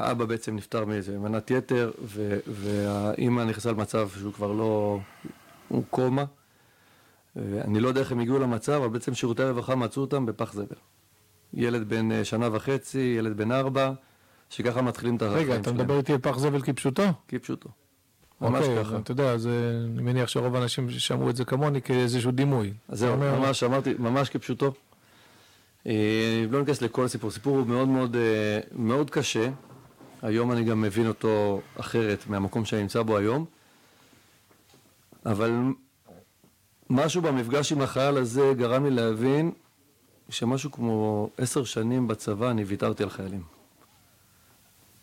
האבא 0.00 0.24
בעצם 0.24 0.56
נפטר 0.56 0.84
מאיזה 0.84 1.18
מנת 1.18 1.50
יתר, 1.50 1.90
והאימא 2.46 3.42
נכנסה 3.42 3.72
למצב 3.72 4.08
שהוא 4.08 4.32
כבר 4.32 4.52
לא... 4.52 4.98
הוא 5.68 5.84
קומה. 5.90 6.24
אני 7.36 7.80
לא 7.80 7.88
יודע 7.88 8.00
איך 8.00 8.12
הם 8.12 8.20
הגיעו 8.20 8.38
למצב, 8.38 8.72
אבל 8.72 8.88
בעצם 8.88 9.14
שירותי 9.14 9.42
הרווחה 9.42 9.74
מצאו 9.74 10.02
אותם 10.02 10.26
בפח 10.26 10.52
זבל. 10.52 10.76
ילד 11.54 11.88
בן 11.88 12.12
אה, 12.12 12.24
שנה 12.24 12.48
וחצי, 12.52 13.14
ילד 13.18 13.36
בן 13.36 13.52
ארבע, 13.52 13.92
שככה 14.50 14.82
מתחילים 14.82 15.16
את 15.16 15.22
החיים 15.22 15.46
שלהם. 15.46 15.50
רגע, 15.50 15.60
אתה 15.60 15.72
מדבר 15.72 15.98
איתי 15.98 16.12
על 16.12 16.18
פח 16.18 16.38
זבל 16.38 16.62
כפשוטו? 16.62 17.02
כפשוטו. 17.28 17.68
ממש 18.40 18.64
אוקיי, 18.64 18.84
ככה. 18.84 18.96
אתה 18.98 19.12
יודע, 19.12 19.36
זה, 19.36 19.80
אני 19.94 20.02
מניח 20.02 20.28
שרוב 20.28 20.56
האנשים 20.56 20.90
שמעו 20.90 21.30
את 21.30 21.36
זה 21.36 21.44
כמוני 21.44 21.82
כאיזשהו 21.82 22.30
דימוי. 22.30 22.72
אז 22.88 22.98
זהו, 22.98 23.12
אומר- 23.12 23.38
ממש 23.38 23.62
אמרתי, 23.62 23.94
ממש 23.98 24.28
כפשוטו. 24.28 24.72
אה, 25.86 26.44
לא 26.50 26.60
ניכנס 26.60 26.82
לכל 26.82 27.04
הסיפור, 27.04 27.28
הסיפור 27.30 27.58
הוא 27.58 27.66
מאוד 27.66 27.88
מאוד, 27.88 28.16
אה, 28.16 28.60
מאוד 28.72 29.10
קשה. 29.10 29.48
היום 30.22 30.52
אני 30.52 30.64
גם 30.64 30.80
מבין 30.80 31.06
אותו 31.06 31.60
אחרת 31.80 32.26
מהמקום 32.26 32.64
שאני 32.64 32.82
נמצא 32.82 33.02
בו 33.02 33.16
היום. 33.16 33.44
אבל 35.26 35.52
משהו 36.90 37.22
במפגש 37.22 37.72
עם 37.72 37.80
החייל 37.80 38.16
הזה 38.16 38.52
גרם 38.56 38.84
לי 38.84 38.90
להבין 38.90 39.52
שמשהו 40.28 40.72
כמו 40.72 41.30
עשר 41.38 41.64
שנים 41.64 42.08
בצבא 42.08 42.50
אני 42.50 42.64
ויתרתי 42.64 43.02
על 43.02 43.10
חיילים. 43.10 43.42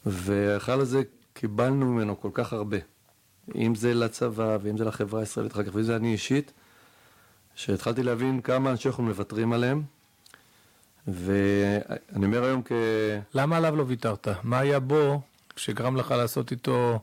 והחייל 0.06 0.80
הזה 0.80 1.02
קיבלנו 1.34 1.86
ממנו 1.86 2.22
כל 2.22 2.30
כך 2.34 2.54
הרבה. 2.54 2.78
אם 3.56 3.76
זה 3.76 3.94
לצבא 3.94 4.58
ואם 4.62 4.78
זה 4.78 4.86
לחברה 4.86 5.20
הישראלית 5.20 5.52
אחר 5.52 5.64
כך, 5.64 5.76
ואם 5.76 5.84
זה 5.84 5.96
אני 5.96 6.12
אישית, 6.12 6.52
שהתחלתי 7.56 8.04
להבין 8.04 8.42
כמה 8.42 8.72
אנשי 8.72 8.88
אנחנו 8.88 9.04
מוותרים 9.04 9.54
עליהם. 9.54 9.84
ואני 11.08 12.26
אומר 12.26 12.44
היום 12.44 12.62
כ... 12.66 12.72
למה 13.34 13.58
עליו 13.58 13.76
לא 13.76 13.84
ויתרת? 13.88 14.28
מה 14.44 14.60
היה 14.60 14.80
בו 14.80 15.22
שגרם 15.56 15.96
לך 15.96 16.12
לעשות 16.12 16.52
איתו 16.52 17.00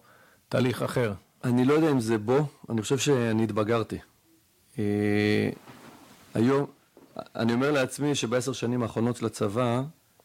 תהליך 0.48 0.82
אחר? 0.82 1.12
אני 1.44 1.64
לא 1.64 1.74
יודע 1.74 1.90
אם 1.90 2.00
זה 2.00 2.18
בו, 2.18 2.46
אני 2.70 2.82
חושב 2.82 2.98
שאני 2.98 3.44
התבגרתי. 3.44 3.98
אה, 4.78 5.50
היום, 6.34 6.66
אני 7.36 7.52
אומר 7.52 7.70
לעצמי 7.70 8.14
שבעשר 8.14 8.52
שנים 8.52 8.82
האחרונות 8.82 9.16
של 9.16 9.26
הצבא, 9.26 9.82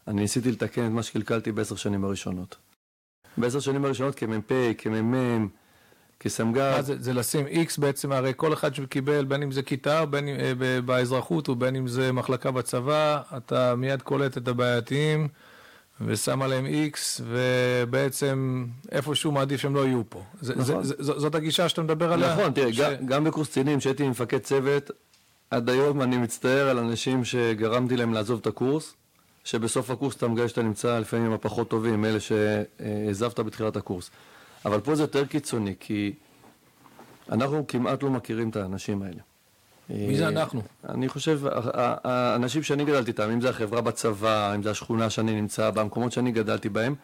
אני 0.07 0.21
ניסיתי 0.21 0.51
לתקן 0.51 0.85
את 0.85 0.91
מה 0.91 1.03
שקלקלתי 1.03 1.51
בעשר 1.51 1.75
שנים 1.75 2.03
הראשונות. 2.03 2.55
בעשר 3.37 3.59
שנים 3.59 3.85
הראשונות 3.85 4.15
כמ"פ, 4.15 4.51
כמ"מ, 4.77 5.47
כסמג"ד, 6.19 6.71
מה 6.75 6.81
זה, 6.81 6.95
זה 6.99 7.13
לשים 7.13 7.47
איקס 7.47 7.77
בעצם, 7.77 8.11
הרי 8.11 8.33
כל 8.35 8.53
אחד 8.53 8.75
שקיבל, 8.75 9.25
בין 9.25 9.43
אם 9.43 9.51
זה 9.51 9.61
כיתה, 9.61 10.05
בין 10.05 10.27
אם 10.27 10.35
אה, 10.61 10.81
באזרחות 10.81 11.49
ובין 11.49 11.75
אם 11.75 11.87
זה 11.87 12.11
מחלקה 12.11 12.51
בצבא, 12.51 13.21
אתה 13.37 13.75
מיד 13.75 14.01
קולט 14.01 14.37
את 14.37 14.47
הבעייתיים 14.47 15.27
ושם 16.01 16.41
עליהם 16.41 16.65
איקס, 16.65 17.21
ובעצם 17.25 18.65
איפשהו 18.91 19.31
מעדיף 19.31 19.61
שהם 19.61 19.75
לא 19.75 19.85
יהיו 19.85 20.01
פה. 20.09 20.23
זה, 20.41 20.55
נכון. 20.55 20.83
זה, 20.83 20.95
זה, 20.99 21.19
זאת 21.19 21.35
הגישה 21.35 21.69
שאתה 21.69 21.81
מדבר 21.81 22.13
עליה? 22.13 22.33
נכון, 22.33 22.53
תראה, 22.53 22.73
ש... 22.73 22.79
גם, 22.79 23.05
גם 23.05 23.23
בקורס 23.23 23.47
קצינים, 23.47 23.79
כשהייתי 23.79 24.07
מפקד 24.07 24.37
צוות, 24.37 24.91
עד 25.51 25.69
היום 25.69 26.01
אני 26.01 26.17
מצטער 26.17 26.69
על 26.69 26.77
אנשים 26.77 27.25
שגרמתי 27.25 27.97
להם 27.97 28.13
לעזוב 28.13 28.39
את 28.41 28.47
הקורס, 28.47 28.93
שבסוף 29.43 29.89
הקורס 29.89 30.15
אתה 30.15 30.27
מגלה 30.27 30.47
שאתה 30.47 30.61
נמצא 30.61 30.99
לפעמים 30.99 31.25
עם 31.25 31.33
הפחות 31.33 31.69
טובים, 31.69 32.05
אלה 32.05 32.19
שהעזבת 32.19 33.39
בתחילת 33.39 33.75
הקורס. 33.75 34.09
אבל 34.67 34.79
פה 34.79 34.95
זה 34.95 35.03
יותר 35.03 35.25
קיצוני, 35.25 35.75
כי 35.79 36.13
אנחנו 37.31 37.67
כמעט 37.67 38.03
לא 38.03 38.09
מכירים 38.09 38.49
את 38.49 38.55
האנשים 38.55 39.01
האלה. 39.01 39.21
מי 39.89 40.17
זה 40.17 40.27
אנחנו? 40.27 40.61
אני 40.89 41.09
חושב, 41.09 41.41
האנשים 42.03 42.63
שאני 42.63 42.85
גדלתי 42.85 43.11
איתם, 43.11 43.29
אם 43.29 43.41
זה 43.41 43.49
החברה 43.49 43.81
בצבא, 43.81 44.55
אם 44.55 44.63
זה 44.63 44.71
השכונה 44.71 45.09
שאני 45.09 45.41
נמצא 45.41 45.69
בה, 45.69 45.81
המקומות 45.81 46.11
שאני 46.11 46.31
גדלתי 46.31 46.69
בהם, 46.69 46.95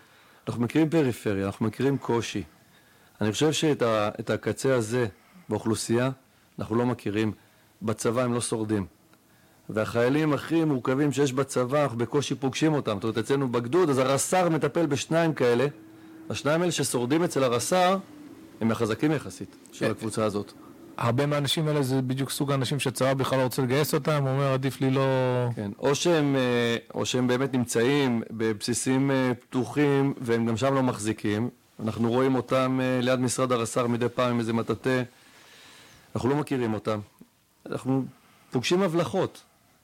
אנחנו 0.48 0.62
מכירים 0.62 0.90
פריפריה, 0.90 1.46
אנחנו 1.46 1.66
מכירים 1.66 1.98
קושי. 1.98 2.44
אני 3.22 3.32
חושב 3.32 3.52
שאת 3.52 4.30
הקצה 4.30 4.76
הזה 4.76 5.08
באוכלוסייה, 5.50 6.10
אנחנו 6.60 6.76
לא 6.76 6.86
מכירים. 6.86 7.32
בצבא 7.82 8.22
הם 8.22 8.34
לא 8.34 8.42
שורדים. 8.42 8.86
והחיילים 9.70 10.34
הכי 10.34 10.64
מורכבים 10.64 11.12
שיש 11.12 11.34
בצבא, 11.34 11.84
אנחנו 11.84 11.98
בקושי 11.98 12.36
פוגשים 12.36 12.74
אותם. 12.74 12.96
זאת 12.96 13.04
אומרת, 13.04 13.18
אצלנו 13.18 13.52
בגדוד, 13.52 13.90
אז 13.90 13.98
הרס"ר 13.98 14.50
מטפל 14.50 14.86
בשניים 14.86 15.34
כאלה, 15.34 15.68
השניים 16.30 16.62
האלה 16.62 16.72
ששורדים 16.72 17.24
אצל 17.24 17.44
הרס"ר, 17.44 17.98
הם 18.62 18.72
החזקים 18.72 19.12
יחסית 19.12 19.56
של 19.72 19.86
כן. 19.86 19.92
הקבוצה 19.92 20.26
הזאת. 20.26 20.54
הרבה 20.98 21.26
מהאנשים 21.26 21.68
האלה 21.68 21.84
זה 21.84 22.02
בדיוק 22.02 22.30
סוג 22.30 22.52
האנשים 22.52 22.80
שהצבא 22.80 23.14
בכלל 23.14 23.38
לא 23.38 23.44
רוצה 23.44 23.62
לגייס 23.62 23.94
אותם, 23.94 24.24
הוא 24.24 24.30
אומר 24.30 24.54
עדיף 24.54 24.82
לי 24.82 24.92
לא... 24.92 25.02
כן, 25.56 25.72
או 25.80 25.96
שהם, 25.96 26.36
אה, 26.36 26.78
או 26.94 27.06
שהם 27.06 27.28
באמת 27.28 27.54
נמצאים 27.54 28.22
בבסיסים 28.32 29.12
אה, 29.12 29.32
פתוחים 29.40 30.14
והם 30.22 30.46
גם 30.46 30.58
שם 30.58 30.74
לא 30.74 30.84
מחזיקים. 30.84 31.50
אנחנו 31.84 32.10
רואים 32.10 32.36
אותם 32.36 32.80
אה, 32.84 33.00
ליד 33.02 33.20
משרד 33.20 33.52
הרס"ר 33.52 33.88
מדי 33.88 34.10
פעם 34.10 34.32
עם 34.32 34.40
איזה 34.40 34.54
מטאטא. 34.54 35.04
אנחנו 36.16 36.30
לא 36.30 36.36
מכירים 36.36 36.74
אותם. 36.74 37.00
אנחנו 37.70 38.06
פוגשים 38.52 38.82
הבלחות. 38.82 39.42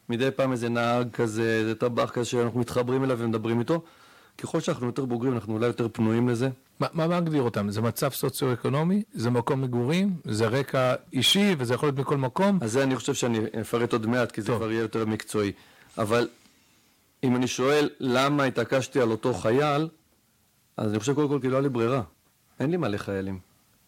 מדי 0.10 0.32
פעם 0.36 0.52
איזה 0.52 0.70
נהג 0.70 1.12
כזה, 1.12 1.58
איזה 1.60 1.76
טבח 1.76 2.10
כזה 2.10 2.26
שאנחנו 2.26 2.60
מתחברים 2.60 3.04
אליו 3.04 3.20
ומדברים 3.20 3.60
איתו. 3.60 3.82
ככל 4.42 4.60
שאנחנו 4.60 4.86
יותר 4.86 5.06
בוגרים, 5.06 5.34
אנחנו 5.34 5.54
אולי 5.54 5.68
יותר 5.68 5.88
פנויים 5.94 6.30
לזה. 6.30 6.50
מה, 6.80 6.88
מה 6.94 7.22
מגדיר 7.22 7.42
אותם? 7.42 7.70
זה 7.70 7.82
מצב 7.82 8.10
סוציו-אקונומי? 8.10 9.04
זה 9.14 9.30
מקום 9.30 9.62
מגורים? 9.62 10.16
זה 10.26 10.48
רקע 10.48 10.96
אישי? 11.14 11.56
וזה 11.58 11.74
יכול 11.74 11.88
להיות 11.88 12.00
מכל 12.00 12.18
מקום? 12.18 12.60
אז 12.62 12.72
זה 12.72 12.84
אני 12.84 12.96
חושב 12.96 13.14
שאני 13.14 13.40
אפרט 13.62 13.94
עוד 13.94 14.06
מעט, 14.06 14.32
כי 14.32 14.42
זה 14.42 14.48
טוב. 14.48 14.58
כבר 14.58 14.72
יהיה 14.72 14.82
יותר 14.82 15.06
מקצועי. 15.06 15.52
אבל 15.98 16.28
אם 17.24 17.36
אני 17.36 17.48
שואל 17.48 17.90
למה 18.00 18.44
התעקשתי 18.44 19.02
על 19.02 19.12
אותו 19.12 19.34
חייל, 19.34 19.88
אז 20.78 20.92
אני 20.92 21.00
חושב 21.00 21.14
קודם 21.14 21.28
כל 21.28 21.40
כי 21.42 21.50
לא 21.50 21.56
היה 21.56 21.62
לי 21.62 21.70
ברירה. 21.70 22.02
אין 22.60 22.72
לי 22.72 22.78
מלא 22.78 22.98
חיילים. 22.98 23.40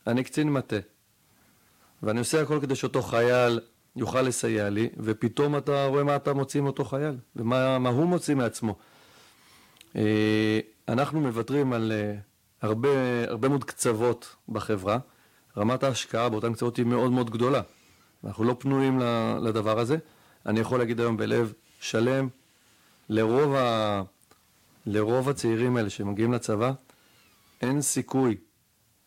אני 0.07 0.23
קצין 0.23 0.49
מטה. 0.49 0.75
ואני 2.03 2.19
עושה 2.19 2.41
הכל 2.41 2.59
כדי 2.61 2.75
שאותו 2.75 3.01
חייל 3.01 3.59
יוכל 3.95 4.21
לסייע 4.21 4.69
לי, 4.69 4.89
ופתאום 4.97 5.57
אתה 5.57 5.85
רואה 5.85 6.03
מה 6.03 6.15
אתה 6.15 6.33
מוציא 6.33 6.61
מאותו 6.61 6.85
חייל, 6.85 7.15
ומה 7.35 7.79
מה 7.79 7.89
הוא 7.89 8.05
מוציא 8.05 8.35
מעצמו. 8.35 8.75
אה, 9.95 10.60
אנחנו 10.88 11.21
מוותרים 11.21 11.73
על 11.73 11.91
אה, 11.91 12.15
הרבה, 12.62 12.89
הרבה 13.27 13.49
מאוד 13.49 13.63
קצוות 13.63 14.36
בחברה. 14.49 14.97
רמת 15.58 15.84
ההשקעה 15.84 16.30
באותן 16.30 16.54
קצוות 16.54 16.77
היא 16.77 16.86
מאוד 16.86 17.12
מאוד 17.12 17.30
גדולה. 17.30 17.62
אנחנו 18.23 18.43
לא 18.43 18.56
פנויים 18.60 18.99
לדבר 19.41 19.80
הזה. 19.80 19.97
אני 20.45 20.60
יכול 20.60 20.80
להגיד 20.80 20.99
היום 20.99 21.17
בלב 21.17 21.54
שלם, 21.80 22.27
לרוב, 23.10 23.56
ה... 23.56 24.01
לרוב 24.86 25.30
הצעירים 25.30 25.77
האלה 25.77 25.89
שמגיעים 25.89 26.34
לצבא, 26.34 26.71
אין 27.62 27.82
סיכוי 27.82 28.38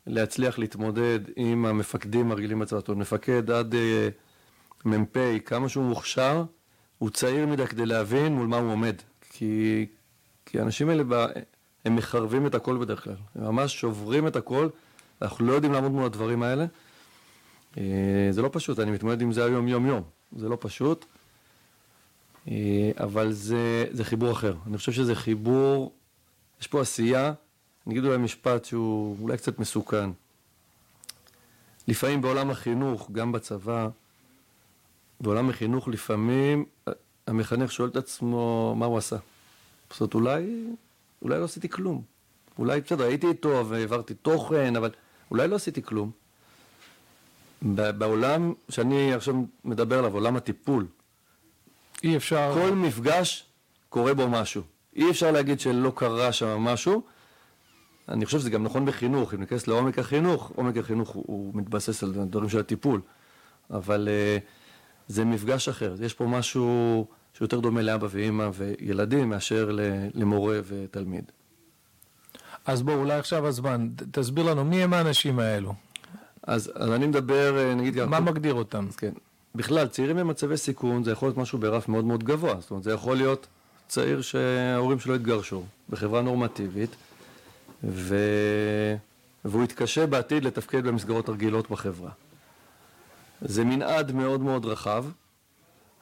להצליח 0.06 0.58
להתמודד 0.58 1.20
עם 1.36 1.66
המפקדים 1.66 2.30
הרגילים 2.30 2.58
בצבא. 2.58 2.78
זאת 2.78 2.88
אומרת, 2.88 3.00
מפקד 3.00 3.50
עד 3.50 3.74
אה, 3.74 4.08
מ"פ, 4.84 5.16
כמה 5.44 5.68
שהוא 5.68 5.84
מוכשר, 5.84 6.44
הוא 6.98 7.10
צעיר 7.10 7.46
מדי 7.46 7.66
כדי 7.66 7.86
להבין 7.86 8.34
מול 8.34 8.46
מה 8.46 8.56
הוא 8.56 8.72
עומד. 8.72 8.96
כי, 9.30 9.86
כי 10.46 10.60
האנשים 10.60 10.88
האלה, 10.88 11.02
הם 11.84 11.96
מחרבים 11.96 12.46
את 12.46 12.54
הכל 12.54 12.76
בדרך 12.78 13.04
כלל. 13.04 13.16
הם 13.34 13.44
ממש 13.44 13.80
שוברים 13.80 14.26
את 14.26 14.36
הכל, 14.36 14.68
אנחנו 15.22 15.46
לא 15.46 15.52
יודעים 15.52 15.72
לעמוד 15.72 15.92
מול 15.92 16.04
הדברים 16.04 16.42
האלה. 16.42 16.66
אה, 17.78 18.28
זה 18.30 18.42
לא 18.42 18.50
פשוט, 18.52 18.78
אני 18.78 18.90
מתמודד 18.90 19.22
עם 19.22 19.32
זה 19.32 19.44
היום 19.44 19.68
יום-יום. 19.68 20.02
זה 20.36 20.48
לא 20.48 20.56
פשוט, 20.60 21.04
אה, 22.48 22.90
אבל 23.00 23.32
זה, 23.32 23.84
זה 23.90 24.04
חיבור 24.04 24.32
אחר. 24.32 24.54
אני 24.66 24.78
חושב 24.78 24.92
שזה 24.92 25.14
חיבור, 25.14 25.92
יש 26.60 26.66
פה 26.66 26.80
עשייה, 26.80 27.32
אני 27.86 27.94
אגיד 27.94 28.04
אולי 28.04 28.18
משפט 28.18 28.64
שהוא 28.64 29.16
אולי 29.20 29.36
קצת 29.36 29.58
מסוכן. 29.58 30.10
לפעמים 31.88 32.22
בעולם 32.22 32.50
החינוך, 32.50 33.10
גם 33.12 33.32
בצבא, 33.32 33.88
בעולם 35.20 35.50
החינוך 35.50 35.88
לפעמים 35.88 36.64
אה, 36.88 36.92
המחנך 37.26 37.72
שואל 37.72 37.88
את 37.88 37.96
עצמו 37.96 38.74
מה 38.78 38.86
הוא 38.86 38.98
עשה. 38.98 39.16
זאת 39.90 40.00
אומרת, 40.00 40.14
אולי, 40.14 40.64
אולי 41.22 41.38
לא 41.38 41.44
עשיתי 41.44 41.68
כלום. 41.68 42.02
אולי, 42.58 42.80
בסדר, 42.80 43.04
הייתי 43.04 43.26
איתו 43.26 43.66
והעברתי 43.68 44.14
תוכן, 44.14 44.76
אבל 44.76 44.90
אולי 45.30 45.48
לא 45.48 45.56
עשיתי 45.56 45.82
כלום. 45.82 46.10
בעולם 47.62 48.52
שאני 48.68 49.14
עכשיו 49.14 49.34
מדבר 49.64 49.98
עליו, 49.98 50.14
עולם 50.14 50.36
הטיפול, 50.36 50.86
אי 52.04 52.16
אפשר... 52.16 52.50
כל 52.54 52.74
מפגש 52.74 53.46
קורה 53.88 54.14
בו 54.14 54.28
משהו. 54.28 54.62
אי 54.96 55.10
אפשר 55.10 55.30
להגיד 55.30 55.60
שלא 55.60 55.92
קרה 55.96 56.32
שם 56.32 56.58
משהו. 56.60 57.02
אני 58.08 58.26
חושב 58.26 58.38
שזה 58.38 58.50
גם 58.50 58.64
נכון 58.64 58.86
בחינוך, 58.86 59.34
אם 59.34 59.40
ניכנס 59.40 59.66
לעומק 59.66 59.98
החינוך, 59.98 60.52
עומק 60.54 60.76
החינוך 60.76 61.10
הוא, 61.10 61.24
הוא 61.26 61.54
מתבסס 61.54 62.02
על 62.02 62.12
דברים 62.12 62.48
של 62.48 62.58
הטיפול, 62.58 63.00
אבל 63.70 64.08
uh, 64.08 64.42
זה 65.08 65.24
מפגש 65.24 65.68
אחר, 65.68 65.94
יש 66.00 66.14
פה 66.14 66.24
משהו 66.24 67.06
שיותר 67.38 67.60
דומה 67.60 67.82
לאבא 67.82 68.06
ואימא 68.10 68.48
וילדים 68.54 69.28
מאשר 69.28 69.78
למורה 70.14 70.58
ותלמיד. 70.68 71.24
אז 72.66 72.82
בוא, 72.82 72.94
אולי 72.94 73.12
עכשיו 73.18 73.46
הזמן. 73.46 73.88
תסביר 74.10 74.44
לנו, 74.44 74.64
מי 74.64 74.82
הם 74.82 74.92
האנשים 74.94 75.38
האלו? 75.38 75.74
אז, 76.42 76.72
אז 76.74 76.90
אני 76.92 77.06
מדבר, 77.06 77.58
אה, 77.58 77.74
נגיד, 77.74 77.94
גם- 77.94 78.10
מה 78.10 78.20
מגדיר 78.20 78.54
אותם? 78.54 78.86
אז 78.88 78.96
כן. 78.96 79.12
בכלל, 79.54 79.86
צעירים 79.88 80.16
במצבי 80.16 80.56
סיכון 80.56 81.04
זה 81.04 81.10
יכול 81.12 81.28
להיות 81.28 81.38
משהו 81.38 81.58
ברף 81.58 81.88
מאוד 81.88 82.04
מאוד 82.04 82.24
גבוה. 82.24 82.54
זאת 82.60 82.70
אומרת, 82.70 82.84
זה 82.84 82.92
יכול 82.92 83.16
להיות 83.16 83.46
צעיר 83.88 84.20
שההורים 84.22 84.98
שלו 85.00 85.14
התגרשו 85.14 85.62
בחברה 85.90 86.22
נורמטיבית, 86.22 86.90
ו... 87.84 88.16
והוא 89.44 89.64
יתקשה 89.64 90.06
בעתיד 90.06 90.44
לתפקד 90.44 90.84
במסגרות 90.84 91.28
הרגילות 91.28 91.70
בחברה. 91.70 92.10
זה 93.42 93.64
מנעד 93.64 94.12
מאוד 94.12 94.40
מאוד 94.40 94.64
רחב. 94.66 95.04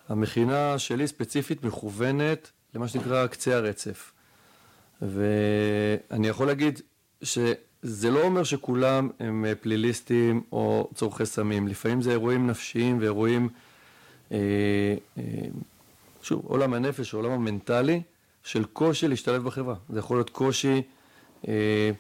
המכינה 0.09 0.79
שלי 0.79 1.07
ספציפית 1.07 1.65
מכוונת 1.65 2.51
למה 2.75 2.89
שנקרא 2.89 3.27
קצה 3.27 3.57
הרצף. 3.57 4.13
ואני 5.03 6.29
יכול 6.29 6.47
להגיד 6.47 6.81
זה 7.83 8.11
לא 8.11 8.23
אומר 8.23 8.45
שכולם 8.45 9.09
הם 9.21 9.45
אה, 9.45 9.55
פליליסטים 9.55 10.43
או 10.53 10.91
צורכי 10.95 11.27
סמים, 11.27 11.69
לפעמים 11.69 12.03
זה 12.03 12.11
אירועים 12.11 12.47
נפשיים 12.47 12.99
ואירועים, 13.01 13.49
אה, 14.33 14.39
אה, 15.19 15.23
שוב, 16.23 16.43
עולם 16.47 16.75
הנפש, 16.75 17.15
העולם 17.15 17.31
המנטלי, 17.31 18.03
של 18.45 18.65
קושי 18.65 19.09
להשתלב 19.09 19.45
בחברה. 19.45 19.75
זה 19.91 19.99
יכול 19.99 20.17
להיות 20.17 20.31
קושי, 20.31 20.83
אה, 21.49 21.91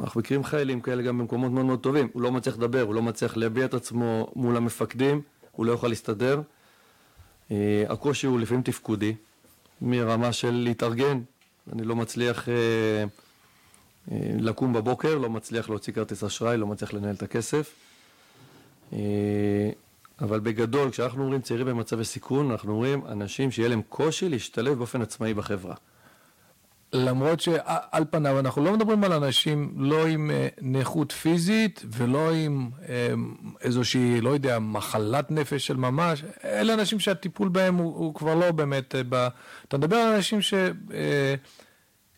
אנחנו 0.00 0.20
מכירים 0.20 0.44
חיילים 0.44 0.80
כאלה 0.80 1.02
גם 1.02 1.18
במקומות 1.18 1.52
מאוד 1.52 1.64
מאוד 1.64 1.80
טובים, 1.80 2.08
הוא 2.12 2.22
לא 2.22 2.32
מצליח 2.32 2.56
לדבר, 2.56 2.80
הוא 2.80 2.94
לא 2.94 3.02
מצליח 3.02 3.36
להביע 3.36 3.64
את 3.64 3.74
עצמו 3.74 4.32
מול 4.36 4.56
המפקדים, 4.56 5.20
הוא 5.52 5.66
לא 5.66 5.72
יכול 5.72 5.88
להסתדר. 5.88 6.40
אה, 7.52 7.84
הקושי 7.88 8.26
הוא 8.26 8.40
לפעמים 8.40 8.62
תפקודי, 8.62 9.14
מרמה 9.82 10.32
של 10.32 10.50
להתארגן, 10.50 11.20
אני 11.72 11.84
לא 11.84 11.96
מצליח 11.96 12.48
אה, 12.48 12.54
אה, 14.12 14.16
לקום 14.38 14.72
בבוקר, 14.72 15.18
לא 15.18 15.30
מצליח 15.30 15.68
להוציא 15.68 15.92
כרטיס 15.92 16.24
אשראי, 16.24 16.56
לא 16.56 16.66
מצליח 16.66 16.94
לנהל 16.94 17.14
את 17.14 17.22
הכסף. 17.22 17.74
אבל 20.20 20.40
בגדול, 20.40 20.90
כשאנחנו 20.90 21.22
אומרים 21.22 21.40
צעירים 21.40 21.66
במצבי 21.66 22.04
סיכון, 22.04 22.50
אנחנו 22.50 22.72
אומרים 22.72 23.06
אנשים 23.06 23.50
שיהיה 23.50 23.68
להם 23.68 23.82
קושי 23.88 24.28
להשתלב 24.28 24.78
באופן 24.78 25.02
עצמאי 25.02 25.34
בחברה. 25.34 25.74
למרות 26.92 27.40
שעל 27.40 28.04
פניו 28.10 28.38
אנחנו 28.38 28.64
לא 28.64 28.72
מדברים 28.72 29.04
על 29.04 29.12
אנשים 29.12 29.74
לא 29.76 30.06
עם 30.06 30.30
אה, 30.30 30.48
נכות 30.62 31.12
פיזית 31.12 31.84
ולא 31.96 32.32
עם 32.32 32.70
אה, 32.88 33.12
איזושהי, 33.60 34.20
לא 34.20 34.30
יודע, 34.30 34.58
מחלת 34.58 35.30
נפש 35.30 35.66
של 35.66 35.76
ממש, 35.76 36.24
אלה 36.44 36.74
אנשים 36.74 37.00
שהטיפול 37.00 37.48
בהם 37.48 37.74
הוא, 37.74 37.96
הוא 37.96 38.14
כבר 38.14 38.34
לא 38.34 38.50
באמת, 38.50 38.94
אה, 38.94 39.00
ב... 39.08 39.28
אתה 39.68 39.78
מדבר 39.78 39.96
על 39.96 40.14
אנשים 40.14 40.42
ש... 40.42 40.54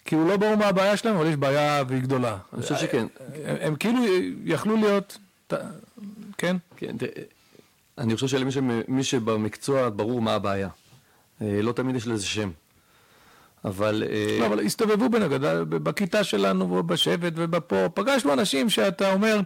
כאילו 0.05 0.29
לא 0.29 0.37
ברור 0.37 0.55
מה 0.55 0.67
הבעיה 0.67 0.97
שלהם, 0.97 1.17
אבל 1.17 1.27
יש 1.27 1.37
בעיה 1.37 1.83
והיא 1.89 2.03
גדולה. 2.03 2.39
אני 2.53 2.63
חושב 2.63 2.77
שכן. 2.77 3.07
הם, 3.45 3.57
הם 3.61 3.77
כאילו 3.77 3.99
יכלו 4.45 4.77
להיות, 4.77 5.19
כן? 6.39 6.57
כן, 6.77 6.97
אני 7.99 8.15
חושב 8.15 8.27
שלמי 8.27 9.05
שבמקצוע 9.05 9.91
ברור 9.97 10.23
מה 10.23 10.35
הבעיה. 10.35 10.69
לא 11.41 11.73
תמיד 11.73 11.97
יש 11.97 12.07
לזה 12.07 12.27
שם. 12.27 12.51
אבל... 13.65 14.03
אה, 14.11 14.37
לא, 14.41 14.47
אבל 14.47 14.61
הסתובבו 14.61 15.09
בנגד, 15.09 15.41
בכיתה 15.69 16.25
שלנו, 16.25 16.83
בשבט 16.83 17.33
ובפה, 17.37 17.89
פגשנו 17.95 18.33
אנשים 18.33 18.71
שאתה 18.71 19.13
אומר, 19.13 19.41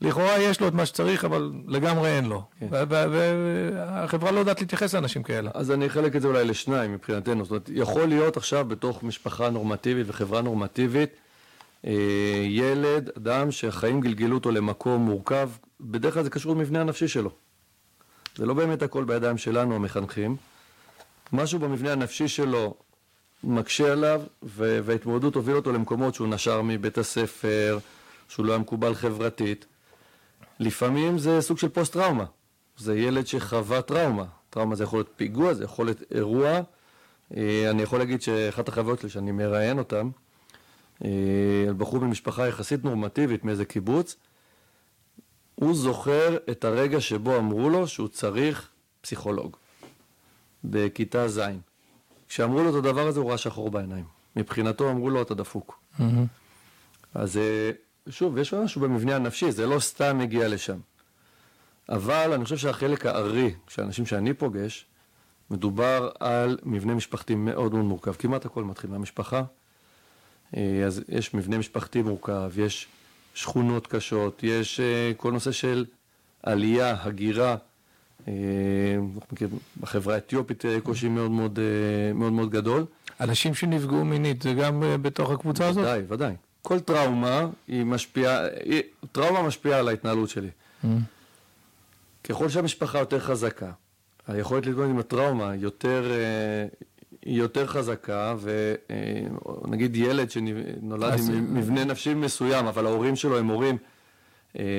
לכאורה 0.00 0.38
יש 0.38 0.60
לו 0.60 0.68
את 0.68 0.74
מה 0.74 0.86
שצריך, 0.86 1.24
אבל 1.24 1.52
לגמרי 1.66 2.08
אין 2.08 2.24
לו. 2.24 2.42
כן. 2.60 2.66
והחברה 2.70 4.30
לא 4.30 4.40
יודעת 4.40 4.60
להתייחס 4.60 4.94
לאנשים 4.94 5.22
כאלה. 5.22 5.50
אז 5.54 5.70
אני 5.70 5.86
אחלק 5.86 6.16
את 6.16 6.22
זה 6.22 6.28
אולי 6.28 6.44
לשניים 6.44 6.92
מבחינתנו. 6.92 7.44
זאת 7.44 7.50
אומרת, 7.50 7.70
יכול 7.72 8.06
להיות 8.06 8.36
עכשיו 8.36 8.64
בתוך 8.64 9.02
משפחה 9.02 9.50
נורמטיבית 9.50 10.06
וחברה 10.08 10.42
נורמטיבית, 10.42 11.10
אה, 11.86 11.92
ילד, 12.44 13.10
אדם 13.16 13.50
שהחיים 13.50 14.00
גלגלו 14.00 14.34
אותו 14.34 14.50
למקום 14.50 15.04
מורכב, 15.04 15.50
בדרך 15.80 16.14
כלל 16.14 16.22
זה 16.22 16.30
קשור 16.30 16.54
למבנה 16.54 16.80
הנפשי 16.80 17.08
שלו. 17.08 17.30
זה 18.36 18.46
לא 18.46 18.54
באמת 18.54 18.82
הכל 18.82 19.04
בידיים 19.04 19.38
שלנו 19.38 19.74
המחנכים. 19.74 20.36
משהו 21.32 21.58
במבנה 21.58 21.92
הנפשי 21.92 22.28
שלו 22.28 22.74
מקשה 23.44 23.92
עליו, 23.92 24.22
וההתמודדות 24.42 25.34
הובילה 25.34 25.56
אותו 25.56 25.72
למקומות 25.72 26.14
שהוא 26.14 26.28
נשר 26.28 26.62
מבית 26.62 26.98
הספר, 26.98 27.78
שהוא 28.28 28.46
לא 28.46 28.52
היה 28.52 28.58
מקובל 28.58 28.94
חברתית. 28.94 29.66
לפעמים 30.60 31.18
זה 31.18 31.40
סוג 31.40 31.58
של 31.58 31.68
פוסט-טראומה. 31.68 32.24
זה 32.76 32.98
ילד 32.98 33.26
שחווה 33.26 33.82
טראומה. 33.82 34.24
טראומה 34.50 34.74
זה 34.74 34.84
יכול 34.84 34.98
להיות 34.98 35.10
פיגוע, 35.16 35.54
זה 35.54 35.64
יכול 35.64 35.86
להיות 35.86 36.02
אירוע. 36.10 36.60
אה, 37.36 37.70
אני 37.70 37.82
יכול 37.82 37.98
להגיד 37.98 38.22
שאחת 38.22 38.68
החוויות 38.68 39.00
שלי 39.00 39.08
שאני 39.08 39.32
מראיין 39.32 39.78
אותן, 39.78 40.08
אה, 41.04 41.10
על 41.68 41.74
בחור 41.74 42.00
ממשפחה 42.00 42.48
יחסית 42.48 42.84
נורמטיבית 42.84 43.44
מאיזה 43.44 43.64
קיבוץ, 43.64 44.16
הוא 45.54 45.74
זוכר 45.74 46.36
את 46.50 46.64
הרגע 46.64 47.00
שבו 47.00 47.36
אמרו 47.36 47.70
לו 47.70 47.88
שהוא 47.88 48.08
צריך 48.08 48.68
פסיכולוג, 49.00 49.56
בכיתה 50.64 51.28
ז'. 51.28 51.40
כשאמרו 52.32 52.62
לו 52.62 52.70
את 52.70 52.74
הדבר 52.74 53.06
הזה 53.06 53.20
הוא 53.20 53.28
ראה 53.28 53.38
שחור 53.38 53.70
בעיניים. 53.70 54.04
מבחינתו 54.36 54.90
אמרו 54.90 55.10
לו 55.10 55.22
אתה 55.22 55.34
דפוק. 55.34 55.80
Mm-hmm. 55.98 56.02
אז 57.14 57.36
אה, 57.36 57.70
שוב, 58.08 58.38
יש 58.38 58.54
משהו 58.54 58.80
במבנה 58.80 59.16
הנפשי, 59.16 59.52
זה 59.52 59.66
לא 59.66 59.80
סתם 59.80 60.18
מגיע 60.18 60.48
לשם. 60.48 60.78
אבל 61.88 62.32
אני 62.32 62.44
חושב 62.44 62.56
שהחלק 62.56 63.06
הארי 63.06 63.54
של 63.68 63.82
האנשים 63.82 64.06
שאני 64.06 64.34
פוגש, 64.34 64.86
מדובר 65.50 66.10
על 66.20 66.58
מבנה 66.62 66.94
משפחתי 66.94 67.34
מאוד 67.34 67.72
מאוד 67.72 67.84
מורכב. 67.84 68.12
כמעט 68.12 68.46
הכל 68.46 68.64
מתחיל 68.64 68.90
מהמשפחה. 68.90 69.42
אה, 70.56 70.84
אז 70.86 71.02
יש 71.08 71.34
מבנה 71.34 71.58
משפחתי 71.58 72.02
מורכב, 72.02 72.50
יש 72.56 72.86
שכונות 73.34 73.86
קשות, 73.86 74.40
יש 74.42 74.80
אה, 74.80 75.12
כל 75.16 75.32
נושא 75.32 75.52
של 75.52 75.84
עלייה, 76.42 76.96
הגירה. 77.02 77.56
אה, 78.28 78.34
בחברה 79.80 80.14
האתיופית 80.14 80.64
אה, 80.64 80.80
קושי 80.80 81.08
מאוד 81.08 81.30
מאוד, 81.30 81.58
אה, 81.58 82.12
מאוד 82.12 82.32
מאוד 82.32 82.50
גדול. 82.50 82.84
אנשים 83.20 83.54
שנפגעו 83.54 84.04
מינית 84.04 84.42
זה 84.42 84.52
גם 84.52 84.82
בתוך 85.02 85.30
הקבוצה 85.30 85.68
הזאת? 85.68 85.84
ודאי, 85.84 86.02
ודאי. 86.08 86.34
כל 86.62 86.80
טראומה 86.80 87.48
היא 87.68 87.84
משפיעה, 87.84 88.40
טראומה 89.12 89.42
משפיעה 89.42 89.78
על 89.78 89.88
ההתנהלות 89.88 90.28
שלי. 90.28 90.48
Mm. 90.84 90.86
ככל 92.24 92.48
שהמשפחה 92.48 92.98
יותר 92.98 93.20
חזקה, 93.20 93.70
היכולת 94.28 94.66
להתמודד 94.66 94.90
עם 94.90 94.98
הטראומה 94.98 95.54
יותר, 95.54 96.12
היא 97.22 97.38
יותר 97.38 97.66
חזקה, 97.66 98.34
ונגיד 99.64 99.96
ילד 99.96 100.30
שנולד 100.30 101.18
עם 101.28 101.54
מבנה 101.54 101.84
נפשי 101.84 102.14
מסוים, 102.14 102.66
אבל 102.66 102.86
ההורים 102.86 103.16
שלו 103.16 103.38
הם 103.38 103.46
הורים 103.46 103.78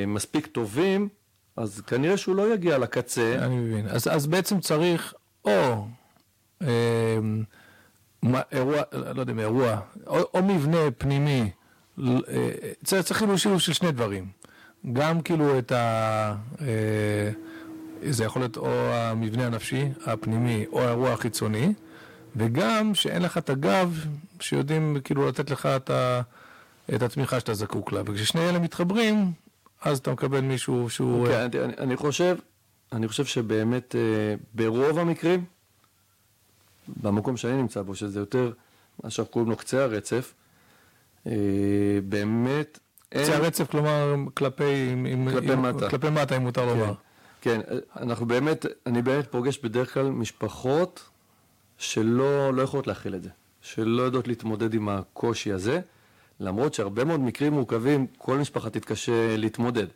מספיק 0.08 0.48
טובים, 0.48 1.10
אז 1.56 1.82
כנראה 1.88 2.18
שהוא 2.18 2.36
לא 2.36 2.54
יגיע 2.54 2.78
לקצה. 2.78 3.36
אני 3.40 3.56
מבין. 3.56 3.88
אז, 3.88 4.08
אז 4.08 4.28
בעצם 4.28 4.60
צריך 4.60 5.14
או 5.46 5.88
אה, 6.62 7.18
אירוע, 8.52 8.82
לא 8.92 9.22
יודע, 9.22 9.34
אירוע, 9.40 9.80
או, 10.08 10.20
או 10.34 10.44
מבנה 10.44 10.78
פנימי, 10.98 11.50
אה, 12.00 12.10
צריך, 12.84 13.06
צריך 13.06 13.20
כאילו 13.20 13.38
שילוב 13.38 13.60
של 13.60 13.74
שני 13.74 13.92
דברים. 13.92 14.28
גם 14.94 15.22
כאילו 15.22 15.60
את 15.60 15.72
ה... 15.72 16.36
אה, 16.62 17.32
זה 18.10 18.24
יכול 18.24 18.42
להיות 18.42 18.58
או 18.58 18.94
המבנה 18.94 19.46
הנפשי, 19.46 19.90
הפנימי, 20.06 20.66
או 20.72 20.82
האירוע 20.82 21.14
החיצוני, 21.14 21.74
וגם 22.36 22.96
שאין 22.96 23.22
לך 23.22 23.38
את 23.38 23.50
הגב 23.50 24.06
שיודעים 24.40 24.98
כאילו 25.04 25.28
לתת 25.28 25.50
לך 25.50 25.66
את, 25.66 25.90
ה, 25.90 26.22
את 26.96 27.02
התמיכה 27.02 27.40
שאתה 27.40 27.54
זקוק 27.54 27.92
לה. 27.92 28.02
וכששני 28.06 28.50
אלה 28.50 28.60
מתחברים, 28.60 29.32
אז 29.84 29.98
אתה 29.98 30.12
מקבל 30.12 30.42
מישהו 30.42 30.90
שהוא... 30.90 31.20
אוקיי, 31.20 31.46
okay, 31.46 31.64
אני, 31.64 31.74
אני 31.78 31.96
חושב, 31.96 32.38
אני 32.92 33.08
חושב 33.08 33.26
שבאמת 33.26 33.96
אה, 33.96 34.36
ברוב 34.54 35.00
המקרים, 35.00 35.46
במקום 36.88 37.38
שאני 37.38 37.58
נמצא 37.58 37.82
בו, 37.82 37.96
שזה 37.96 38.20
יותר 38.20 38.52
מה 39.04 39.10
שאנחנו 39.10 39.34
קוראים 39.34 39.50
לו 39.50 39.56
קצה 39.56 39.84
הרצף, 39.84 40.34
אה, 41.28 41.34
באמת... 42.10 42.80
קצה 43.10 43.36
הרצף, 43.36 43.72
כלומר, 43.72 44.16
כלפי, 44.34 44.64
כלפי 45.34 45.54
עם, 45.54 45.62
מטה. 45.62 45.90
כלפי 45.90 46.10
מטה, 46.10 46.38
אם 46.38 46.42
מותר 46.42 46.62
כן, 46.62 46.68
לומר. 46.68 46.94
כן, 47.42 47.62
אנחנו 47.98 48.26
באמת, 48.26 48.66
אני 48.86 49.02
באמת 49.02 49.32
פוגש 49.32 49.58
בדרך 49.58 49.94
כלל 49.94 50.10
משפחות 50.10 51.10
שלא 51.78 52.54
לא 52.54 52.62
יכולות 52.62 52.88
להכיל 52.88 53.16
את 53.16 53.24
זה, 53.24 53.30
שלא 53.62 54.02
יודעות 54.02 54.28
להתמודד 54.28 54.74
עם 54.74 54.90
הקושי 54.90 55.52
הזה. 55.52 55.82
למרות 56.40 56.74
שהרבה 56.74 57.04
מאוד 57.04 57.20
מקרים 57.20 57.54
מורכבים, 57.54 58.08
כל 58.18 58.38
משפחה 58.38 58.70
תתקשה 58.70 59.38
להתמודד. 59.38 59.88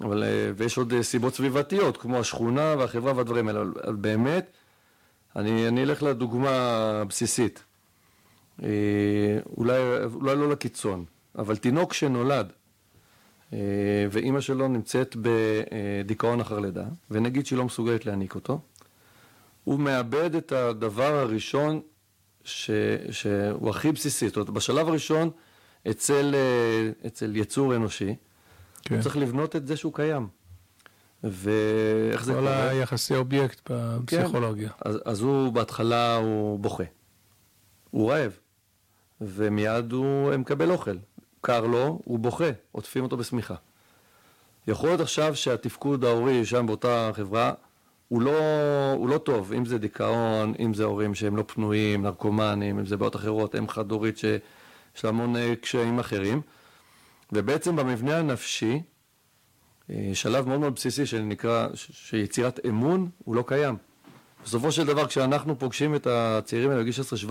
אבל, 0.00 0.22
אה, 0.22 0.50
ויש 0.56 0.78
עוד 0.78 0.92
אה, 0.92 1.02
סיבות 1.02 1.34
סביבתיות, 1.34 1.96
כמו 1.96 2.18
השכונה 2.18 2.74
והחברה 2.78 3.12
והדברים 3.16 3.48
האלה, 3.48 3.60
אבל 3.60 3.94
באמת, 3.94 4.50
אני, 5.36 5.68
אני 5.68 5.82
אלך 5.82 6.02
לדוגמה 6.02 6.50
הבסיסית. 7.02 7.64
אה, 8.62 8.68
אולי, 9.56 9.78
אולי 10.14 10.36
לא 10.36 10.50
לקיצון, 10.50 11.04
אבל 11.38 11.56
תינוק 11.56 11.92
שנולד 11.92 12.52
ואימא 14.10 14.40
שלו 14.40 14.68
נמצאת 14.68 15.16
בדיכאון 15.16 16.40
אחר 16.40 16.58
לידה, 16.58 16.84
ונגיד 17.10 17.46
שהיא 17.46 17.58
לא 17.58 17.64
מסוגלת 17.64 18.06
להעניק 18.06 18.34
אותו, 18.34 18.60
הוא 19.64 19.80
מאבד 19.80 20.34
את 20.34 20.52
הדבר 20.52 21.14
הראשון 21.14 21.80
ש, 22.44 22.70
שהוא 23.10 23.70
הכי 23.70 23.92
בסיסי. 23.92 24.28
זאת 24.28 24.36
אומרת, 24.36 24.50
בשלב 24.50 24.88
הראשון 24.88 25.30
אצל, 25.90 26.34
אה, 26.34 27.06
אצל 27.06 27.36
יצור 27.36 27.76
אנושי, 27.76 28.14
כן. 28.82 28.94
הוא 28.94 29.02
צריך 29.02 29.16
לבנות 29.16 29.56
את 29.56 29.66
זה 29.66 29.76
שהוא 29.76 29.94
קיים. 29.94 30.28
ואיך 31.24 32.24
זה 32.24 32.32
קורה? 32.32 32.42
כל 32.42 32.68
היחסי 32.68 33.16
אובייקט 33.16 33.70
בפסיכולוגיה. 33.70 34.68
כן. 34.68 34.88
אז, 34.88 34.98
אז 35.04 35.20
הוא 35.20 35.52
בהתחלה 35.52 36.16
הוא 36.16 36.58
בוכה. 36.60 36.84
הוא 37.90 38.10
רעב. 38.10 38.38
ומיד 39.20 39.92
הוא 39.92 40.36
מקבל 40.36 40.70
אוכל. 40.70 40.96
קר 41.40 41.66
לו, 41.66 42.00
הוא 42.04 42.18
בוכה, 42.18 42.50
עוטפים 42.72 43.04
אותו 43.04 43.16
בשמיכה. 43.16 43.54
יכול 44.68 44.88
להיות 44.88 45.00
עכשיו 45.00 45.36
שהתפקוד 45.36 46.04
ההורי 46.04 46.44
שם 46.44 46.66
באותה 46.66 47.10
חברה 47.14 47.52
הוא 48.08 48.22
לא, 48.22 48.40
הוא 48.92 49.08
לא 49.08 49.18
טוב, 49.18 49.52
אם 49.52 49.64
זה 49.64 49.78
דיכאון, 49.78 50.54
אם 50.58 50.74
זה 50.74 50.84
הורים 50.84 51.14
שהם 51.14 51.36
לא 51.36 51.44
פנויים, 51.46 52.02
נרקומנים, 52.02 52.78
אם 52.78 52.86
זה 52.86 52.96
בעיות 52.96 53.16
אחרות, 53.16 53.54
אם 53.54 53.68
חד-הורית 53.68 54.18
ש... 54.18 54.24
יש 54.96 55.04
לה 55.04 55.10
המון 55.10 55.36
אה, 55.36 55.56
קשיים 55.56 55.98
אחרים. 55.98 56.40
ובעצם 57.32 57.76
במבנה 57.76 58.18
הנפשי, 58.18 58.82
אה, 59.90 60.10
שלב 60.14 60.48
מאוד 60.48 60.60
מאוד 60.60 60.74
בסיסי 60.74 61.06
שנקרא, 61.06 61.68
שיצירת 61.74 62.60
אמון, 62.66 63.10
הוא 63.24 63.36
לא 63.36 63.44
קיים. 63.46 63.76
בסופו 64.44 64.72
של 64.72 64.86
דבר, 64.86 65.06
כשאנחנו 65.06 65.58
פוגשים 65.58 65.94
את 65.94 66.06
הצעירים 66.06 66.70
האלה 66.70 66.82
בגיל 66.82 66.92
16-17, 67.28 67.30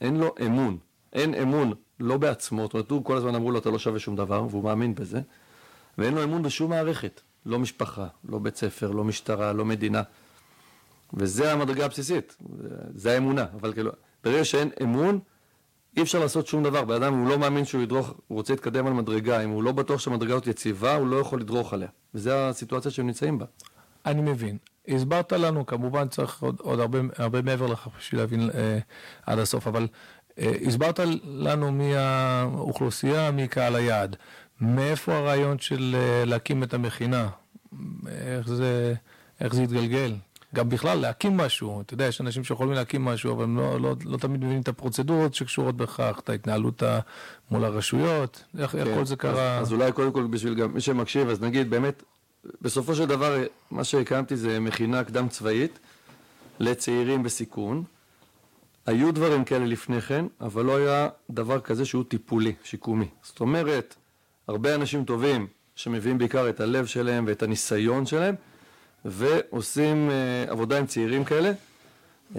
אין 0.00 0.16
לו 0.16 0.34
אמון. 0.46 0.78
אין 1.12 1.34
אמון 1.34 1.72
לא 2.00 2.16
בעצמו, 2.16 2.62
זאת 2.62 2.74
אומרת, 2.74 2.90
הוא 2.90 3.04
כל 3.04 3.16
הזמן 3.16 3.34
אמרו 3.34 3.50
לו, 3.50 3.58
אתה 3.58 3.70
לא 3.70 3.78
שווה 3.78 3.98
שום 3.98 4.16
דבר, 4.16 4.46
והוא 4.50 4.64
מאמין 4.64 4.94
בזה, 4.94 5.20
ואין 5.98 6.14
לו 6.14 6.24
אמון 6.24 6.42
בשום 6.42 6.70
מערכת. 6.70 7.20
לא 7.46 7.58
משפחה, 7.58 8.06
לא 8.28 8.38
בית 8.38 8.56
ספר, 8.56 8.90
לא 8.90 9.04
משטרה, 9.04 9.52
לא 9.52 9.64
מדינה. 9.64 10.02
וזה 11.14 11.52
המדרגה 11.52 11.84
הבסיסית, 11.84 12.36
זה 12.94 13.12
האמונה. 13.12 13.46
אבל 13.60 13.72
כאילו, 13.72 13.90
ברגע 14.24 14.44
שאין 14.44 14.70
אמון, 14.82 15.20
אי 15.96 16.02
אפשר 16.02 16.18
לעשות 16.18 16.46
שום 16.46 16.62
דבר. 16.62 16.84
בן 16.84 17.02
אדם, 17.02 17.14
הוא 17.14 17.28
לא 17.28 17.38
מאמין 17.38 17.64
שהוא 17.64 17.82
ידרוך, 17.82 18.08
הוא 18.08 18.36
רוצה 18.38 18.52
להתקדם 18.52 18.86
על 18.86 18.92
מדרגה, 18.92 19.40
אם 19.40 19.50
הוא 19.50 19.62
לא 19.62 19.72
בטוח 19.72 20.00
שהמדרגה 20.00 20.34
הזאת 20.34 20.46
יציבה, 20.46 20.94
הוא 20.94 21.06
לא 21.06 21.16
יכול 21.16 21.40
לדרוך 21.40 21.72
עליה. 21.72 21.88
וזו 22.14 22.30
הסיטואציה 22.30 22.90
שהם 22.90 23.06
נמצאים 23.06 23.38
בה. 23.38 23.46
אני 24.06 24.20
מבין. 24.20 24.58
הסברת 24.88 25.32
לנו, 25.32 25.66
כמובן 25.66 26.08
צריך 26.08 26.42
עוד, 26.42 26.56
עוד 26.60 26.80
הרבה, 26.80 26.98
הרבה 27.16 27.42
מעבר 27.42 27.66
לכך 27.66 27.88
בשביל 27.98 28.20
להבין 28.20 28.50
אה, 28.54 28.78
עד 29.26 29.38
הסוף, 29.38 29.66
אבל 29.66 29.86
אה, 30.38 30.52
הסברת 30.66 31.00
לנו 31.24 31.72
מי 31.72 31.96
האוכלוסייה, 31.96 33.30
מי 33.30 33.48
קהל 33.48 33.76
היעד. 33.76 34.16
מאיפה 34.60 35.14
הרעיון 35.14 35.58
של 35.58 35.96
אה, 35.98 36.24
להקים 36.24 36.62
את 36.62 36.74
המכינה? 36.74 37.28
איך 38.16 38.48
זה, 38.48 38.94
איך 39.40 39.54
זה 39.54 39.62
התגלגל? 39.62 40.14
גם 40.54 40.68
בכלל 40.68 40.98
להקים 40.98 41.36
משהו, 41.36 41.80
אתה 41.80 41.94
יודע, 41.94 42.04
יש 42.04 42.20
אנשים 42.20 42.44
שיכולים 42.44 42.72
להקים 42.72 43.04
משהו, 43.04 43.32
אבל 43.32 43.44
הם 43.44 43.56
לא, 43.56 43.80
לא, 43.80 43.94
לא 44.04 44.16
תמיד 44.16 44.40
מבינים 44.40 44.62
את 44.62 44.68
הפרוצדורות 44.68 45.34
שקשורות 45.34 45.76
בכך, 45.76 46.20
את 46.24 46.28
ההתנהלות 46.28 46.82
מול 47.50 47.64
הרשויות, 47.64 48.44
איך, 48.58 48.70
כן. 48.70 48.78
איך 48.78 48.88
כל 48.98 49.04
זה 49.04 49.16
קרה. 49.16 49.58
אז, 49.58 49.66
אז 49.66 49.72
אולי 49.72 49.92
קודם 49.92 50.12
כל 50.12 50.26
בשביל 50.26 50.54
גם 50.54 50.74
מי 50.74 50.80
שמקשיב, 50.80 51.28
אז 51.28 51.40
נגיד 51.40 51.70
באמת, 51.70 52.02
בסופו 52.60 52.94
של 52.94 53.06
דבר 53.06 53.42
מה 53.70 53.84
שהקמתי 53.84 54.36
זה 54.36 54.60
מכינה 54.60 55.04
קדם 55.04 55.28
צבאית 55.28 55.78
לצעירים 56.60 57.22
בסיכון. 57.22 57.84
היו 58.86 59.12
דברים 59.12 59.44
כאלה 59.44 59.66
לפני 59.66 60.00
כן, 60.00 60.24
אבל 60.40 60.64
לא 60.64 60.76
היה 60.76 61.08
דבר 61.30 61.60
כזה 61.60 61.84
שהוא 61.84 62.04
טיפולי, 62.08 62.54
שיקומי. 62.64 63.08
זאת 63.22 63.40
אומרת, 63.40 63.94
הרבה 64.48 64.74
אנשים 64.74 65.04
טובים 65.04 65.46
שמביאים 65.74 66.18
בעיקר 66.18 66.48
את 66.48 66.60
הלב 66.60 66.86
שלהם 66.86 67.24
ואת 67.28 67.42
הניסיון 67.42 68.06
שלהם, 68.06 68.34
ועושים 69.06 70.10
uh, 70.10 70.50
עבודה 70.50 70.78
עם 70.78 70.86
צעירים 70.86 71.24
כאלה, 71.24 71.52
uh, 71.52 72.36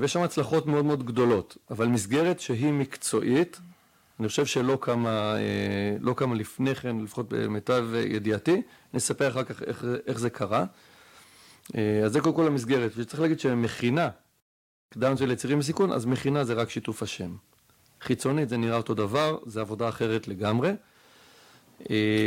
ויש 0.00 0.12
שם 0.12 0.22
הצלחות 0.22 0.66
מאוד 0.66 0.84
מאוד 0.84 1.06
גדולות, 1.06 1.56
אבל 1.70 1.86
מסגרת 1.86 2.40
שהיא 2.40 2.72
מקצועית, 2.72 3.60
אני 4.20 4.28
חושב 4.28 4.46
שלא 4.46 4.78
קמה, 4.80 5.34
uh, 5.34 5.98
לא 6.00 6.14
קמה 6.14 6.34
לפני 6.34 6.74
כן, 6.74 6.96
לפחות 6.98 7.26
במיטב 7.28 7.84
ידיעתי, 8.06 8.62
נספר 8.94 9.28
אחר 9.28 9.44
כך 9.44 9.62
איך, 9.62 9.84
איך 10.06 10.18
זה 10.18 10.30
קרה. 10.30 10.64
Uh, 11.68 11.76
אז 12.04 12.12
זה 12.12 12.20
קודם 12.20 12.34
כל 12.34 12.46
המסגרת, 12.46 12.92
וצריך 12.96 13.20
להגיד 13.20 13.40
שמכינה, 13.40 14.08
קדם 14.94 15.16
של 15.16 15.30
יצירים 15.30 15.58
בסיכון, 15.58 15.92
אז 15.92 16.06
מכינה 16.06 16.44
זה 16.44 16.54
רק 16.54 16.70
שיתוף 16.70 17.02
השם. 17.02 17.36
חיצונית 18.00 18.48
זה 18.48 18.56
נראה 18.56 18.76
אותו 18.76 18.94
דבר, 18.94 19.38
זה 19.46 19.60
עבודה 19.60 19.88
אחרת 19.88 20.28
לגמרי. 20.28 20.72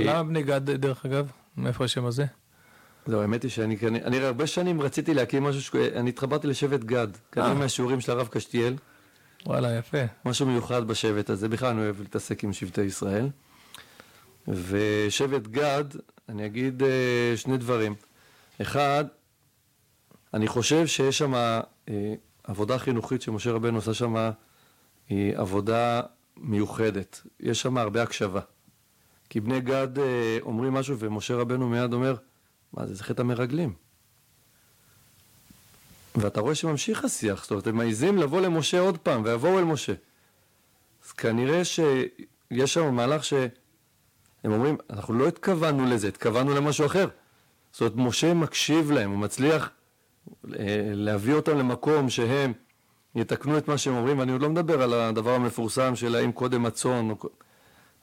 למה 0.05 0.23
בני 0.23 0.43
גד 0.43 0.69
דרך 0.71 1.05
אגב? 1.05 1.31
מאיפה 1.57 1.85
השם 1.85 2.05
הזה? 2.05 2.25
לא, 3.07 3.21
האמת 3.21 3.43
היא 3.43 3.51
שאני 3.51 3.77
אני 4.03 4.19
הרבה 4.19 4.47
שנים 4.47 4.81
רציתי 4.81 5.13
להקים 5.13 5.43
משהו, 5.43 5.79
אני 5.95 6.09
התחברתי 6.09 6.47
לשבט 6.47 6.79
גד, 6.79 7.07
כנראה 7.31 7.49
אה. 7.49 7.53
מהשיעורים 7.53 8.01
של 8.01 8.11
הרב 8.11 8.27
קשתיאל. 8.27 8.75
וואלה, 9.45 9.77
יפה. 9.77 9.97
משהו 10.25 10.45
מיוחד 10.45 10.87
בשבט 10.87 11.29
הזה, 11.29 11.49
בכלל 11.49 11.69
אני 11.69 11.81
אוהב 11.81 11.99
להתעסק 11.99 12.43
עם 12.43 12.53
שבטי 12.53 12.81
ישראל. 12.81 13.29
ושבט 14.47 15.47
גד, 15.47 15.83
אני 16.29 16.45
אגיד 16.45 16.83
אה, 16.83 17.33
שני 17.35 17.57
דברים. 17.57 17.95
אחד, 18.61 19.05
אני 20.33 20.47
חושב 20.47 20.87
שיש 20.87 21.17
שם 21.17 21.33
אה, 21.33 21.61
עבודה 22.43 22.77
חינוכית 22.77 23.21
שמשה 23.21 23.51
רבנו 23.51 23.77
עושה 23.77 23.93
שם, 23.93 24.31
היא 25.09 25.37
עבודה 25.37 26.01
מיוחדת. 26.37 27.21
יש 27.39 27.61
שם 27.61 27.77
הרבה 27.77 28.03
הקשבה. 28.03 28.41
כי 29.29 29.39
בני 29.39 29.61
גד 29.61 29.89
אומרים 30.41 30.73
משהו 30.73 30.99
ומשה 30.99 31.35
רבנו 31.35 31.69
מיד 31.69 31.93
אומר, 31.93 32.15
מה 32.73 32.88
זה, 32.88 32.93
זה 32.93 33.03
חטא 33.03 33.21
המרגלים. 33.21 33.73
ואתה 36.15 36.41
רואה 36.41 36.55
שממשיך 36.55 37.05
השיח, 37.05 37.41
זאת 37.41 37.51
אומרת, 37.51 37.67
הם 37.67 37.77
מעיזים 37.77 38.17
לבוא 38.17 38.41
למשה 38.41 38.79
עוד 38.79 38.97
פעם, 38.97 39.21
ויבואו 39.25 39.59
אל 39.59 39.63
משה. 39.63 39.93
אז 41.05 41.12
כנראה 41.12 41.65
שיש 41.65 42.73
שם 42.73 42.95
מהלך 42.95 43.23
שהם 43.23 43.49
אומרים, 44.45 44.77
אנחנו 44.89 45.13
לא 45.13 45.27
התכוונו 45.27 45.86
לזה, 45.86 46.07
התכוונו 46.07 46.55
למשהו 46.55 46.86
אחר. 46.86 47.07
זאת 47.71 47.81
אומרת, 47.81 47.95
משה 47.95 48.33
מקשיב 48.33 48.91
להם, 48.91 49.12
הוא 49.12 49.19
מצליח 49.19 49.69
אה, 50.29 50.91
להביא 50.93 51.33
אותם 51.33 51.57
למקום 51.57 52.09
שהם 52.09 52.53
יתקנו 53.15 53.57
את 53.57 53.67
מה 53.67 53.77
שהם 53.77 53.95
אומרים, 53.95 54.19
ואני 54.19 54.31
עוד 54.31 54.41
לא 54.41 54.49
מדבר 54.49 54.81
על 54.81 54.93
הדבר 54.93 55.33
המפורסם 55.33 55.95
של 55.95 56.15
האם 56.15 56.31
קודם 56.31 56.65
הצאן, 56.65 57.09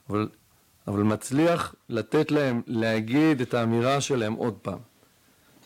אבל 0.09 0.29
אבל 0.91 1.03
מצליח 1.03 1.75
לתת 1.89 2.31
להם 2.31 2.61
להגיד 2.67 3.41
את 3.41 3.53
האמירה 3.53 4.01
שלהם 4.01 4.33
עוד 4.33 4.53
פעם, 4.61 4.79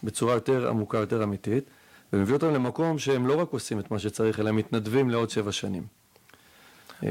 בצורה 0.03 0.33
יותר 0.33 0.69
עמוקה, 0.69 0.97
יותר 0.97 1.23
אמיתית, 1.23 1.63
ומביא 2.13 2.33
אותם 2.33 2.53
למקום 2.53 2.99
שהם 2.99 3.27
לא 3.27 3.41
רק 3.41 3.49
עושים 3.51 3.79
את 3.79 3.91
מה 3.91 3.99
שצריך, 3.99 4.39
אלא 4.39 4.51
מתנדבים 4.51 5.09
לעוד 5.09 5.29
שבע 5.29 5.51
שנים. 5.51 5.83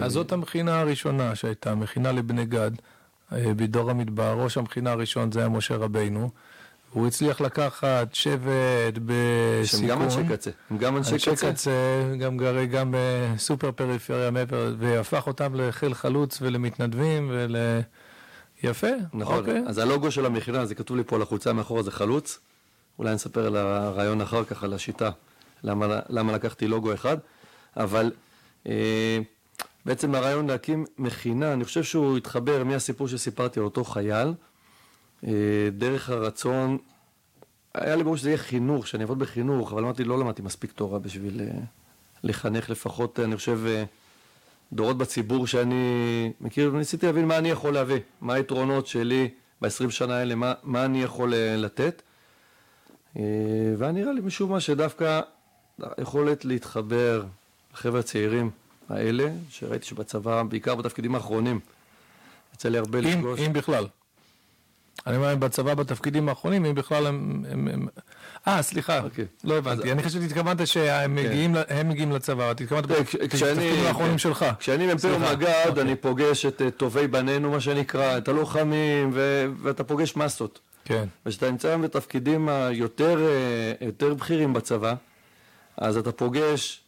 אז 0.03 0.13
זאת 0.13 0.33
המכינה 0.33 0.81
הראשונה 0.81 1.35
שהייתה, 1.35 1.73
המכינה 1.73 2.13
לבני 2.13 2.45
גד, 2.47 2.71
אה, 3.33 3.55
בדור 3.57 3.91
המדבר, 3.91 4.33
ראש 4.33 4.57
המכינה 4.57 4.93
הראשון 4.93 5.33
זה 5.33 5.41
היה 5.41 5.49
משה 5.49 5.77
רבינו. 5.77 6.31
הוא 6.93 7.07
הצליח 7.07 7.41
לקחת 7.41 8.15
שבט 8.15 8.99
בסיכון. 9.05 9.65
שהם 9.65 9.89
גם 9.89 10.03
אנשי 10.03 10.29
קצה. 10.29 10.51
הם 10.71 10.79
גם 10.79 10.97
אנשי 10.97 11.17
קצה. 11.19 11.31
אנשי 11.31 11.53
קצה, 11.53 11.71
גם 12.21 12.37
גרי 12.37 12.67
גם 12.67 12.95
בסופר 12.97 13.73
פריפריה 13.73 14.31
מעבר, 14.31 14.75
והפך 14.79 15.27
אותם 15.27 15.55
לחיל 15.55 15.95
חלוץ 15.95 16.39
ולמתנדבים 16.43 17.31
ול... 17.33 17.57
יפה, 18.63 18.87
נכון. 19.15 19.39
אוקיי. 19.39 19.63
אז 19.67 19.79
הלוגו 19.79 20.11
של 20.11 20.27
המכינה, 20.27 20.67
זה 20.67 20.75
כתוב 20.75 20.97
לי 20.97 21.05
פה 21.05 21.17
על 21.17 21.23
החולצה 21.23 21.53
מאחורה, 21.53 21.83
זה 21.83 21.91
חלוץ. 21.91 22.39
אולי 22.99 23.15
נספר 23.15 23.47
על 23.47 23.57
הרעיון 23.57 24.21
אחר 24.21 24.45
כך, 24.45 24.65
על 24.65 24.73
השיטה, 24.73 25.11
למה, 25.65 26.01
למה 26.09 26.33
לקחתי 26.33 26.69
לוגו 26.69 26.95
אחד. 26.95 27.17
אבל 27.77 28.13
אה, 28.67 29.19
בעצם 29.87 30.15
הרעיון 30.15 30.47
להקים 30.47 30.85
מכינה, 30.99 31.53
אני 31.53 31.65
חושב 31.65 31.83
שהוא 31.83 32.17
התחבר 32.17 32.65
מהסיפור 32.65 33.09
שסיפרתי 33.09 33.61
על 33.61 33.65
אותו 33.65 33.85
חייל, 33.85 34.35
אה, 35.27 35.33
דרך 35.73 36.11
הרצון, 36.11 36.79
היה 37.75 37.97
לי 37.97 38.05
ברור 38.05 38.17
שזה 38.17 38.29
יהיה 38.29 38.39
חינוך, 38.39 38.87
שאני 38.87 39.03
אעבוד 39.03 39.19
בחינוך, 39.19 39.73
אבל 39.73 39.83
אמרתי, 39.83 40.05
לא 40.05 40.19
למדתי 40.19 40.43
מספיק 40.43 40.73
תורה 40.73 40.99
בשביל 40.99 41.41
אה, 41.41 41.61
לחנך 42.23 42.71
לפחות, 42.71 43.21
אני 43.21 43.37
חושב, 43.37 43.61
אה, 43.67 43.85
דורות 44.75 44.99
בציבור 44.99 45.47
שאני 45.47 46.33
מכיר, 46.41 46.71
וניסיתי 46.75 47.07
להבין 47.07 47.27
מה 47.27 47.39
אני 47.39 47.51
יכול 47.51 47.75
להביא, 47.75 47.99
מה 48.21 48.35
היתרונות 48.35 48.87
שלי 48.87 49.29
ב-20 49.63 49.91
שנה 49.91 50.17
האלה, 50.17 50.35
מה, 50.35 50.53
מה 50.63 50.85
אני 50.85 51.03
יכול 51.03 51.35
לתת. 51.37 52.03
והיה 53.77 53.93
נראה 53.93 54.13
לי 54.13 54.21
משום 54.21 54.51
מה 54.51 54.61
שדווקא 54.61 55.21
היכולת 55.97 56.45
להתחבר 56.45 57.25
לחבר'ה 57.73 58.01
הצעירים 58.01 58.51
האלה, 58.89 59.31
שראיתי 59.51 59.87
שבצבא, 59.87 60.43
בעיקר 60.43 60.75
בתפקידים 60.75 61.15
האחרונים, 61.15 61.61
יצא 62.55 62.69
לי 62.69 62.79
הרבה 62.79 63.01
לפגוש. 63.01 63.41
אם 63.41 63.53
בכלל. 63.53 63.87
אני 65.07 65.17
אומר, 65.17 65.37
בצבא 65.37 65.75
בתפקידים 65.75 66.29
האחרונים, 66.29 66.65
אם 66.65 66.75
בכלל 66.75 67.07
הם... 67.07 67.89
אה, 68.49 68.63
סליחה, 68.63 69.01
אוקיי. 69.01 69.25
לא 69.45 69.59
הבנתי. 69.59 69.93
אני 69.93 70.03
חשבתי 70.03 70.29
שהתכוונת 70.29 70.67
שהם 70.67 71.19
כן. 71.69 71.89
מגיעים 71.89 72.13
לצבא, 72.13 72.51
אתה 72.51 72.65
התכוונת 72.65 72.87
בתפקידים 72.87 73.87
האחרונים 73.87 74.19
שלך. 74.19 74.45
כשאני 74.59 74.95
מ"פ 74.95 75.05
מג"ד, 75.05 75.65
אוקיי. 75.69 75.83
אני 75.83 75.97
פוגש 75.97 76.47
את 76.47 76.63
אה, 76.63 76.71
טובי 76.71 77.07
בנינו, 77.07 77.51
מה 77.51 77.61
שנקרא, 77.61 78.19
את 78.19 78.29
הלוחמים, 78.29 79.11
ואתה 79.63 79.85
פוגש 79.85 80.17
מסות. 80.17 80.61
כן. 80.85 81.05
וכשאתה 81.27 81.51
נמצא 81.51 81.77
בתפקידים 81.77 82.49
היותר 82.49 83.27
אה, 84.03 84.15
בכירים 84.15 84.53
בצבא, 84.53 84.95
אז 85.77 85.97
אתה 85.97 86.13
פוגש 86.13 86.81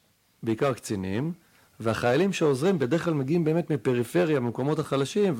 בעיקר 0.43 0.73
קצינים, 0.73 1.33
והחיילים 1.81 2.33
שעוזרים 2.33 2.79
בדרך 2.79 3.05
כלל 3.05 3.15
מגיעים 3.15 3.45
באמת 3.45 3.71
מפריפריה, 3.71 4.41
ממקומות 4.41 4.79
החלשים, 4.79 5.35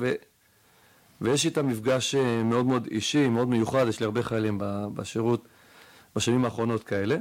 ויש 1.21 1.45
איתם 1.45 1.67
מפגש 1.67 2.15
אה, 2.15 2.43
מאוד 2.43 2.65
מאוד 2.65 2.87
אישי, 2.91 3.27
מאוד 3.27 3.47
מיוחד, 3.47 3.85
יש 3.87 3.99
לי 3.99 4.05
הרבה 4.05 4.23
חיילים 4.23 4.57
בשירות 4.93 5.47
בשנים 6.17 6.45
האחרונות 6.45 6.83
כאלה, 6.83 7.17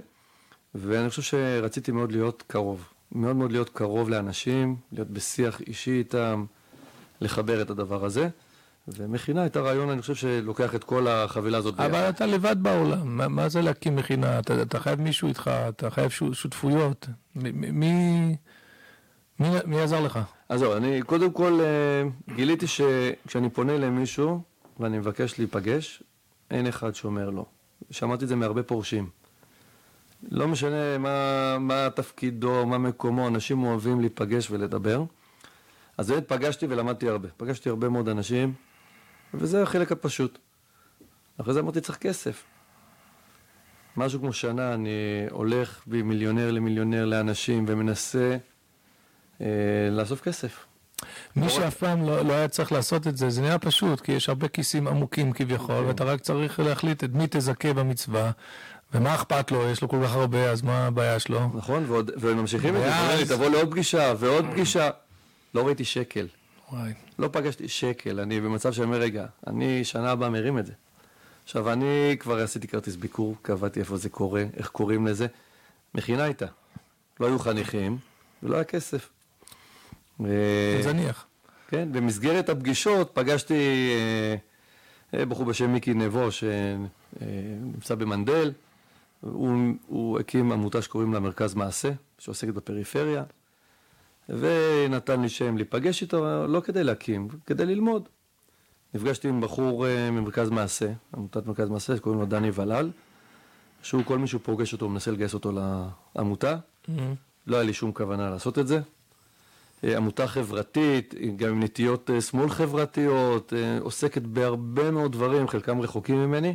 ואני 0.74 1.10
חושב 1.10 1.22
שרציתי 1.22 1.92
מאוד 1.92 2.12
להיות 2.12 2.44
קרוב, 2.46 2.88
מאוד 3.12 3.36
מאוד 3.36 3.52
להיות 3.52 3.68
קרוב 3.68 4.08
לאנשים, 4.10 4.76
להיות 4.92 5.10
בשיח 5.10 5.60
אישי 5.60 5.90
איתם, 5.90 6.44
לחבר 7.20 7.62
את 7.62 7.70
הדבר 7.70 8.04
הזה. 8.04 8.28
ומכינה 8.88 9.46
את 9.46 9.56
הרעיון, 9.56 9.90
אני 9.90 10.00
חושב 10.00 10.14
שלוקח 10.14 10.74
את 10.74 10.84
כל 10.84 11.08
החבילה 11.08 11.58
הזאת. 11.58 11.80
אבל 11.80 12.08
אתה 12.08 12.26
לבד 12.26 12.56
בעולם, 12.62 13.16
מה, 13.16 13.28
מה 13.28 13.48
זה 13.48 13.60
להקים 13.62 13.96
מכינה? 13.96 14.38
אתה, 14.38 14.62
אתה 14.62 14.80
חייב 14.80 15.00
מישהו 15.00 15.28
איתך, 15.28 15.50
אתה 15.68 15.90
חייב 15.90 16.10
שותפויות. 16.10 17.08
מי... 17.34 17.52
מי, 19.40 19.48
מי 19.66 19.80
עזר 19.80 20.00
לך? 20.00 20.18
אז 20.48 20.60
זהו, 20.60 20.76
אני 20.76 21.02
קודם 21.02 21.32
כל 21.32 21.60
אה, 21.60 22.34
גיליתי 22.34 22.66
שכשאני 22.66 23.50
פונה 23.50 23.78
למישהו 23.78 24.40
ואני 24.80 24.98
מבקש 24.98 25.38
להיפגש, 25.38 26.02
אין 26.50 26.66
אחד 26.66 26.94
שאומר 26.94 27.30
לא. 27.30 27.46
שמעתי 27.90 28.24
את 28.24 28.28
זה 28.28 28.36
מהרבה 28.36 28.62
פורשים. 28.62 29.08
לא 30.30 30.48
משנה 30.48 30.98
מה, 30.98 31.56
מה 31.60 31.88
תפקידו, 31.94 32.66
מה 32.66 32.78
מקומו, 32.78 33.28
אנשים 33.28 33.62
אוהבים 33.62 34.00
להיפגש 34.00 34.50
ולדבר. 34.50 35.04
אז 35.98 36.10
באמת 36.10 36.28
פגשתי 36.28 36.66
ולמדתי 36.66 37.08
הרבה. 37.08 37.28
פגשתי 37.36 37.68
הרבה 37.68 37.88
מאוד 37.88 38.08
אנשים, 38.08 38.52
וזה 39.34 39.62
החלק 39.62 39.92
הפשוט. 39.92 40.38
אחרי 41.40 41.54
זה 41.54 41.60
אמרתי, 41.60 41.80
צריך 41.80 41.98
כסף. 41.98 42.44
משהו 43.96 44.20
כמו 44.20 44.32
שנה 44.32 44.74
אני 44.74 45.26
הולך 45.30 45.82
ממיליונר 45.86 46.50
למיליונר 46.50 47.04
לאנשים 47.04 47.64
ומנסה 47.68 48.36
אה, 49.40 49.46
לאסוף 49.90 50.20
כסף. 50.20 50.66
מי 51.36 51.48
שאף 51.48 51.76
פעם 51.76 52.06
לא, 52.06 52.22
לא 52.24 52.32
היה 52.32 52.48
צריך 52.48 52.72
לעשות 52.72 53.06
את 53.06 53.16
זה, 53.16 53.30
זה 53.30 53.42
נראה 53.42 53.58
פשוט, 53.58 54.00
כי 54.00 54.12
יש 54.12 54.28
הרבה 54.28 54.48
כיסים 54.48 54.88
עמוקים 54.88 55.32
כביכול, 55.32 55.84
ואתה 55.84 56.04
רק 56.04 56.20
צריך 56.20 56.60
להחליט 56.60 57.04
את 57.04 57.10
מי 57.12 57.24
תזכה 57.30 57.72
במצווה, 57.72 58.30
ומה 58.94 59.14
אכפת 59.14 59.50
לו, 59.50 59.70
יש 59.70 59.82
לו 59.82 59.88
כל 59.88 60.00
כך 60.04 60.12
הרבה, 60.12 60.50
אז 60.50 60.62
מה 60.62 60.86
הבעיה 60.86 61.18
שלו? 61.18 61.50
נכון, 61.54 61.84
ועוד, 61.88 62.10
והם 62.16 62.36
ממשיכים 62.36 62.76
את 62.76 62.80
זה, 62.80 63.34
תבוא 63.34 63.48
לעוד 63.48 63.70
פגישה 63.70 64.14
ועוד 64.18 64.44
פגישה. 64.52 64.90
לא 65.54 65.66
ראיתי 65.66 65.84
שקל, 65.84 66.28
וואי. 66.72 66.92
לא 67.18 67.28
פגשתי 67.32 67.68
שקל, 67.68 68.20
אני 68.20 68.40
במצב 68.40 68.72
שאני 68.72 68.86
אומר, 68.86 68.98
רגע, 68.98 69.26
אני 69.46 69.84
שנה 69.84 70.10
הבאה 70.10 70.30
מרים 70.30 70.58
את 70.58 70.66
זה. 70.66 70.72
עכשיו, 71.44 71.72
אני 71.72 72.16
כבר 72.20 72.42
עשיתי 72.42 72.68
כרטיס 72.68 72.96
ביקור, 72.96 73.36
קבעתי 73.42 73.80
איפה 73.80 73.96
זה 73.96 74.08
קורה, 74.08 74.44
איך 74.56 74.68
קוראים 74.68 75.06
לזה. 75.06 75.26
מכינה 75.94 76.24
הייתה. 76.24 76.46
לא 77.20 77.26
היו 77.26 77.38
חניכים, 77.38 77.98
ולא 78.42 78.54
היה 78.54 78.64
כסף. 78.64 79.08
ו- 80.20 80.80
זניח. 80.82 81.26
כן, 81.68 81.88
במסגרת 81.92 82.48
הפגישות 82.48 83.10
פגשתי 83.14 83.90
אה, 83.94 84.36
אה, 85.18 85.26
בחור 85.26 85.46
בשם 85.46 85.72
מיקי 85.72 85.94
נבו 85.94 86.28
שנמצא 86.32 87.94
במנדל. 87.94 88.52
הוא, 89.20 89.74
הוא 89.86 90.20
הקים 90.20 90.52
עמותה 90.52 90.82
שקוראים 90.82 91.12
לה 91.12 91.20
מרכז 91.20 91.54
מעשה, 91.54 91.90
שעוסקת 92.18 92.54
בפריפריה, 92.54 93.24
ונתן 94.28 95.20
לי 95.20 95.28
שם 95.28 95.56
להיפגש 95.56 96.02
איתו, 96.02 96.46
לא 96.46 96.60
כדי 96.60 96.84
להקים, 96.84 97.28
כדי 97.46 97.66
ללמוד. 97.66 98.08
נפגשתי 98.94 99.28
עם 99.28 99.40
בחור 99.40 99.86
אה, 99.86 100.10
ממרכז 100.10 100.50
מעשה, 100.50 100.92
עמותת 101.16 101.46
מרכז 101.46 101.68
מעשה, 101.68 101.96
שקוראים 101.96 102.20
לו 102.20 102.26
דני 102.26 102.50
ולל, 102.54 102.90
שהוא 103.82 104.02
כל 104.04 104.18
מי 104.18 104.26
שהוא 104.26 104.40
פוגש 104.44 104.72
אותו, 104.72 104.88
מנסה 104.88 105.10
לגייס 105.10 105.34
אותו 105.34 105.52
לעמותה. 106.14 106.56
לא 107.46 107.56
היה 107.56 107.64
לי 107.64 107.72
שום 107.72 107.92
כוונה 107.92 108.30
לעשות 108.30 108.58
את 108.58 108.66
זה. 108.66 108.80
אה, 109.84 109.96
עמותה 109.96 110.26
חברתית, 110.26 111.14
גם 111.36 111.48
עם 111.48 111.62
נטיות 111.62 112.10
אה, 112.10 112.20
שמאל 112.20 112.50
חברתיות, 112.50 113.52
אה, 113.52 113.78
עוסקת 113.80 114.22
בהרבה 114.22 114.90
מאוד 114.90 115.12
דברים, 115.12 115.48
חלקם 115.48 115.80
רחוקים 115.80 116.16
ממני. 116.16 116.54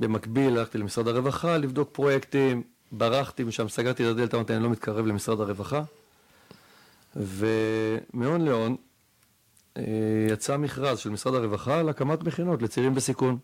במקביל 0.00 0.58
הלכתי 0.58 0.78
למשרד 0.78 1.08
הרווחה 1.08 1.56
לבדוק 1.58 1.88
פרויקטים, 1.92 2.62
ברחתי 2.92 3.44
משם, 3.44 3.68
סגרתי 3.68 4.04
את 4.04 4.08
הדלת, 4.08 4.34
אמרתי 4.34 4.54
אני 4.56 4.62
לא 4.62 4.70
מתקרב 4.70 5.06
למשרד 5.06 5.40
הרווחה. 5.40 5.82
ומהון 7.16 8.40
להון 8.40 8.76
יצא 10.28 10.56
מכרז 10.56 10.98
של 10.98 11.10
משרד 11.10 11.34
הרווחה 11.34 11.82
להקמת 11.82 12.22
מכינות 12.22 12.62
לצעירים 12.62 12.94
בסיכון. 12.94 13.38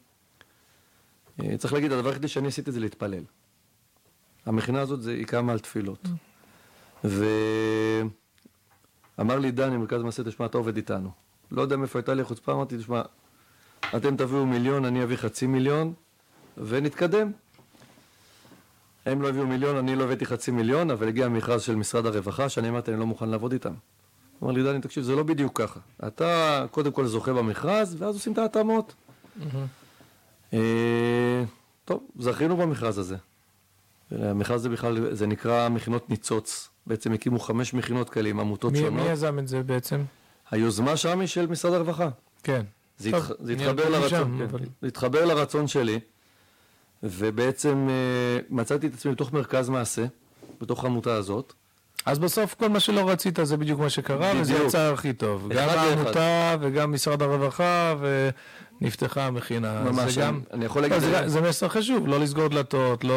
צריך 1.58 1.72
להגיד, 1.72 1.92
הדבר 1.92 2.08
היחידי 2.08 2.28
שאני 2.28 2.48
עשיתי 2.48 2.72
זה 2.72 2.80
להתפלל. 2.80 3.22
המכינה 4.46 4.80
הזאת 4.80 5.02
זה, 5.02 5.12
היא 5.12 5.26
קמה 5.26 5.52
על 5.52 5.58
תפילות. 5.58 6.08
ואמר 7.04 7.38
לי 9.38 9.50
דני, 9.50 9.76
מרכז 9.76 10.02
מעשה, 10.02 10.24
תשמע, 10.24 10.46
אתה 10.46 10.58
עובד 10.58 10.76
איתנו. 10.76 11.10
לא 11.50 11.62
יודע 11.62 11.76
מאיפה 11.76 11.98
הייתה 11.98 12.14
לי 12.14 12.24
חוצפה, 12.24 12.52
אמרתי, 12.52 12.78
תשמע, 12.78 13.02
אתם 13.96 14.16
תביאו 14.16 14.46
מיליון, 14.46 14.84
אני 14.84 15.02
אביא 15.02 15.16
חצי 15.16 15.46
מיליון, 15.46 15.92
ונתקדם. 16.56 17.32
הם 19.06 19.22
לא 19.22 19.28
הביאו 19.28 19.46
מיליון, 19.46 19.76
אני 19.76 19.96
לא 19.96 20.04
הבאתי 20.04 20.26
חצי 20.26 20.50
מיליון, 20.50 20.90
אבל 20.90 21.08
הגיע 21.08 21.26
המכרז 21.26 21.62
של 21.62 21.76
משרד 21.76 22.06
הרווחה, 22.06 22.48
שאני 22.48 22.68
אמרתי, 22.68 22.90
אני 22.90 23.00
לא 23.00 23.06
מוכן 23.06 23.28
לעבוד 23.28 23.52
איתם. 23.52 23.72
אמר 24.42 24.52
לי, 24.52 24.62
דני, 24.62 24.80
תקשיב, 24.80 25.04
זה 25.04 25.16
לא 25.16 25.22
בדיוק 25.22 25.60
ככה. 25.60 25.80
אתה 26.06 26.64
קודם 26.70 26.92
כל 26.92 27.06
זוכה 27.06 27.32
במכרז, 27.32 27.96
ואז 27.98 28.14
עושים 28.14 28.32
את 28.32 28.38
ההתאמות. 28.38 28.94
אה, 30.52 31.44
טוב, 31.84 32.02
זכינו 32.18 32.56
במכרז 32.56 32.98
הזה. 32.98 33.16
המכרז 34.10 34.60
הזה 34.60 34.68
בכלל, 34.68 35.14
זה 35.14 35.26
נקרא 35.26 35.68
מכינות 35.68 36.10
ניצוץ. 36.10 36.68
בעצם 36.88 37.12
הקימו 37.12 37.38
חמש 37.40 37.74
מכינות 37.74 38.10
כאלה 38.10 38.28
עם 38.28 38.40
עמותות 38.40 38.72
מי, 38.72 38.78
שונות. 38.78 38.92
מי 39.06 39.10
יזם 39.12 39.38
את 39.38 39.48
זה 39.48 39.62
בעצם? 39.62 40.02
היוזמה 40.50 40.96
שם 40.96 41.20
היא 41.20 41.28
של 41.28 41.46
משרד 41.46 41.72
הרווחה. 41.72 42.08
כן. 42.42 42.62
זה, 42.98 43.10
טוב, 43.10 43.20
התח... 43.24 43.32
זה 43.40 43.52
התחבר 43.52 43.88
לרצון, 43.88 44.06
משם, 44.06 44.38
כן. 44.38 44.44
אבל- 44.44 44.60
זה 44.82 44.88
התחבר 44.88 45.24
לרצון 45.24 45.66
שלי, 45.66 45.98
ובעצם 47.02 47.86
אה, 47.90 47.94
מצאתי 48.50 48.86
את 48.86 48.94
עצמי 48.94 49.12
בתוך 49.12 49.32
מרכז 49.32 49.68
מעשה, 49.68 50.04
בתוך 50.60 50.84
העמותה 50.84 51.14
הזאת. 51.14 51.52
אז 52.06 52.18
בסוף 52.18 52.54
כל 52.54 52.68
מה 52.68 52.80
שלא 52.80 53.10
רצית 53.10 53.38
זה 53.42 53.56
בדיוק 53.56 53.80
מה 53.80 53.90
שקרה, 53.90 54.32
וזה 54.40 54.52
בדיוק. 54.52 54.68
יצא 54.68 54.92
הכי 54.94 55.12
טוב. 55.12 55.48
גם. 55.52 55.68
העמותה 55.68 56.56
וגם 56.60 56.92
משרד 56.92 57.22
הרווחה, 57.22 57.94
ונפתחה 58.80 59.26
המכינה. 59.26 59.82
ממש, 59.84 60.14
זה 60.14 60.20
גם... 60.20 60.40
אני- 60.52 60.64
יכול 60.64 60.82
לא, 60.82 60.88
להגיד... 60.88 61.08
זה, 61.08 61.28
זה 61.28 61.40
מסר 61.40 61.68
חשוב, 61.68 62.08
לא 62.08 62.20
לסגור 62.20 62.48
דלתות, 62.48 63.04
לא... 63.04 63.14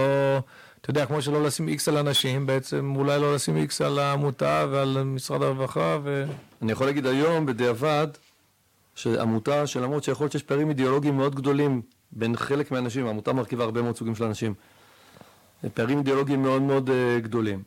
אתה 0.81 0.89
יודע, 0.89 1.05
כמו 1.05 1.21
שלא 1.21 1.43
לשים 1.43 1.67
איקס 1.67 1.87
על 1.87 1.97
אנשים, 1.97 2.45
בעצם 2.45 2.93
אולי 2.95 3.19
לא 3.19 3.35
לשים 3.35 3.57
איקס 3.57 3.81
על 3.81 3.99
העמותה 3.99 4.65
ועל 4.71 5.03
משרד 5.03 5.41
הרווחה, 5.41 5.97
ו... 6.03 6.25
אני 6.61 6.71
יכול 6.71 6.85
להגיד 6.87 7.05
היום, 7.05 7.45
בדיעבד, 7.45 8.07
שעמותה 8.95 9.67
שלמרות 9.67 10.03
שיכול 10.03 10.23
להיות 10.23 10.31
שיש 10.31 10.43
פערים 10.43 10.69
אידיאולוגיים 10.69 11.17
מאוד 11.17 11.35
גדולים 11.35 11.81
בין 12.11 12.35
חלק 12.35 12.71
מהאנשים, 12.71 13.07
העמותה 13.07 13.33
מרכיבה 13.33 13.63
הרבה 13.63 13.81
מאוד 13.81 13.97
סוגים 13.97 14.15
של 14.15 14.23
אנשים, 14.23 14.53
פערים 15.73 15.97
אידיאולוגיים 15.97 16.41
מאוד 16.41 16.61
מאוד 16.61 16.89
אה, 16.89 17.19
גדולים. 17.19 17.63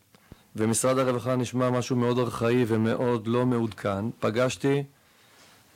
ומשרד 0.57 0.99
הרווחה 0.99 1.37
נשמע 1.37 1.71
משהו 1.71 1.97
מאוד 1.97 2.19
ארכאי 2.19 2.65
ומאוד 2.69 3.27
לא 3.27 3.47
מעודכן. 3.47 4.11
פגשתי, 4.21 4.83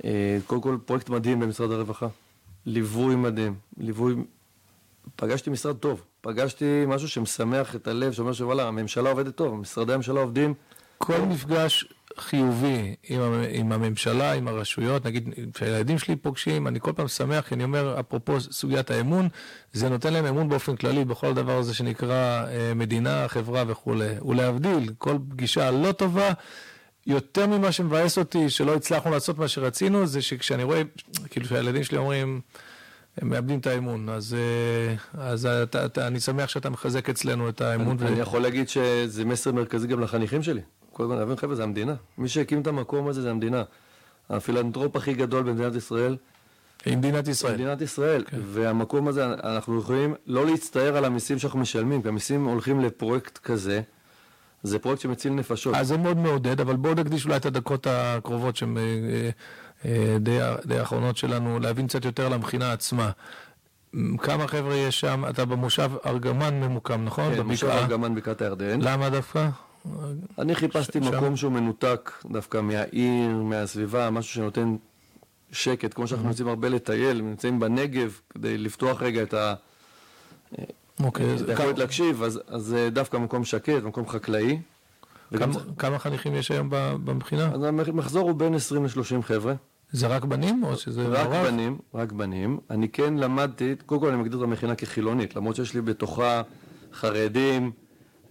אה, 0.05 0.39
קודם 0.47 0.61
כל 0.61 0.77
פרויקט 0.85 1.09
מדהים 1.09 1.41
במשרד 1.41 1.71
הרווחה, 1.71 2.07
ליווי 2.67 3.17
מדהים, 3.17 3.55
ליווי, 3.79 4.15
פגשתי 5.17 5.51
משרד 5.51 5.77
טוב, 5.77 6.03
פגשתי 6.21 6.85
משהו 6.87 7.09
שמשמח 7.09 7.77
את 7.77 7.89
הלב, 7.89 8.13
שאומר 8.13 8.33
שוואלה, 8.33 8.69
הממשלה 8.69 9.11
עובדת 9.11 9.35
טוב, 9.35 9.55
משרדי 9.55 9.93
הממשלה 9.93 10.21
עובדים 10.21 10.55
כל 10.99 11.21
מפגש 11.21 11.85
חיובי 12.19 12.95
עם, 13.09 13.21
עם 13.51 13.73
הממשלה, 13.73 14.33
עם 14.33 14.49
הרשויות, 14.49 15.07
נגיד 15.07 15.29
כשהילדים 15.55 15.99
שלי 15.99 16.17
פוגשים, 16.17 16.69
אני 16.69 16.81
כל 16.81 16.93
פעם 16.93 17.09
שמח, 17.09 17.49
כי 17.49 17.55
אני 17.55 17.65
אומר, 17.65 18.01
אפרופו 18.01 18.41
סוגיית 18.41 18.91
האמון, 18.91 19.29
זה 19.73 19.89
נותן 19.89 20.13
להם 20.13 20.27
אמון 20.27 20.49
באופן 20.49 20.77
כללי 20.77 21.05
בכל 21.05 21.35
דבר 21.35 21.59
הזה 21.59 21.75
שנקרא 21.75 22.47
אה, 22.47 22.73
מדינה, 22.75 23.29
חברה 23.29 23.65
וכולי. 23.67 24.15
ולהבדיל, 24.29 24.93
כל 24.99 25.19
פגישה 25.29 25.71
לא 25.71 25.93
טובה, 25.93 26.33
יותר 27.07 27.47
ממה 27.47 27.73
שמבאס 27.73 28.19
אותי, 28.19 28.51
שלא 28.51 28.75
הצלחנו 28.75 29.11
לעשות 29.11 29.39
מה 29.39 29.49
שרצינו, 29.49 30.07
זה 30.07 30.23
שכשאני 30.23 30.63
רואה, 30.63 30.83
כאילו 31.31 31.47
שהילדים 31.47 31.85
שלי 31.85 31.99
אומרים, 31.99 32.41
הם 33.21 33.29
מאבדים 33.29 33.59
את 33.59 33.67
האמון, 33.67 34.09
אז, 34.09 34.35
אה, 34.35 34.95
אז 35.25 35.47
אתה, 35.47 35.87
אתה, 35.87 36.07
אני 36.07 36.21
שמח 36.21 36.49
שאתה 36.49 36.71
מחזק 36.71 37.11
אצלנו 37.11 37.49
את 37.49 37.61
האמון. 37.61 37.97
אני, 38.01 38.09
אני 38.09 38.21
יכול 38.21 38.43
להגיד 38.43 38.69
שזה 38.69 39.25
מסר 39.25 39.53
מרכזי 39.53 39.87
גם 39.87 40.01
לחניכים 40.01 40.43
שלי. 40.43 40.61
כל 40.93 41.03
הזמן 41.03 41.17
להבין, 41.17 41.37
חבר'ה, 41.37 41.55
זה 41.55 41.63
המדינה. 41.63 41.95
מי 42.19 42.29
שהקים 42.29 42.61
את 42.61 42.67
המקום 42.67 43.09
הזה 43.09 43.23
זה 43.23 43.31
המדינה. 43.31 43.63
הפילנטרופ 44.31 44.97
הכי 44.97 45.15
גדול 45.15 45.43
במדינת 45.43 45.75
ישראל, 45.75 46.17
עם 46.87 46.99
מדינת 46.99 47.29
ישראל. 47.29 47.55
מדינת 47.55 47.81
ישראל. 47.81 48.25
כן. 48.27 48.37
והמקום 48.45 49.09
הזה, 49.09 49.25
אנחנו 49.27 49.79
יכולים 49.79 50.15
לא 50.27 50.47
להצטער 50.47 50.97
על 50.97 51.05
המיסים 51.05 51.39
שאנחנו 51.39 51.59
משלמים, 51.59 52.03
כי 52.03 52.09
המיסים 52.09 52.45
הולכים 52.45 52.81
לפרויקט 52.81 53.39
כזה, 53.39 53.81
זה 54.63 54.79
פרויקט 54.79 55.01
שמציל 55.03 55.33
נפשות. 55.33 55.75
אז 55.75 55.89
זה 55.89 55.97
מאוד 55.97 56.17
מעודד, 56.17 56.61
אבל 56.61 56.77
בואו 56.77 56.95
נקדיש 56.95 57.25
אולי 57.25 57.37
את 57.37 57.47
הדקות 57.47 57.87
הקרובות 57.91 58.63
אה, 58.63 58.69
אה, 58.77 58.83
אה, 58.83 59.31
די, 60.21 60.39
די 60.67 60.79
האחרונות 60.79 61.17
שלנו, 61.17 61.61
להבין 61.61 61.87
קצת 61.87 62.05
יותר 62.05 62.29
למכינה 62.29 62.73
עצמה. 62.73 63.11
כמה 64.19 64.47
חבר'ה 64.49 64.75
יש 64.75 65.01
שם? 65.01 65.25
אתה 65.31 65.45
במושב 65.45 65.91
ארגמן 66.07 66.55
ממוקם, 66.61 67.05
נכון? 67.05 67.35
כן, 67.35 67.41
מושב 67.43 67.67
בבקעה. 67.67 67.83
ארגמן 67.83 68.15
בקעת 68.15 68.43
הירדן. 68.43 68.81
למה 68.81 69.11
דווקא? 69.11 69.49
אני 70.39 70.55
חיפשתי 70.55 71.01
מקום 71.01 71.37
שהוא 71.37 71.53
מנותק 71.53 72.13
דווקא 72.33 72.61
מהעיר, 72.61 73.31
מהסביבה, 73.43 74.11
משהו 74.11 74.35
שנותן 74.35 74.77
שקט, 75.53 75.95
כמו 75.95 76.07
שאנחנו 76.07 76.29
יוצאים 76.29 76.49
הרבה 76.49 76.69
לטייל, 76.69 77.21
נמצאים 77.23 77.61
בנגב 77.61 78.21
כדי 78.35 78.59
לפתוח 78.59 79.03
רגע 79.03 79.23
את 79.23 79.35
ה... 79.35 79.55
אוקיי, 81.05 81.27
יכול 81.35 81.55
כמה- 81.57 81.73
להקשיב, 81.77 82.23
אז, 82.23 82.41
אז 82.49 82.63
זה 82.63 82.91
דווקא 82.93 83.17
מקום 83.17 83.45
שקט, 83.45 83.83
מקום 83.85 84.09
חקלאי. 84.09 84.59
כמה- 85.37 85.55
כמה 85.79 85.99
חניכים 85.99 86.35
יש 86.35 86.51
היום 86.51 86.69
במכינה? 87.05 87.51
אז 87.55 87.63
המחזור 87.63 88.29
הוא 88.31 88.37
בין 88.39 88.55
20 88.55 88.85
ל-30 88.85 89.23
חבר'ה, 89.23 89.55
זה 89.93 90.07
רק 90.07 90.25
בנים 90.25 90.65
או 90.65 90.77
שזה 90.77 91.07
רק 91.09 91.27
מעורב? 91.29 91.47
בנים, 91.47 91.79
רק 91.95 92.13
בנים. 92.13 92.59
אני 92.71 92.89
כן 92.89 93.15
למדתי, 93.15 93.75
קודם 93.87 94.01
כל 94.01 94.09
אני 94.09 94.17
מגדיר 94.17 94.39
את 94.39 94.45
המכינה 94.45 94.75
כחילונית, 94.75 95.37
למרות 95.37 95.57
שיש 95.57 95.75
לי 95.75 95.81
בתוכה 95.81 96.43
חרדים 96.93 97.71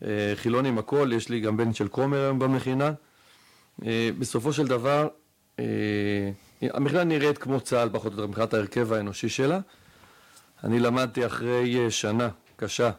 אה, 0.04 0.08
חילונים 0.36 0.78
הכל, 0.78 1.12
יש 1.16 1.30
לי 1.30 1.40
גם 1.40 1.58
בן 1.58 1.74
של 1.74 1.88
כומר 1.88 2.18
היום 2.18 2.40
במכינה. 2.40 2.92
אה, 3.86 4.10
בסופו 4.20 4.54
של 4.54 4.68
דבר, 4.68 5.08
אה, 5.60 5.66
המכינה 6.62 7.04
נראית 7.04 7.38
כמו 7.38 7.60
צה"ל 7.60 7.90
פחות 7.92 8.06
או 8.14 8.18
יותר 8.18 8.28
מבחינת 8.28 8.54
ההרכב 8.54 8.94
האנושי 8.94 9.30
שלה. 9.30 9.60
אני 10.64 10.80
למדתי 10.80 11.26
אחרי 11.26 11.92
שנה 11.92 12.30
קשה, 12.56 12.92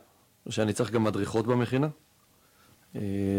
שאני 0.49 0.73
צריך 0.73 0.91
גם 0.91 1.05
מדריכות 1.05 1.47
במכינה. 1.47 1.89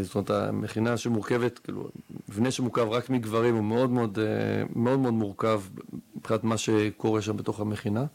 זאת 0.02 0.16
אומרת, 0.16 0.30
המכינה 0.30 0.98
שמורכבת, 0.98 1.60
כאילו, 1.60 1.90
מבנה 2.30 2.52
שמורכב 2.52 2.88
רק 2.90 3.10
מגברים 3.10 3.56
הוא 3.56 3.64
מאוד 3.64 3.90
מאוד, 3.90 4.20
מאוד, 4.76 5.00
מאוד 5.00 5.14
מורכב 5.14 5.62
מבחינת 6.16 6.44
מה 6.44 6.58
שקורה 6.58 7.22
שם 7.22 7.38
בתוך 7.38 7.60
המכינה. 7.60 8.06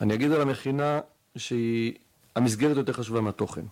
אני 0.00 0.14
אגיד 0.14 0.32
על 0.32 0.40
המכינה 0.40 1.00
שהמסגרת 1.36 2.76
יותר 2.76 2.92
חשובה 2.92 3.20
מהתוכן. 3.20 3.62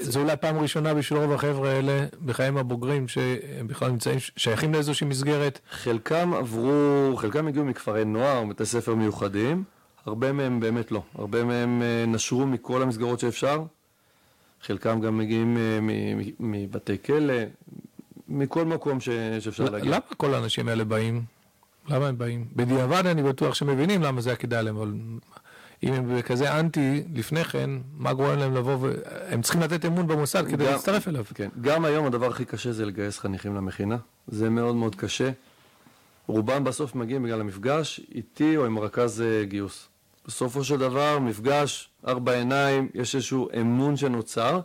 זו 0.00 0.20
אולי 0.20 0.36
פעם 0.36 0.58
ראשונה 0.58 0.94
בשביל 0.94 1.18
רוב 1.18 1.32
החבר'ה 1.32 1.70
האלה 1.70 2.06
בחיים 2.24 2.56
הבוגרים 2.56 3.08
שהם 3.08 3.66
בכלל 3.66 3.90
נמצאים, 3.90 4.18
שייכים 4.36 4.72
לאיזושהי 4.72 5.06
מסגרת. 5.06 5.60
חלקם 5.70 6.32
עברו, 6.34 7.16
חלקם 7.16 7.46
הגיעו 7.46 7.64
מכפרי 7.64 8.04
נוער, 8.04 8.44
מבתי 8.44 8.66
ספר 8.66 8.94
מיוחדים, 8.94 9.64
הרבה 10.06 10.32
מהם 10.32 10.60
באמת 10.60 10.92
לא. 10.92 11.02
הרבה 11.14 11.44
מהם 11.44 11.82
אה, 11.82 12.04
נשרו 12.06 12.46
מכל 12.46 12.82
המסגרות 12.82 13.20
שאפשר, 13.20 13.62
חלקם 14.62 15.00
גם 15.00 15.18
מגיעים 15.18 15.56
אה, 15.56 15.78
מבתי 16.40 17.02
כלא, 17.02 17.34
מכל 18.28 18.64
מקום 18.64 19.00
שאפשר 19.00 19.64
להגיע. 19.64 19.90
למה 19.90 20.00
כל 20.16 20.34
האנשים 20.34 20.68
האלה 20.68 20.84
באים? 20.84 21.22
למה 21.88 22.08
הם 22.08 22.18
באים? 22.18 22.44
בדיעבד 22.56 23.06
אני 23.06 23.22
בטוח 23.22 23.54
שמבינים 23.54 24.02
למה 24.02 24.20
זה 24.20 24.30
היה 24.30 24.36
כדאי 24.36 24.62
להם, 24.64 24.76
אבל 24.76 24.92
אם 25.82 25.92
הם 25.92 26.22
כזה 26.22 26.60
אנטי 26.60 27.04
לפני 27.14 27.44
כן, 27.44 27.70
מה 27.96 28.12
גורם 28.12 28.38
להם 28.38 28.54
לבוא 28.54 28.76
ו... 28.80 28.94
הם 29.28 29.42
צריכים 29.42 29.60
לתת 29.60 29.84
אמון 29.84 30.06
במוסד 30.06 30.46
כדי 30.46 30.64
גם, 30.64 30.72
להצטרף 30.72 31.08
אליו. 31.08 31.24
כן, 31.34 31.48
גם 31.60 31.84
היום 31.84 32.06
הדבר 32.06 32.26
הכי 32.26 32.44
קשה 32.44 32.72
זה 32.72 32.86
לגייס 32.86 33.18
חניכים 33.18 33.54
למכינה. 33.54 33.96
זה 34.28 34.50
מאוד 34.50 34.74
מאוד 34.74 34.94
קשה. 34.94 35.30
רובם 36.26 36.64
בסוף 36.64 36.94
מגיעים 36.94 37.22
בגלל 37.22 37.40
המפגש 37.40 38.00
איתי 38.14 38.56
או 38.56 38.66
עם 38.66 38.78
רכז 38.78 39.20
אה, 39.20 39.44
גיוס. 39.44 39.88
בסופו 40.26 40.64
של 40.64 40.76
דבר, 40.76 41.18
מפגש, 41.18 41.90
ארבע 42.06 42.32
עיניים, 42.32 42.88
יש 42.94 43.14
איזשהו 43.14 43.48
אמון 43.60 43.96
שנוצר, 43.96 44.60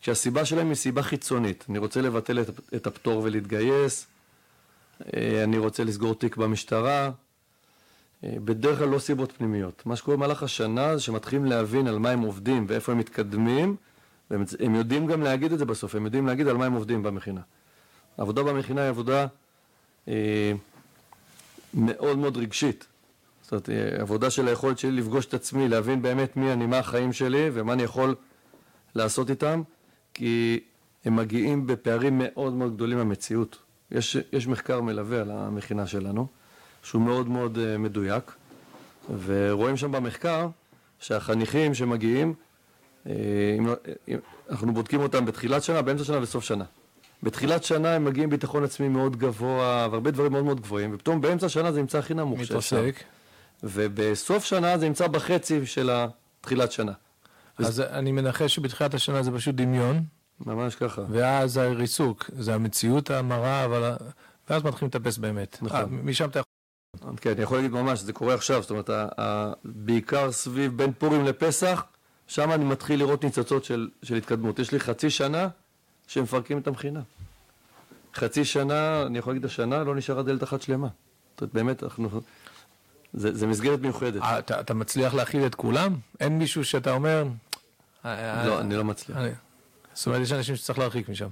שהסיבה 0.00 0.44
שלהם 0.44 0.68
היא 0.68 0.74
סיבה 0.74 1.02
חיצונית. 1.02 1.64
אני 1.68 1.78
רוצה 1.78 2.00
לבטל 2.00 2.40
את, 2.40 2.50
את 2.74 2.86
הפטור 2.86 3.22
ולהתגייס, 3.24 4.06
אה, 5.16 5.44
אני 5.44 5.58
רוצה 5.58 5.84
לסגור 5.84 6.14
תיק 6.14 6.36
במשטרה, 6.36 7.10
אה, 8.24 8.34
בדרך 8.44 8.78
כלל 8.78 8.88
לא 8.88 8.98
סיבות 8.98 9.32
פנימיות. 9.32 9.86
מה 9.86 9.96
שקורה 9.96 10.16
במהלך 10.16 10.42
השנה 10.42 10.96
זה 10.96 11.02
שמתחילים 11.02 11.44
להבין 11.44 11.86
על 11.86 11.98
מה 11.98 12.10
הם 12.10 12.20
עובדים 12.20 12.64
ואיפה 12.68 12.92
הם 12.92 12.98
מתקדמים, 12.98 13.76
והם 14.30 14.74
יודעים 14.74 15.06
גם 15.06 15.22
להגיד 15.22 15.52
את 15.52 15.58
זה 15.58 15.64
בסוף, 15.64 15.94
הם 15.94 16.04
יודעים 16.04 16.26
להגיד 16.26 16.48
על 16.48 16.56
מה 16.56 16.66
הם 16.66 16.72
עובדים 16.72 17.02
במכינה. 17.02 17.40
העבודה 18.18 18.42
במכינה 18.42 18.80
היא 18.80 18.88
עבודה 18.88 19.26
אה, 20.08 20.52
מאוד 21.74 22.18
מאוד 22.18 22.36
רגשית. 22.36 22.86
זאת 23.50 23.68
אומרת, 23.68 23.70
אה, 23.70 24.00
עבודה 24.00 24.30
של 24.30 24.48
היכולת 24.48 24.78
שלי 24.78 24.92
לפגוש 24.92 25.26
את 25.26 25.34
עצמי, 25.34 25.68
להבין 25.68 26.02
באמת 26.02 26.36
מי 26.36 26.52
אני, 26.52 26.66
מה 26.66 26.78
החיים 26.78 27.12
שלי 27.12 27.50
ומה 27.52 27.72
אני 27.72 27.82
יכול 27.82 28.14
לעשות 28.94 29.30
איתם, 29.30 29.62
כי 30.14 30.60
הם 31.04 31.16
מגיעים 31.16 31.66
בפערים 31.66 32.22
מאוד 32.24 32.52
מאוד 32.52 32.74
גדולים 32.74 32.98
מהמציאות. 32.98 33.58
יש, 33.90 34.16
יש 34.32 34.46
מחקר 34.46 34.80
מלווה 34.80 35.20
על 35.20 35.30
המכינה 35.30 35.86
שלנו. 35.86 36.26
שהוא 36.82 37.02
מאוד 37.02 37.28
מאוד 37.28 37.56
uh, 37.56 37.78
מדויק, 37.78 38.32
ורואים 39.24 39.76
שם 39.76 39.92
במחקר 39.92 40.48
שהחניכים 41.00 41.74
שמגיעים, 41.74 42.34
uh, 43.04 43.08
אם, 43.58 43.66
לא, 43.66 43.74
אם, 44.08 44.18
אנחנו 44.50 44.74
בודקים 44.74 45.00
אותם 45.00 45.24
בתחילת 45.24 45.62
שנה, 45.62 45.82
באמצע 45.82 46.04
שנה 46.04 46.22
וסוף 46.22 46.44
שנה. 46.44 46.64
בתחילת 47.22 47.64
שנה 47.64 47.94
הם 47.94 48.04
מגיעים 48.04 48.30
ביטחון 48.30 48.64
עצמי 48.64 48.88
מאוד 48.88 49.16
גבוה, 49.16 49.88
והרבה 49.90 50.10
דברים 50.10 50.32
מאוד 50.32 50.44
מאוד 50.44 50.60
גבוהים, 50.60 50.94
ופתאום 50.94 51.20
באמצע 51.20 51.48
שנה 51.48 51.72
זה 51.72 51.80
נמצא 51.80 51.98
הכי 51.98 52.14
נמוך 52.14 52.44
שאפשר. 52.44 52.76
ובסוף 53.62 54.44
שנה 54.44 54.78
זה 54.78 54.88
נמצא 54.88 55.06
בחצי 55.06 55.66
של 55.66 55.90
תחילת 56.40 56.72
שנה. 56.72 56.92
אז 57.58 57.80
אני 57.80 58.12
מנחש 58.12 58.54
שבתחילת 58.54 58.94
השנה 58.94 59.22
זה 59.22 59.30
פשוט 59.32 59.54
דמיון. 59.54 60.04
ממש 60.46 60.74
ככה. 60.74 61.02
ואז 61.10 61.56
הריסוק, 61.56 62.30
זה 62.38 62.54
המציאות 62.54 63.10
המרה, 63.10 63.64
אבל... 63.64 63.96
ואז 64.50 64.64
מתחילים 64.64 64.90
לטפס 64.94 65.18
באמת. 65.18 65.58
נכון. 65.62 65.80
아, 65.80 65.82
אה, 65.82 65.86
משם 65.86 66.28
אתה 66.28 66.38
יכול... 66.38 67.16
כן, 67.16 67.30
אני 67.30 67.42
יכול 67.42 67.58
להגיד 67.58 67.72
ממש, 67.72 68.00
זה 68.00 68.12
קורה 68.12 68.34
עכשיו, 68.34 68.62
זאת 68.62 68.70
אומרת, 68.70 68.90
בעיקר 69.64 70.32
סביב 70.32 70.76
בין 70.76 70.92
פורים 70.92 71.24
לפסח, 71.24 71.84
שם 72.26 72.52
אני 72.52 72.64
מתחיל 72.64 72.98
לראות 72.98 73.24
ניצוצות 73.24 73.64
של, 73.64 73.88
של 74.02 74.14
התקדמות. 74.14 74.58
יש 74.58 74.72
לי 74.72 74.80
חצי 74.80 75.10
שנה 75.10 75.48
שמפרקים 76.06 76.58
את 76.58 76.66
המכינה. 76.66 77.00
חצי 78.14 78.44
שנה, 78.44 79.02
אני 79.06 79.18
יכול 79.18 79.32
להגיד 79.32 79.44
השנה, 79.44 79.84
לא 79.84 79.94
נשארה 79.94 80.22
דלת 80.22 80.42
אחת 80.42 80.62
שלמה. 80.62 80.88
זאת 81.32 81.40
אומרת, 81.40 81.54
באמת, 81.54 81.82
אנחנו... 81.82 82.20
זה, 83.14 83.34
זה 83.34 83.46
מסגרת 83.46 83.80
מיוחדת. 83.80 84.22
אה, 84.22 84.38
אתה, 84.38 84.60
אתה 84.60 84.74
מצליח 84.74 85.14
להכיל 85.14 85.46
את 85.46 85.54
כולם? 85.54 85.94
אין 86.20 86.38
מישהו 86.38 86.64
שאתה 86.64 86.92
אומר... 86.92 87.24
לא, 88.04 88.60
אני 88.60 88.74
לא 88.74 88.84
מצליח. 88.84 89.18
אני... 89.18 89.30
זאת 89.94 90.06
אומרת, 90.06 90.20
יש 90.20 90.32
אנשים 90.32 90.56
שצריך 90.56 90.78
להרחיק 90.78 91.08
משם. 91.08 91.28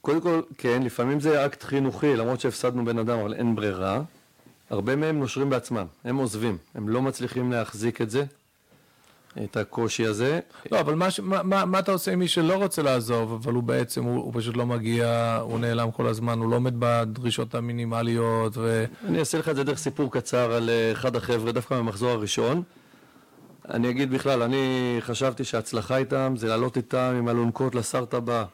קודם 0.00 0.20
כל, 0.20 0.40
כן, 0.58 0.82
לפעמים 0.82 1.20
זה 1.20 1.46
אקט 1.46 1.62
חינוכי, 1.62 2.16
למרות 2.16 2.40
שהפסדנו 2.40 2.84
בן 2.84 2.98
אדם, 2.98 3.18
אבל 3.18 3.34
אין 3.34 3.56
ברירה. 3.56 4.02
הרבה 4.70 4.96
מהם 4.96 5.18
נושרים 5.18 5.50
בעצמם, 5.50 5.86
הם 6.04 6.16
עוזבים, 6.16 6.58
הם 6.74 6.88
לא 6.88 7.02
מצליחים 7.02 7.52
להחזיק 7.52 8.00
את 8.00 8.10
זה, 8.10 8.24
את 9.44 9.56
הקושי 9.56 10.06
הזה. 10.06 10.40
לא, 10.72 10.80
אבל 10.80 10.94
מה, 10.94 11.08
מה, 11.22 11.64
מה 11.64 11.78
אתה 11.78 11.92
עושה 11.92 12.12
עם 12.12 12.18
מי 12.18 12.28
שלא 12.28 12.54
רוצה 12.54 12.82
לעזוב, 12.82 13.32
אבל 13.32 13.52
הוא 13.52 13.62
בעצם, 13.62 14.04
הוא, 14.04 14.16
הוא 14.16 14.32
פשוט 14.36 14.56
לא 14.56 14.66
מגיע, 14.66 15.38
הוא 15.42 15.58
נעלם 15.58 15.90
כל 15.90 16.06
הזמן, 16.06 16.38
הוא 16.38 16.50
לא 16.50 16.56
עומד 16.56 16.74
בדרישות 16.78 17.54
המינימליות 17.54 18.52
ו... 18.56 18.84
אני 19.04 19.18
אעשה 19.18 19.38
לך 19.38 19.48
את 19.48 19.56
זה 19.56 19.64
דרך 19.64 19.78
סיפור 19.78 20.12
קצר 20.12 20.52
על 20.52 20.70
אה, 20.70 20.92
אחד 20.92 21.16
החבר'ה, 21.16 21.52
דווקא 21.52 21.74
מהמחזור 21.74 22.10
הראשון. 22.10 22.62
אני 23.68 23.90
אגיד 23.90 24.10
בכלל, 24.10 24.42
אני 24.42 24.96
חשבתי 25.00 25.44
שההצלחה 25.44 25.96
איתם 25.96 26.34
זה 26.36 26.48
לעלות 26.48 26.76
איתם 26.76 27.14
עם 27.18 27.28
אלונקות 27.28 27.74
לסארט 27.74 28.14
הבא. 28.14 28.44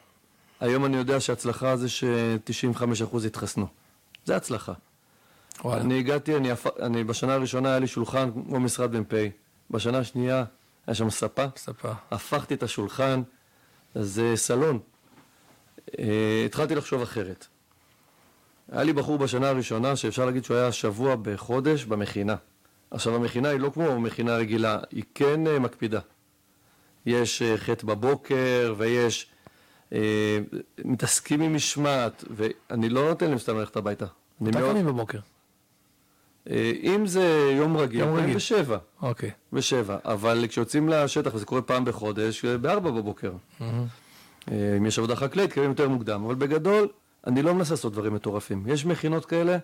היום 0.60 0.84
אני 0.84 0.96
יודע 0.96 1.20
שההצלחה 1.20 1.76
זה 1.76 1.88
ש-95% 1.88 3.26
התחסנו. 3.26 3.66
זה 4.24 4.36
הצלחה. 4.36 4.72
וואלה. 5.64 5.80
אני 5.80 5.98
הגעתי, 5.98 6.36
אני, 6.36 6.48
אני 6.82 7.04
בשנה 7.04 7.34
הראשונה 7.34 7.68
היה 7.68 7.78
לי 7.78 7.86
שולחן 7.86 8.30
כמו 8.32 8.60
משרד 8.60 9.00
מ"פ, 9.00 9.14
בשנה 9.70 9.98
השנייה 9.98 10.44
היה 10.86 10.94
שם 10.94 11.10
ספה, 11.10 11.44
ספה. 11.56 11.92
הפכתי 12.10 12.54
את 12.54 12.62
השולחן, 12.62 13.22
זה 13.94 14.32
סלון. 14.36 14.78
Uh, 15.86 15.90
התחלתי 16.46 16.74
לחשוב 16.74 17.02
אחרת. 17.02 17.46
היה 18.72 18.82
לי 18.82 18.92
בחור 18.92 19.18
בשנה 19.18 19.48
הראשונה 19.48 19.96
שאפשר 19.96 20.26
להגיד 20.26 20.44
שהוא 20.44 20.56
היה 20.56 20.72
שבוע 20.72 21.16
בחודש 21.22 21.84
במכינה. 21.84 22.36
עכשיו 22.90 23.14
המכינה 23.14 23.48
היא 23.48 23.60
לא 23.60 23.70
כמו 23.74 24.00
מכינה 24.00 24.36
רגילה, 24.36 24.78
היא 24.90 25.04
כן 25.14 25.46
uh, 25.46 25.58
מקפידה. 25.58 26.00
יש 27.06 27.42
uh, 27.42 27.58
חטא 27.58 27.86
בבוקר 27.86 28.74
ויש... 28.78 29.30
uh, 29.90 29.94
מתעסקים 30.84 31.40
עם 31.40 31.54
משמעת, 31.54 32.24
ואני 32.30 32.88
לא 32.88 33.08
נותן 33.08 33.28
להם 33.28 33.38
סתם 33.38 33.56
ללכת 33.56 33.76
הביתה. 33.76 34.06
מתי 34.40 34.58
קמים 34.58 34.86
בבוקר? 34.86 35.18
אה, 36.50 36.72
אם 36.82 37.06
זה 37.06 37.52
יום 37.56 37.76
רגיל, 37.76 38.00
יום 38.00 38.14
רגיל. 38.16 38.36
בשבע. 38.36 38.78
אוקיי. 39.02 39.30
בשבע. 39.52 39.96
אבל 40.04 40.44
כשיוצאים 40.48 40.88
לשטח, 40.88 41.34
וזה 41.34 41.46
קורה 41.46 41.62
פעם 41.62 41.84
בחודש, 41.84 42.44
בארבע 42.44 42.90
בבוקר. 42.90 43.32
Mm-hmm. 43.32 43.64
אם 44.78 44.86
יש 44.86 44.98
עבודה 44.98 45.16
חקלאית, 45.16 45.52
קמים 45.52 45.68
יותר 45.70 45.88
מוקדם. 45.88 46.24
אבל 46.24 46.34
בגדול, 46.34 46.88
אני 47.26 47.42
לא 47.42 47.54
מנסה 47.54 47.74
לעשות 47.74 47.92
דברים 47.92 48.14
מטורפים. 48.14 48.64
יש 48.66 48.86
מכינות 48.86 49.24
כאלה, 49.24 49.58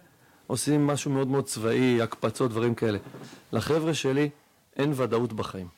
עושים 0.47 0.87
משהו 0.87 1.11
מאוד 1.11 1.29
מאוד 1.29 1.45
צבאי, 1.45 2.03
הקפצות, 2.03 2.51
דברים 2.51 2.75
כאלה. 2.75 2.99
לחבר'ה 3.53 3.95
שלי 3.95 4.31
אין 4.77 4.93
ודאות 4.97 5.33
בחיים. 5.33 5.69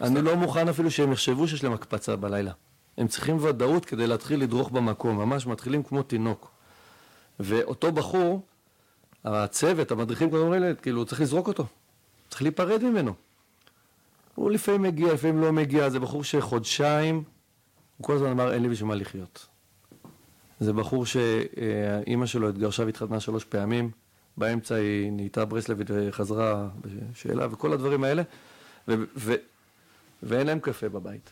אני 0.00 0.22
לא 0.22 0.36
מוכן 0.36 0.68
אפילו 0.68 0.90
שהם 0.90 1.12
יחשבו 1.12 1.48
שיש 1.48 1.64
להם 1.64 1.72
הקפצה 1.72 2.16
בלילה. 2.16 2.52
הם 2.98 3.08
צריכים 3.08 3.44
ודאות 3.44 3.84
כדי 3.84 4.06
להתחיל 4.06 4.42
לדרוך 4.42 4.70
במקום, 4.70 5.18
ממש 5.18 5.46
מתחילים 5.46 5.82
כמו 5.82 6.02
תינוק. 6.02 6.50
ואותו 7.40 7.92
בחור, 7.92 8.42
הצוות, 9.34 9.90
המדריכים 9.90 10.28
כבר 10.28 10.38
אומרים 10.38 10.62
לי, 10.62 10.68
כאילו, 10.82 11.04
צריך 11.04 11.20
לזרוק 11.20 11.48
אותו, 11.48 11.66
צריך 12.28 12.42
להיפרד 12.42 12.84
ממנו. 12.84 13.14
הוא 14.34 14.50
לפעמים 14.50 14.82
מגיע, 14.82 15.12
לפעמים 15.12 15.40
לא 15.40 15.52
מגיע, 15.52 15.90
זה 15.90 16.00
בחור 16.00 16.24
שחודשיים, 16.24 17.22
הוא 17.96 18.04
כל 18.04 18.14
הזמן 18.16 18.30
אמר, 18.30 18.52
אין 18.52 18.62
לי 18.62 18.68
בשביל 18.68 18.88
מה 18.88 18.94
לחיות. 18.94 19.46
זה 20.60 20.72
בחור 20.72 21.06
שאימא 21.06 22.26
שלו 22.26 22.48
התגרשה 22.48 22.84
והתחתנה 22.84 23.20
שלוש 23.20 23.44
פעמים, 23.44 23.90
באמצע 24.36 24.74
היא 24.74 25.12
נהייתה 25.12 25.44
ברסלבית 25.44 25.86
וחזרה 25.90 26.68
בשאלה, 26.80 27.46
וכל 27.50 27.72
הדברים 27.72 28.04
האלה, 28.04 28.22
ו- 28.88 29.04
ו- 29.16 29.34
ואין 30.22 30.46
להם 30.46 30.60
קפה 30.60 30.88
בבית. 30.88 31.30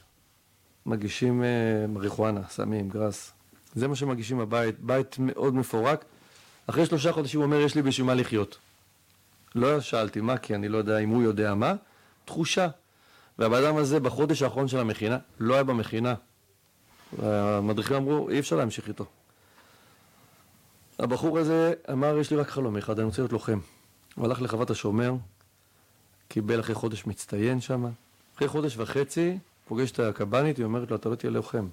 מגישים 0.86 1.42
uh, 1.42 1.90
מריחואנה, 1.90 2.40
סמים, 2.48 2.88
גראס. 2.88 3.32
זה 3.74 3.88
מה 3.88 3.96
שמגישים 3.96 4.38
בבית, 4.38 4.80
בית 4.80 5.16
מאוד 5.18 5.54
מפורק. 5.54 6.04
אחרי 6.66 6.86
שלושה 6.86 7.12
חודשים 7.12 7.40
הוא 7.40 7.46
אומר, 7.46 7.60
יש 7.60 7.74
לי 7.74 7.82
בשביל 7.82 8.06
מה 8.06 8.14
לחיות. 8.14 8.58
לא 9.54 9.80
שאלתי 9.80 10.20
מה, 10.20 10.38
כי 10.38 10.54
אני 10.54 10.68
לא 10.68 10.78
יודע 10.78 10.98
אם 10.98 11.08
הוא 11.08 11.22
יודע 11.22 11.54
מה. 11.54 11.74
תחושה. 12.24 12.68
והבן 13.38 13.64
אדם 13.64 13.76
הזה 13.76 14.00
בחודש 14.00 14.42
האחרון 14.42 14.68
של 14.68 14.78
המכינה, 14.78 15.18
לא 15.40 15.54
היה 15.54 15.62
במכינה. 15.62 16.14
המדריכים 17.22 17.96
אמרו, 17.96 18.28
אי 18.28 18.38
אפשר 18.38 18.56
להמשיך 18.56 18.88
איתו. 18.88 19.04
הבחור 20.98 21.38
הזה 21.38 21.72
אמר, 21.92 22.18
יש 22.18 22.30
לי 22.30 22.36
רק 22.36 22.48
חלום 22.48 22.76
אחד, 22.76 22.98
אני 22.98 23.06
רוצה 23.06 23.22
להיות 23.22 23.32
לוחם. 23.32 23.58
הוא 24.14 24.26
הלך 24.26 24.42
לחוות 24.42 24.70
השומר, 24.70 25.14
קיבל 26.28 26.60
אחרי 26.60 26.74
חודש 26.74 27.06
מצטיין 27.06 27.60
שם. 27.60 27.86
אחרי 28.36 28.48
חודש 28.48 28.76
וחצי, 28.76 29.38
פוגש 29.68 29.90
את 29.90 30.00
הקב"נית, 30.00 30.56
היא 30.56 30.64
אומרת 30.64 30.90
לו, 30.90 30.96
אתה 30.96 31.08
לא 31.08 31.14
תהיה 31.14 31.30
לוחם. 31.30 31.68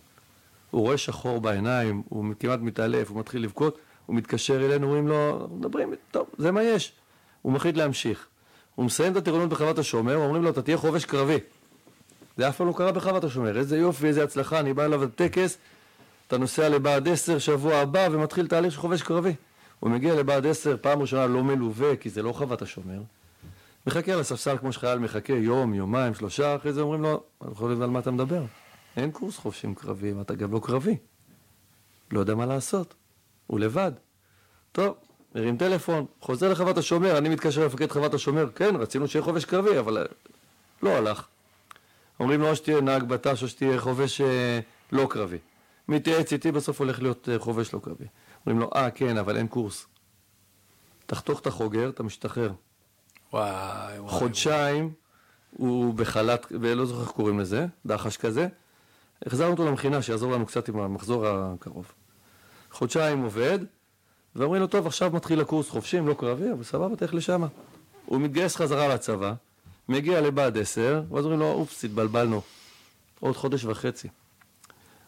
הוא 0.71 0.81
רואה 0.81 0.97
שחור 0.97 1.41
בעיניים, 1.41 2.03
הוא 2.09 2.33
כמעט 2.39 2.59
מתעלף, 2.59 3.09
הוא 3.09 3.19
מתחיל 3.19 3.43
לבכות, 3.43 3.77
הוא 4.05 4.15
מתקשר 4.15 4.65
אלינו, 4.65 4.87
אומרים 4.87 5.07
לו, 5.07 5.47
מדברים, 5.51 5.93
טוב, 6.11 6.27
זה 6.37 6.51
מה 6.51 6.63
יש. 6.63 6.93
הוא 7.41 7.53
מחליט 7.53 7.77
להמשיך. 7.77 8.27
הוא 8.75 8.85
מסיים 8.85 9.11
את 9.11 9.17
הטירונות 9.17 9.49
בחוות 9.49 9.79
השומר, 9.79 10.15
אומרים 10.15 10.43
לו, 10.43 10.49
אתה 10.49 10.61
תהיה 10.61 10.77
חובש 10.77 11.05
קרבי. 11.05 11.37
זה 12.37 12.49
אף 12.49 12.57
פעם 12.57 12.67
לא 12.67 12.73
קרה 12.77 12.91
בחוות 12.91 13.23
השומר, 13.23 13.57
איזה 13.57 13.77
יופי, 13.77 14.07
איזה 14.07 14.23
הצלחה, 14.23 14.59
אני 14.59 14.73
בא 14.73 14.85
אליו 14.85 15.03
לטקס, 15.03 15.57
אתה 16.27 16.37
נוסע 16.37 16.69
לבה"ד 16.69 17.07
10 17.07 17.39
שבוע 17.39 17.75
הבא 17.75 18.07
ומתחיל 18.11 18.47
תהליך 18.47 18.73
של 18.73 18.79
חובש 18.79 19.01
קרבי. 19.01 19.33
הוא 19.79 19.89
מגיע 19.89 20.15
לבה"ד 20.15 20.45
10, 20.45 20.77
פעם 20.81 21.01
ראשונה 21.01 21.27
לא 21.27 21.43
מלווה, 21.43 21.95
כי 21.95 22.09
זה 22.09 22.21
לא 22.23 22.33
חוות 22.33 22.61
השומר. 22.61 23.01
מחכה 23.87 24.13
על 24.13 24.19
הספסל 24.19 24.57
כמו 24.57 24.73
שחייל 24.73 24.99
מחכה 24.99 25.33
יום, 25.33 25.73
יומיים, 25.73 26.13
שלושה, 26.13 26.55
אחרי 26.55 26.73
זה 26.73 26.81
אומרים 26.81 27.01
לו, 27.01 27.23
אני 27.41 27.51
יכול 27.51 27.71
לדעת 27.71 27.83
על 27.83 27.89
מה 27.89 27.99
אתה 27.99 28.11
מדבר. 28.11 28.43
אין 28.97 29.11
קורס 29.11 29.37
חובשים 29.37 29.75
קרביים, 29.75 30.21
אתה 30.21 30.35
גם 30.35 30.51
לא 30.51 30.59
קרבי. 30.63 30.97
לא 32.11 32.19
יודע 32.19 32.35
מה 32.35 32.45
לעשות. 32.45 32.93
הוא 33.53 33.59
לבד. 33.59 33.91
טוב, 34.71 34.95
מרים 35.35 35.57
טלפון, 35.57 36.05
חוזר 36.19 36.51
לחוות 36.51 36.77
השומר, 36.77 37.17
אני 37.17 37.29
מתקשר 37.29 37.63
למפקד 37.63 37.91
חוות 37.91 38.13
השומר, 38.13 38.49
כן, 38.55 38.75
רצינו 38.75 39.07
שיהיה 39.07 39.23
חובש 39.23 39.45
קרבי, 39.45 39.79
אבל 39.79 39.97
אה, 39.97 40.03
לא 40.83 40.89
הלך. 40.89 41.27
אומרים 42.19 42.41
לו, 42.41 42.49
או 42.49 42.55
שתהיה 42.55 42.81
נהג 42.81 43.03
בט"ש, 43.03 43.43
או 43.43 43.47
שתהיה 43.47 43.79
חובש 43.79 44.21
אה, 44.21 44.59
לא 44.91 45.07
קרבי. 45.09 45.37
מתייעץ 45.87 46.33
איתי, 46.33 46.51
בסוף 46.51 46.79
הולך 46.79 47.01
להיות 47.01 47.29
אה, 47.29 47.39
חובש 47.39 47.73
לא 47.73 47.79
קרבי. 47.83 48.05
אומרים 48.45 48.59
לו, 48.59 48.69
אה, 48.75 48.91
כן, 48.91 49.17
אבל 49.17 49.37
אין 49.37 49.47
קורס. 49.47 49.87
תחתוך 51.05 51.39
את 51.39 51.47
החוגר, 51.47 51.89
אתה 51.89 52.03
משתחרר. 52.03 52.51
וואי, 53.33 53.99
וואי. 53.99 54.11
חודשיים 54.11 54.93
הוא 55.51 55.93
בחל"ת, 55.93 56.45
ולא 56.61 56.85
זוכר 56.85 57.01
איך 57.01 57.11
קוראים 57.11 57.39
לזה, 57.39 57.65
דחש 57.85 58.17
כזה. 58.17 58.47
החזרנו 59.25 59.51
אותו 59.51 59.65
למכינה, 59.65 60.01
שיעזור 60.01 60.31
לנו 60.31 60.45
קצת 60.45 60.69
עם 60.69 60.79
המחזור 60.79 61.27
הקרוב. 61.27 61.91
חודשיים 62.73 63.23
עובד, 63.23 63.59
ואומרים 64.35 64.61
לו, 64.61 64.67
טוב, 64.67 64.87
עכשיו 64.87 65.11
מתחיל 65.13 65.41
הקורס 65.41 65.69
חופשים, 65.69 66.07
לא 66.07 66.13
קרבי, 66.13 66.51
אבל 66.51 66.63
סבבה, 66.63 66.95
תלך 66.95 67.13
לשם. 67.13 67.43
הוא 68.05 68.21
מתגייס 68.21 68.55
חזרה 68.55 68.87
לצבא, 68.87 69.33
מגיע 69.89 70.21
לבה"ד 70.21 70.57
10, 70.57 71.03
ואז 71.11 71.23
אומרים 71.23 71.39
לו, 71.39 71.51
אופס, 71.51 71.85
התבלבלנו. 71.85 72.41
עוד 73.19 73.35
חודש 73.35 73.65
וחצי. 73.65 74.07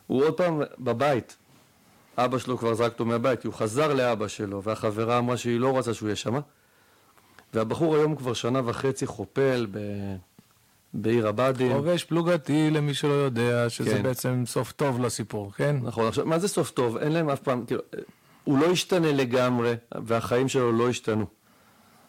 הוא 0.07 0.23
עוד 0.23 0.33
פעם 0.33 0.61
בבית. 0.79 1.37
אבא 2.17 2.37
שלו 2.37 2.57
כבר 2.57 2.73
זרק 2.73 2.91
אותו 2.91 3.05
מהבית, 3.05 3.45
הוא 3.45 3.53
חזר 3.53 3.93
לאבא 3.93 4.27
שלו, 4.27 4.63
והחברה 4.63 5.17
אמרה 5.17 5.37
שהיא 5.37 5.59
לא 5.59 5.69
רוצה 5.69 5.93
שהוא 5.93 6.07
יהיה 6.07 6.15
שמה. 6.15 6.39
והבחור 7.53 7.95
היום 7.95 8.15
כבר 8.15 8.33
שנה 8.33 8.61
וחצי 8.65 9.05
חופל 9.05 9.67
ב... 9.71 9.79
בעיר 10.95 11.27
הבה"דים. 11.27 11.73
חובש 11.73 12.03
פלוגתי 12.03 12.69
למי 12.71 12.93
שלא 12.93 13.13
יודע, 13.13 13.69
שזה 13.69 13.89
כן. 13.89 14.03
בעצם 14.03 14.43
סוף 14.45 14.71
טוב 14.71 14.99
לסיפור, 14.99 15.51
כן? 15.51 15.75
נכון, 15.83 16.07
עכשיו, 16.07 16.25
מה 16.25 16.39
זה 16.39 16.47
סוף 16.47 16.71
טוב? 16.71 16.97
אין 16.97 17.11
להם 17.11 17.29
אף 17.29 17.39
פעם, 17.39 17.65
כאילו, 17.65 17.81
הוא 18.43 18.59
לא 18.59 18.65
ישתנה 18.65 19.11
לגמרי, 19.11 19.73
והחיים 20.05 20.47
שלו 20.47 20.71
לא 20.71 20.89
ישתנו. 20.89 21.25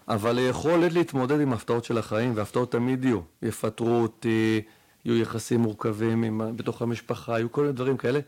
אבל 0.09 0.39
היכולת 0.39 0.93
להתמודד 0.93 1.41
עם 1.41 1.53
ההפתעות 1.53 1.85
של 1.85 1.99
החיים, 1.99 2.33
והפתעות 2.35 2.73
תמיד 2.73 3.05
יהיו. 3.05 3.21
יפטרו 3.43 4.03
אותי, 4.03 4.63
יהיו 5.05 5.17
יחסים 5.17 5.61
מורכבים 5.61 6.23
עם, 6.23 6.57
בתוך 6.57 6.83
המשפחה, 6.83 7.33
יהיו 7.33 7.53
כל 7.53 7.61
מיני 7.61 7.73
דברים 7.73 7.97
כאלה. 7.97 8.21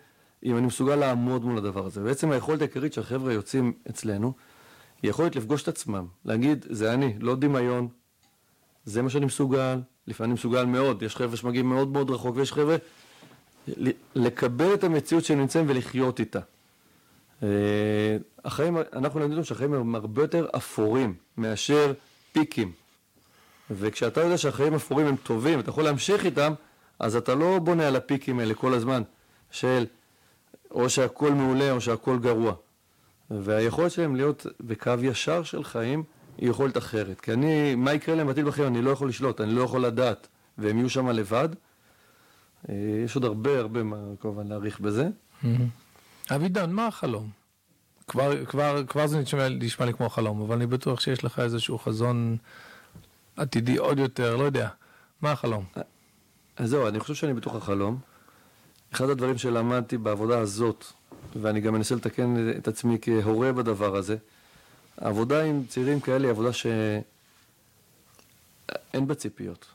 אם 0.44 0.56
אני 0.56 0.66
מסוגל 0.66 0.96
לעמוד 0.96 1.44
מול 1.44 1.58
הדבר 1.58 1.86
הזה. 1.86 2.02
בעצם 2.02 2.30
היכולת 2.30 2.60
העיקרית 2.60 2.92
שהחבר'ה 2.92 3.32
יוצאים 3.32 3.72
אצלנו, 3.90 4.32
היא 5.02 5.10
יכולת 5.10 5.36
לפגוש 5.36 5.62
את 5.62 5.68
עצמם, 5.68 6.06
להגיד, 6.24 6.66
זה 6.70 6.94
אני, 6.94 7.14
לא 7.20 7.36
דמיון, 7.36 7.88
זה 8.84 9.02
מה 9.02 9.10
שאני 9.10 9.26
מסוגל, 9.26 9.80
לפעמים 10.08 10.34
מסוגל 10.34 10.64
מאוד, 10.64 11.02
יש 11.02 11.16
חבר'ה 11.16 11.36
שמגיעים 11.36 11.68
מאוד 11.68 11.88
מאוד 11.88 12.10
רחוק, 12.10 12.36
ויש 12.36 12.52
חבר'ה, 12.52 12.76
לקבל 14.14 14.74
את 14.74 14.84
המציאות 14.84 15.24
שהם 15.24 15.38
נמצאים 15.38 15.64
ולחיות 15.68 16.20
איתה. 16.20 16.40
אה, 17.42 17.48
החיים, 18.44 18.76
אנחנו 18.92 19.20
למדים 19.20 19.44
שהחיים 19.44 19.74
הם 19.74 19.94
הרבה 19.94 20.22
יותר 20.22 20.46
אפורים 20.56 21.14
מאשר 21.36 21.92
פיקים. 22.32 22.72
וכשאתה 23.70 24.20
יודע 24.20 24.38
שהחיים 24.38 24.74
אפורים 24.74 25.06
הם 25.06 25.16
טובים, 25.16 25.60
אתה 25.60 25.70
יכול 25.70 25.84
להמשיך 25.84 26.24
איתם, 26.24 26.52
אז 26.98 27.16
אתה 27.16 27.34
לא 27.34 27.58
בונה 27.58 27.88
על 27.88 27.96
הפיקים 27.96 28.38
האלה 28.40 28.54
כל 28.54 28.74
הזמן, 28.74 29.02
של 29.50 29.86
או 30.70 30.90
שהכל 30.90 31.32
מעולה 31.32 31.70
או 31.72 31.80
שהכל 31.80 32.18
גרוע. 32.18 32.54
והיכולת 33.30 33.90
שלהם 33.90 34.16
להיות 34.16 34.46
בקו 34.60 34.92
ישר 35.02 35.42
של 35.42 35.64
חיים 35.64 36.04
היא 36.38 36.50
יכולת 36.50 36.76
אחרת. 36.76 37.20
כי 37.20 37.32
אני, 37.32 37.74
מה 37.74 37.92
יקרה 37.92 38.14
להם 38.14 38.26
בעתיד 38.26 38.44
בחיים? 38.44 38.66
אני 38.66 38.82
לא 38.82 38.90
יכול 38.90 39.08
לשלוט, 39.08 39.40
אני 39.40 39.52
לא 39.52 39.62
יכול 39.62 39.80
לדעת, 39.80 40.28
והם 40.58 40.78
יהיו 40.78 40.90
שם 40.90 41.08
לבד. 41.08 41.48
אה, 42.68 42.74
יש 43.04 43.14
עוד 43.14 43.24
הרבה 43.24 43.58
הרבה 43.58 43.82
מה 43.82 43.96
כמובן 44.20 44.46
להעריך 44.46 44.80
בזה. 44.80 45.08
אבידן, 46.30 46.70
מה 46.70 46.86
החלום? 46.86 47.30
כבר, 48.08 48.44
כבר, 48.44 48.82
כבר 48.86 49.06
זה 49.06 49.18
נשמע, 49.20 49.48
נשמע 49.48 49.86
לי 49.86 49.92
כמו 49.92 50.08
חלום, 50.08 50.40
אבל 50.40 50.56
אני 50.56 50.66
בטוח 50.66 51.00
שיש 51.00 51.24
לך 51.24 51.38
איזשהו 51.38 51.78
חזון 51.78 52.36
עתידי 53.36 53.76
עוד 53.76 53.98
יותר, 53.98 54.36
לא 54.36 54.44
יודע. 54.44 54.68
מה 55.22 55.32
החלום? 55.32 55.64
אז 56.56 56.70
זהו, 56.70 56.88
אני 56.88 57.00
חושב 57.00 57.14
שאני 57.14 57.34
בתוך 57.34 57.54
החלום. 57.54 57.98
אחד 58.92 59.10
הדברים 59.10 59.38
שלמדתי 59.38 59.98
בעבודה 59.98 60.38
הזאת, 60.38 60.84
ואני 61.40 61.60
גם 61.60 61.74
מנסה 61.74 61.94
לתקן 61.94 62.50
את 62.56 62.68
עצמי 62.68 62.98
כהורה 63.02 63.52
בדבר 63.52 63.96
הזה, 63.96 64.16
העבודה 65.00 65.42
עם 65.42 65.62
צעירים 65.68 66.00
כאלה 66.00 66.24
היא 66.24 66.30
עבודה 66.30 66.52
שאין 66.52 66.96
בה 69.06 69.14
ציפיות. 69.14 69.66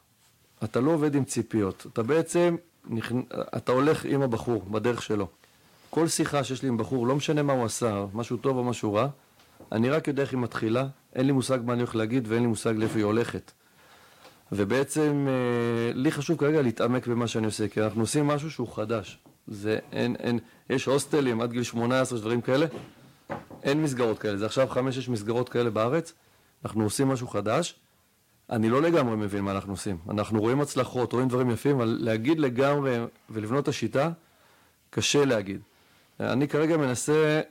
אתה 0.64 0.80
לא 0.80 0.92
עובד 0.92 1.16
עם 1.16 1.24
ציפיות. 1.24 1.86
אתה 1.94 2.04
בעצם, 2.04 2.56
נכנ... 2.90 3.22
אתה 3.58 3.72
הולך 3.72 4.06
עם 4.06 4.22
הבחור 4.22 4.64
בדרך 4.72 5.02
שלו. 5.02 5.28
כל 5.90 6.08
שיחה 6.08 6.44
שיש 6.44 6.62
לי 6.62 6.68
עם 6.68 6.78
בחור, 6.78 7.08
לא 7.08 7.16
משנה 7.16 7.44
מה 7.44 7.54
הוא 7.54 7.66
עשה, 7.66 8.06
משהו 8.14 8.38
טוב 8.38 8.58
או 8.58 8.64
משהו 8.64 8.94
רע, 8.94 9.08
אני 9.72 9.90
רק 9.90 10.08
יודע 10.08 10.22
איך 10.24 10.32
היא 10.32 10.40
מתחילה, 10.40 10.88
אין 11.16 11.26
לי 11.26 11.32
מושג 11.32 11.60
מה 11.66 11.74
אני 11.74 11.82
הולך 11.82 11.96
להגיד 11.96 12.28
ואין 12.28 12.42
לי 12.42 12.48
מושג 12.48 12.74
לאיפה 12.78 12.96
היא 12.96 13.06
הולכת. 13.06 13.52
ובעצם 14.52 15.28
אה, 15.30 15.94
לי 15.94 16.12
חשוב 16.12 16.38
כרגע 16.38 16.62
להתעמק 16.62 17.08
במה 17.08 17.28
שאני 17.28 17.46
עושה, 17.46 17.68
כי 17.68 17.82
אנחנו 17.82 18.02
עושים 18.02 18.28
משהו 18.28 18.52
שהוא 18.52 18.68
חדש. 18.68 19.20
זה 19.48 19.80
אין, 19.92 20.16
אין, 20.16 20.40
יש 20.70 20.86
הוסטלים 20.86 21.42
עד 21.42 21.52
גיל 21.52 21.64
18, 21.64 22.20
דברים 22.20 22.42
כאלה, 22.42 22.66
אין 23.64 23.84
מסגרות 23.84 24.20
כאלה, 24.20 24.38
זה 24.38 24.46
עכשיו 24.46 24.68
חמש, 24.68 24.96
שש 24.98 25.10
מסגרות 25.10 25.50
כאלה 25.50 25.70
בארץ, 25.70 26.14
אנחנו 26.66 26.84
עושים 26.84 27.08
משהו 27.08 27.28
חדש. 27.28 27.76
אני 28.50 28.70
לא 28.70 28.82
לגמרי 28.82 29.16
מבין 29.16 29.44
מה 29.44 29.52
אנחנו 29.52 29.74
עושים. 29.74 29.98
אנחנו 30.10 30.40
רואים 30.40 30.62
הצלחות, 30.62 31.14
רואים 31.14 31.28
דברים 31.28 31.50
יפים, 31.50 31.76
אבל 31.76 31.98
להגיד 32.02 32.40
לגמרי 32.40 32.98
ולבנות 33.30 33.64
את 33.64 33.68
השיטה, 33.68 34.12
קשה 34.90 35.26
להגיד. 35.26 35.62
אני 36.20 36.48
כרגע 36.48 36.78
מנסה 36.78 37.42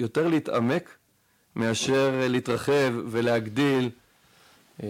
יותר 0.00 0.28
להתעמק 0.28 0.96
מאשר 1.56 2.26
להתרחב 2.28 2.92
ולהגדיל. 3.06 3.90
אה, 4.82 4.88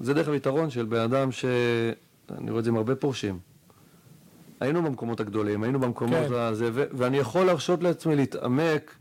זה 0.00 0.14
דרך 0.14 0.28
היתרון 0.28 0.70
של 0.70 0.84
בן 0.84 1.00
אדם 1.00 1.32
ש... 1.32 1.44
אני 2.38 2.50
רואה 2.50 2.58
את 2.58 2.64
זה 2.64 2.70
עם 2.70 2.76
הרבה 2.76 2.94
פורשים. 2.94 3.38
היינו 4.60 4.82
במקומות 4.82 5.20
הגדולים, 5.20 5.62
היינו 5.62 5.80
במקומות 5.80 6.28
כן. 6.28 6.34
הזה, 6.34 6.70
ו- 6.72 6.84
ואני 6.92 7.18
יכול 7.18 7.46
להרשות 7.46 7.82
לעצמי 7.82 8.16
להתעמק 8.16 8.94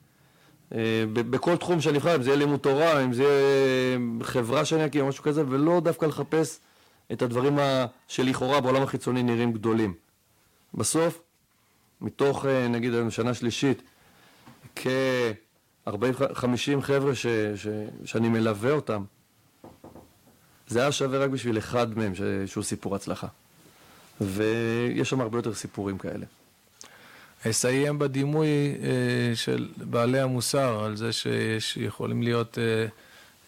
בכל 1.14 1.56
תחום 1.58 1.82
שאני 1.82 1.98
אבחר, 1.98 2.16
אם 2.16 2.24
זה 2.24 2.30
יהיה 2.30 2.38
לימוד 2.40 2.60
תורה, 2.60 3.04
אם 3.04 3.14
זה 3.14 3.24
יהיה 3.24 3.98
חברה 4.24 4.66
שאני 4.66 4.86
אקים, 4.86 5.06
משהו 5.06 5.24
כזה, 5.24 5.44
ולא 5.50 5.80
דווקא 5.80 6.06
לחפש 6.06 6.60
את 7.12 7.22
הדברים 7.22 7.60
שלכאורה 8.08 8.62
בעולם 8.62 8.82
החיצוני 8.82 9.24
נראים 9.24 9.54
גדולים. 9.54 9.94
בסוף, 10.74 11.22
מתוך 12.02 12.46
אה, 12.46 12.68
נגיד 12.68 12.94
היום 12.94 13.12
שנה 13.12 13.34
שלישית, 13.34 13.82
כ-40-50 14.76 15.92
חבר'ה 16.82 17.16
ש- 17.16 17.26
ש- 17.56 17.68
שאני 18.06 18.30
מלווה 18.30 18.72
אותם, 18.72 19.04
זה 20.68 20.82
היה 20.82 20.92
שווה 20.92 21.20
רק 21.20 21.30
בשביל 21.30 21.58
אחד 21.58 21.98
מהם 21.98 22.16
ש- 22.16 22.22
שהוא 22.46 22.64
סיפור 22.64 22.96
הצלחה. 22.96 23.28
ויש 24.22 25.10
שם 25.10 25.22
הרבה 25.22 25.38
יותר 25.38 25.54
סיפורים 25.54 25.98
כאלה. 25.98 26.26
אסיים 27.50 28.00
בדימוי 28.00 28.48
אה, 28.48 29.36
של 29.36 29.70
בעלי 29.78 30.20
המוסר, 30.20 30.84
על 30.84 30.96
זה 30.96 31.14
שיש 31.14 31.78
יכולים 31.78 32.24
להיות 32.24 32.58
אה, 32.58 32.86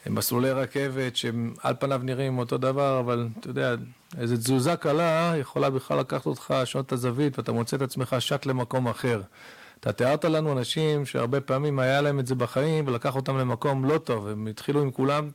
מסלולי 0.09 0.51
רכבת 0.51 1.15
שהם 1.15 1.53
על 1.63 1.73
פניו 1.79 2.01
נראים 2.03 2.37
אותו 2.37 2.57
דבר, 2.57 2.99
אבל 2.99 3.27
אתה 3.39 3.49
יודע, 3.49 3.75
איזו 4.19 4.37
תזוזה 4.37 4.75
קלה 4.75 5.33
יכולה 5.37 5.69
בכלל 5.69 5.99
לקחת 5.99 6.25
אותך, 6.25 6.53
לשנות 6.61 6.85
את 6.85 6.91
הזווית, 6.91 7.39
ואתה 7.39 7.51
מוצא 7.51 7.77
את 7.77 7.81
עצמך 7.81 8.15
שט 8.19 8.45
למקום 8.45 8.87
אחר. 8.87 9.21
אתה 9.79 9.91
תיארת 9.91 10.25
לנו 10.25 10.51
אנשים 10.51 11.05
שהרבה 11.05 11.41
פעמים 11.41 11.79
היה 11.79 12.01
להם 12.01 12.19
את 12.19 12.27
זה 12.27 12.35
בחיים 12.35 12.87
ולקח 12.87 13.15
אותם 13.15 13.37
למקום 13.37 13.85
לא 13.85 13.97
טוב, 13.97 14.27
הם 14.27 14.47
התחילו 14.47 14.81
עם 14.81 14.91
כולם, 14.91 15.29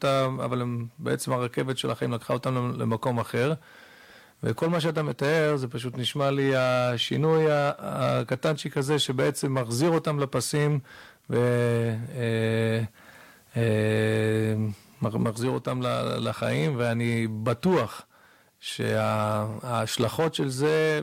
אבל 0.44 0.60
הם, 0.60 0.86
בעצם 0.98 1.32
הרכבת 1.32 1.78
של 1.78 1.90
החיים 1.90 2.12
לקחה 2.12 2.32
אותם 2.32 2.72
למקום 2.78 3.20
אחר. 3.20 3.52
וכל 4.42 4.68
מה 4.68 4.80
שאתה 4.80 5.02
מתאר 5.02 5.56
זה 5.56 5.68
פשוט 5.68 5.98
נשמע 5.98 6.30
לי 6.30 6.56
השינוי 6.56 7.44
הקטנצ'יק 7.78 8.76
הזה 8.76 8.98
שבעצם 8.98 9.54
מחזיר 9.54 9.90
אותם 9.90 10.18
לפסים 10.18 10.78
ומחזיר 15.02 15.50
אותם 15.50 15.80
לחיים, 16.18 16.74
ואני 16.76 17.26
בטוח 17.42 18.02
שההשלכות 18.60 20.34
של 20.34 20.48
זה 20.48 21.00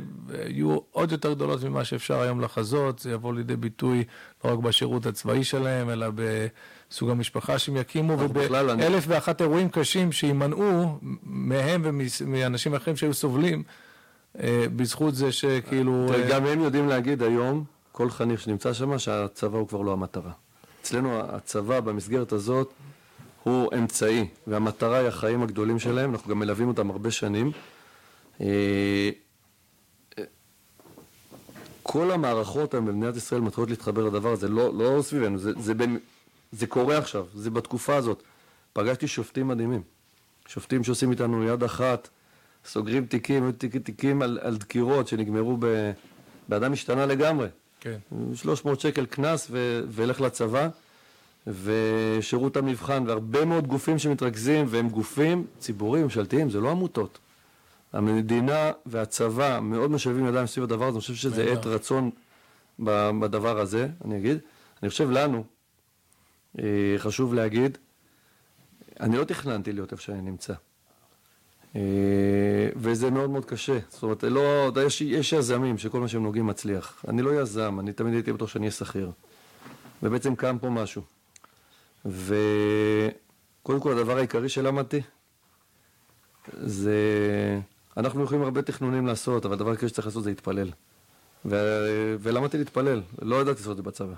יהיו 0.47 0.77
עוד 0.91 1.11
יותר 1.11 1.33
גדולות 1.33 1.63
ממה 1.63 1.83
שאפשר 1.83 2.21
היום 2.21 2.41
לחזות, 2.41 2.99
זה 2.99 3.11
יבוא 3.11 3.33
לידי 3.33 3.55
ביטוי 3.55 4.03
לא 4.43 4.53
רק 4.53 4.59
בשירות 4.59 5.05
הצבאי 5.05 5.43
שלהם, 5.43 5.89
אלא 5.89 6.07
בסוג 6.89 7.09
המשפחה 7.09 7.59
שהם 7.59 7.77
יקימו, 7.77 8.19
ובאלף 8.19 9.03
ואחת 9.07 9.41
אירועים 9.41 9.69
קשים 9.69 10.11
שימנעו 10.11 10.99
מהם 11.23 11.81
ומאנשים 11.83 12.75
אחרים 12.75 12.95
שהיו 12.95 13.13
סובלים 13.13 13.63
אה, 14.39 14.65
בזכות 14.75 15.15
זה 15.15 15.31
שכאילו... 15.31 16.13
אה, 16.13 16.29
גם 16.29 16.45
הם 16.45 16.61
יודעים 16.61 16.89
להגיד 16.89 17.23
היום, 17.23 17.63
כל 17.91 18.09
חניך 18.09 18.41
שנמצא 18.41 18.73
שם, 18.73 18.99
שהצבא 18.99 19.57
הוא 19.57 19.67
כבר 19.67 19.81
לא 19.81 19.93
המטרה. 19.93 20.31
אצלנו 20.81 21.19
הצבא 21.19 21.79
במסגרת 21.79 22.31
הזאת 22.31 22.73
הוא 23.43 23.69
אמצעי, 23.77 24.27
והמטרה 24.47 24.97
היא 24.97 25.07
החיים 25.07 25.43
הגדולים 25.43 25.79
שלהם, 25.79 26.11
אנחנו 26.11 26.29
גם 26.29 26.39
מלווים 26.39 26.67
אותם 26.67 26.89
הרבה 26.89 27.11
שנים. 27.11 27.51
אה, 28.41 29.09
כל 31.83 32.11
המערכות 32.11 32.73
היום 32.73 32.85
במדינת 32.85 33.15
ישראל 33.15 33.41
מתחילות 33.41 33.69
להתחבר 33.69 34.03
לדבר 34.03 34.31
הזה, 34.31 34.47
לא, 34.47 34.73
לא 34.73 35.01
סביבנו, 35.01 35.37
זה, 35.37 35.51
זה, 35.59 35.73
בין, 35.73 35.97
זה 36.55 36.67
קורה 36.67 36.97
עכשיו, 36.97 37.25
זה 37.33 37.49
בתקופה 37.49 37.95
הזאת. 37.95 38.23
פגשתי 38.73 39.07
שופטים 39.07 39.47
מדהימים, 39.47 39.81
שופטים 40.47 40.83
שעושים 40.83 41.11
איתנו 41.11 41.43
יד 41.43 41.63
אחת, 41.63 42.09
סוגרים 42.65 43.05
תיקים, 43.05 43.51
תיקים, 43.51 43.81
תיקים 43.81 44.21
על, 44.21 44.39
על 44.41 44.57
דקירות 44.57 45.07
שנגמרו 45.07 45.57
ב... 45.59 45.91
באדם 46.49 46.73
השתנה 46.73 47.05
לגמרי. 47.05 47.47
כן. 47.79 47.97
300 48.35 48.79
שקל 48.79 49.05
קנס 49.05 49.51
ולך 49.87 50.21
לצבא. 50.21 50.69
ושירות 51.47 52.57
המבחן, 52.57 53.03
והרבה 53.07 53.45
מאוד 53.45 53.67
גופים 53.67 53.99
שמתרכזים, 53.99 54.65
והם 54.69 54.89
גופים 54.89 55.45
ציבוריים, 55.59 56.03
ממשלתיים, 56.03 56.49
זה 56.49 56.59
לא 56.59 56.71
עמותות. 56.71 57.19
המדינה 57.93 58.71
והצבא 58.85 59.59
מאוד 59.61 59.91
משלבים 59.91 60.27
ידיים 60.27 60.47
סביב 60.47 60.63
הדבר 60.63 60.85
הזה, 60.85 60.95
אני 60.95 61.01
חושב 61.01 61.15
שזה 61.15 61.43
עת 61.43 61.65
רצון 61.65 62.09
בדבר 62.79 63.59
הזה, 63.59 63.87
אני 64.05 64.17
אגיד. 64.17 64.37
אני 64.83 64.89
חושב 64.89 65.09
לנו, 65.11 65.43
חשוב 66.97 67.33
להגיד, 67.33 67.77
אני 68.99 69.17
לא 69.17 69.23
תכננתי 69.23 69.73
להיות 69.73 69.91
איפה 69.91 70.03
שאני 70.03 70.21
נמצא. 70.21 70.53
אה, 71.75 71.81
וזה 72.75 73.11
מאוד 73.11 73.29
מאוד 73.29 73.45
קשה. 73.45 73.77
זאת 73.89 74.03
אומרת, 74.03 74.23
לא, 74.23 74.71
יש, 74.85 75.01
יש 75.01 75.33
יזמים 75.33 75.77
שכל 75.77 75.99
מה 75.99 76.07
שהם 76.07 76.23
נוגעים 76.23 76.47
מצליח. 76.47 77.05
אני 77.07 77.21
לא 77.21 77.41
יזם, 77.41 77.79
אני 77.79 77.93
תמיד 77.93 78.13
הייתי 78.13 78.33
בטוח 78.33 78.49
שאני 78.49 78.63
אהיה 78.63 78.71
שכיר. 78.71 79.11
ובעצם 80.03 80.35
קם 80.35 80.57
פה 80.61 80.69
משהו. 80.69 81.01
וקודם 82.05 83.79
כל 83.79 83.91
הדבר 83.91 84.17
העיקרי 84.17 84.49
שלמדתי 84.49 85.01
זה, 86.53 86.99
אנחנו 87.97 88.23
יכולים 88.23 88.43
הרבה 88.43 88.61
תכנונים 88.61 89.07
לעשות, 89.07 89.45
אבל 89.45 89.53
הדבר 89.53 89.69
העיקרי 89.69 89.89
שצריך 89.89 90.07
לעשות 90.07 90.23
זה 90.23 90.29
להתפלל. 90.29 90.71
ו... 91.45 91.55
ולמדתי 92.19 92.57
להתפלל, 92.57 93.01
לא 93.21 93.35
ידעתי 93.35 93.59
לעשות 93.59 93.71
את 93.71 93.77
זה 93.77 93.83
בצבא. 93.83 94.07
אני 94.07 94.15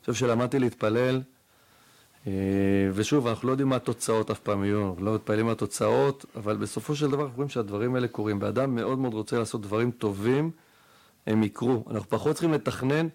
חושב 0.00 0.14
שלמדתי 0.14 0.58
להתפלל, 0.58 1.16
אה, 1.16 1.35
ושוב, 2.94 3.26
אנחנו 3.26 3.48
לא 3.48 3.52
יודעים 3.52 3.68
מה 3.68 3.76
התוצאות 3.76 4.30
אף 4.30 4.38
פעם 4.38 4.64
יהיו, 4.64 4.88
אנחנו 4.88 5.04
לא 5.04 5.14
מתפללים 5.14 5.46
על 5.46 5.52
התוצאות, 5.52 6.24
אבל 6.36 6.56
בסופו 6.56 6.96
של 6.96 7.10
דבר 7.10 7.22
אנחנו 7.22 7.36
רואים 7.36 7.48
שהדברים 7.48 7.94
האלה 7.94 8.08
קורים. 8.08 8.38
ואדם 8.42 8.74
מאוד 8.74 8.98
מאוד 8.98 9.14
רוצה 9.14 9.38
לעשות 9.38 9.62
דברים 9.62 9.90
טובים, 9.90 10.50
הם 11.26 11.42
יקרו. 11.42 11.84
אנחנו 11.90 12.08
פחות 12.08 12.32
צריכים 12.32 12.52
לתכנן 12.52 13.08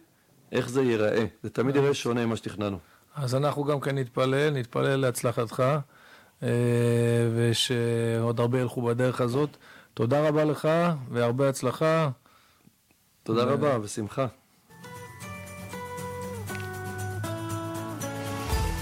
איך 0.52 0.70
זה 0.70 0.82
ייראה. 0.82 1.26
זה 1.44 1.50
תמיד 1.50 1.76
ייראה 1.76 1.94
שונה 1.94 2.26
ממה 2.26 2.36
שתכננו. 2.36 2.78
אז 3.16 3.36
אנחנו 3.36 3.64
גם 3.64 3.80
כן 3.80 3.98
נתפלל, 3.98 4.50
נתפלל 4.50 4.96
להצלחתך, 4.96 5.64
אה, 6.44 6.50
ושעוד 7.36 8.40
הרבה 8.40 8.60
ילכו 8.60 8.82
בדרך 8.82 9.22
הזאת. 9.22 9.50
תודה 9.94 10.28
רבה 10.28 10.46
לך, 10.46 10.70
והרבה 11.12 11.50
הצלחה. 11.50 12.10
תודה 13.24 13.48
ו... 13.48 13.52
רבה, 13.54 13.80
בשמחה. 13.80 14.28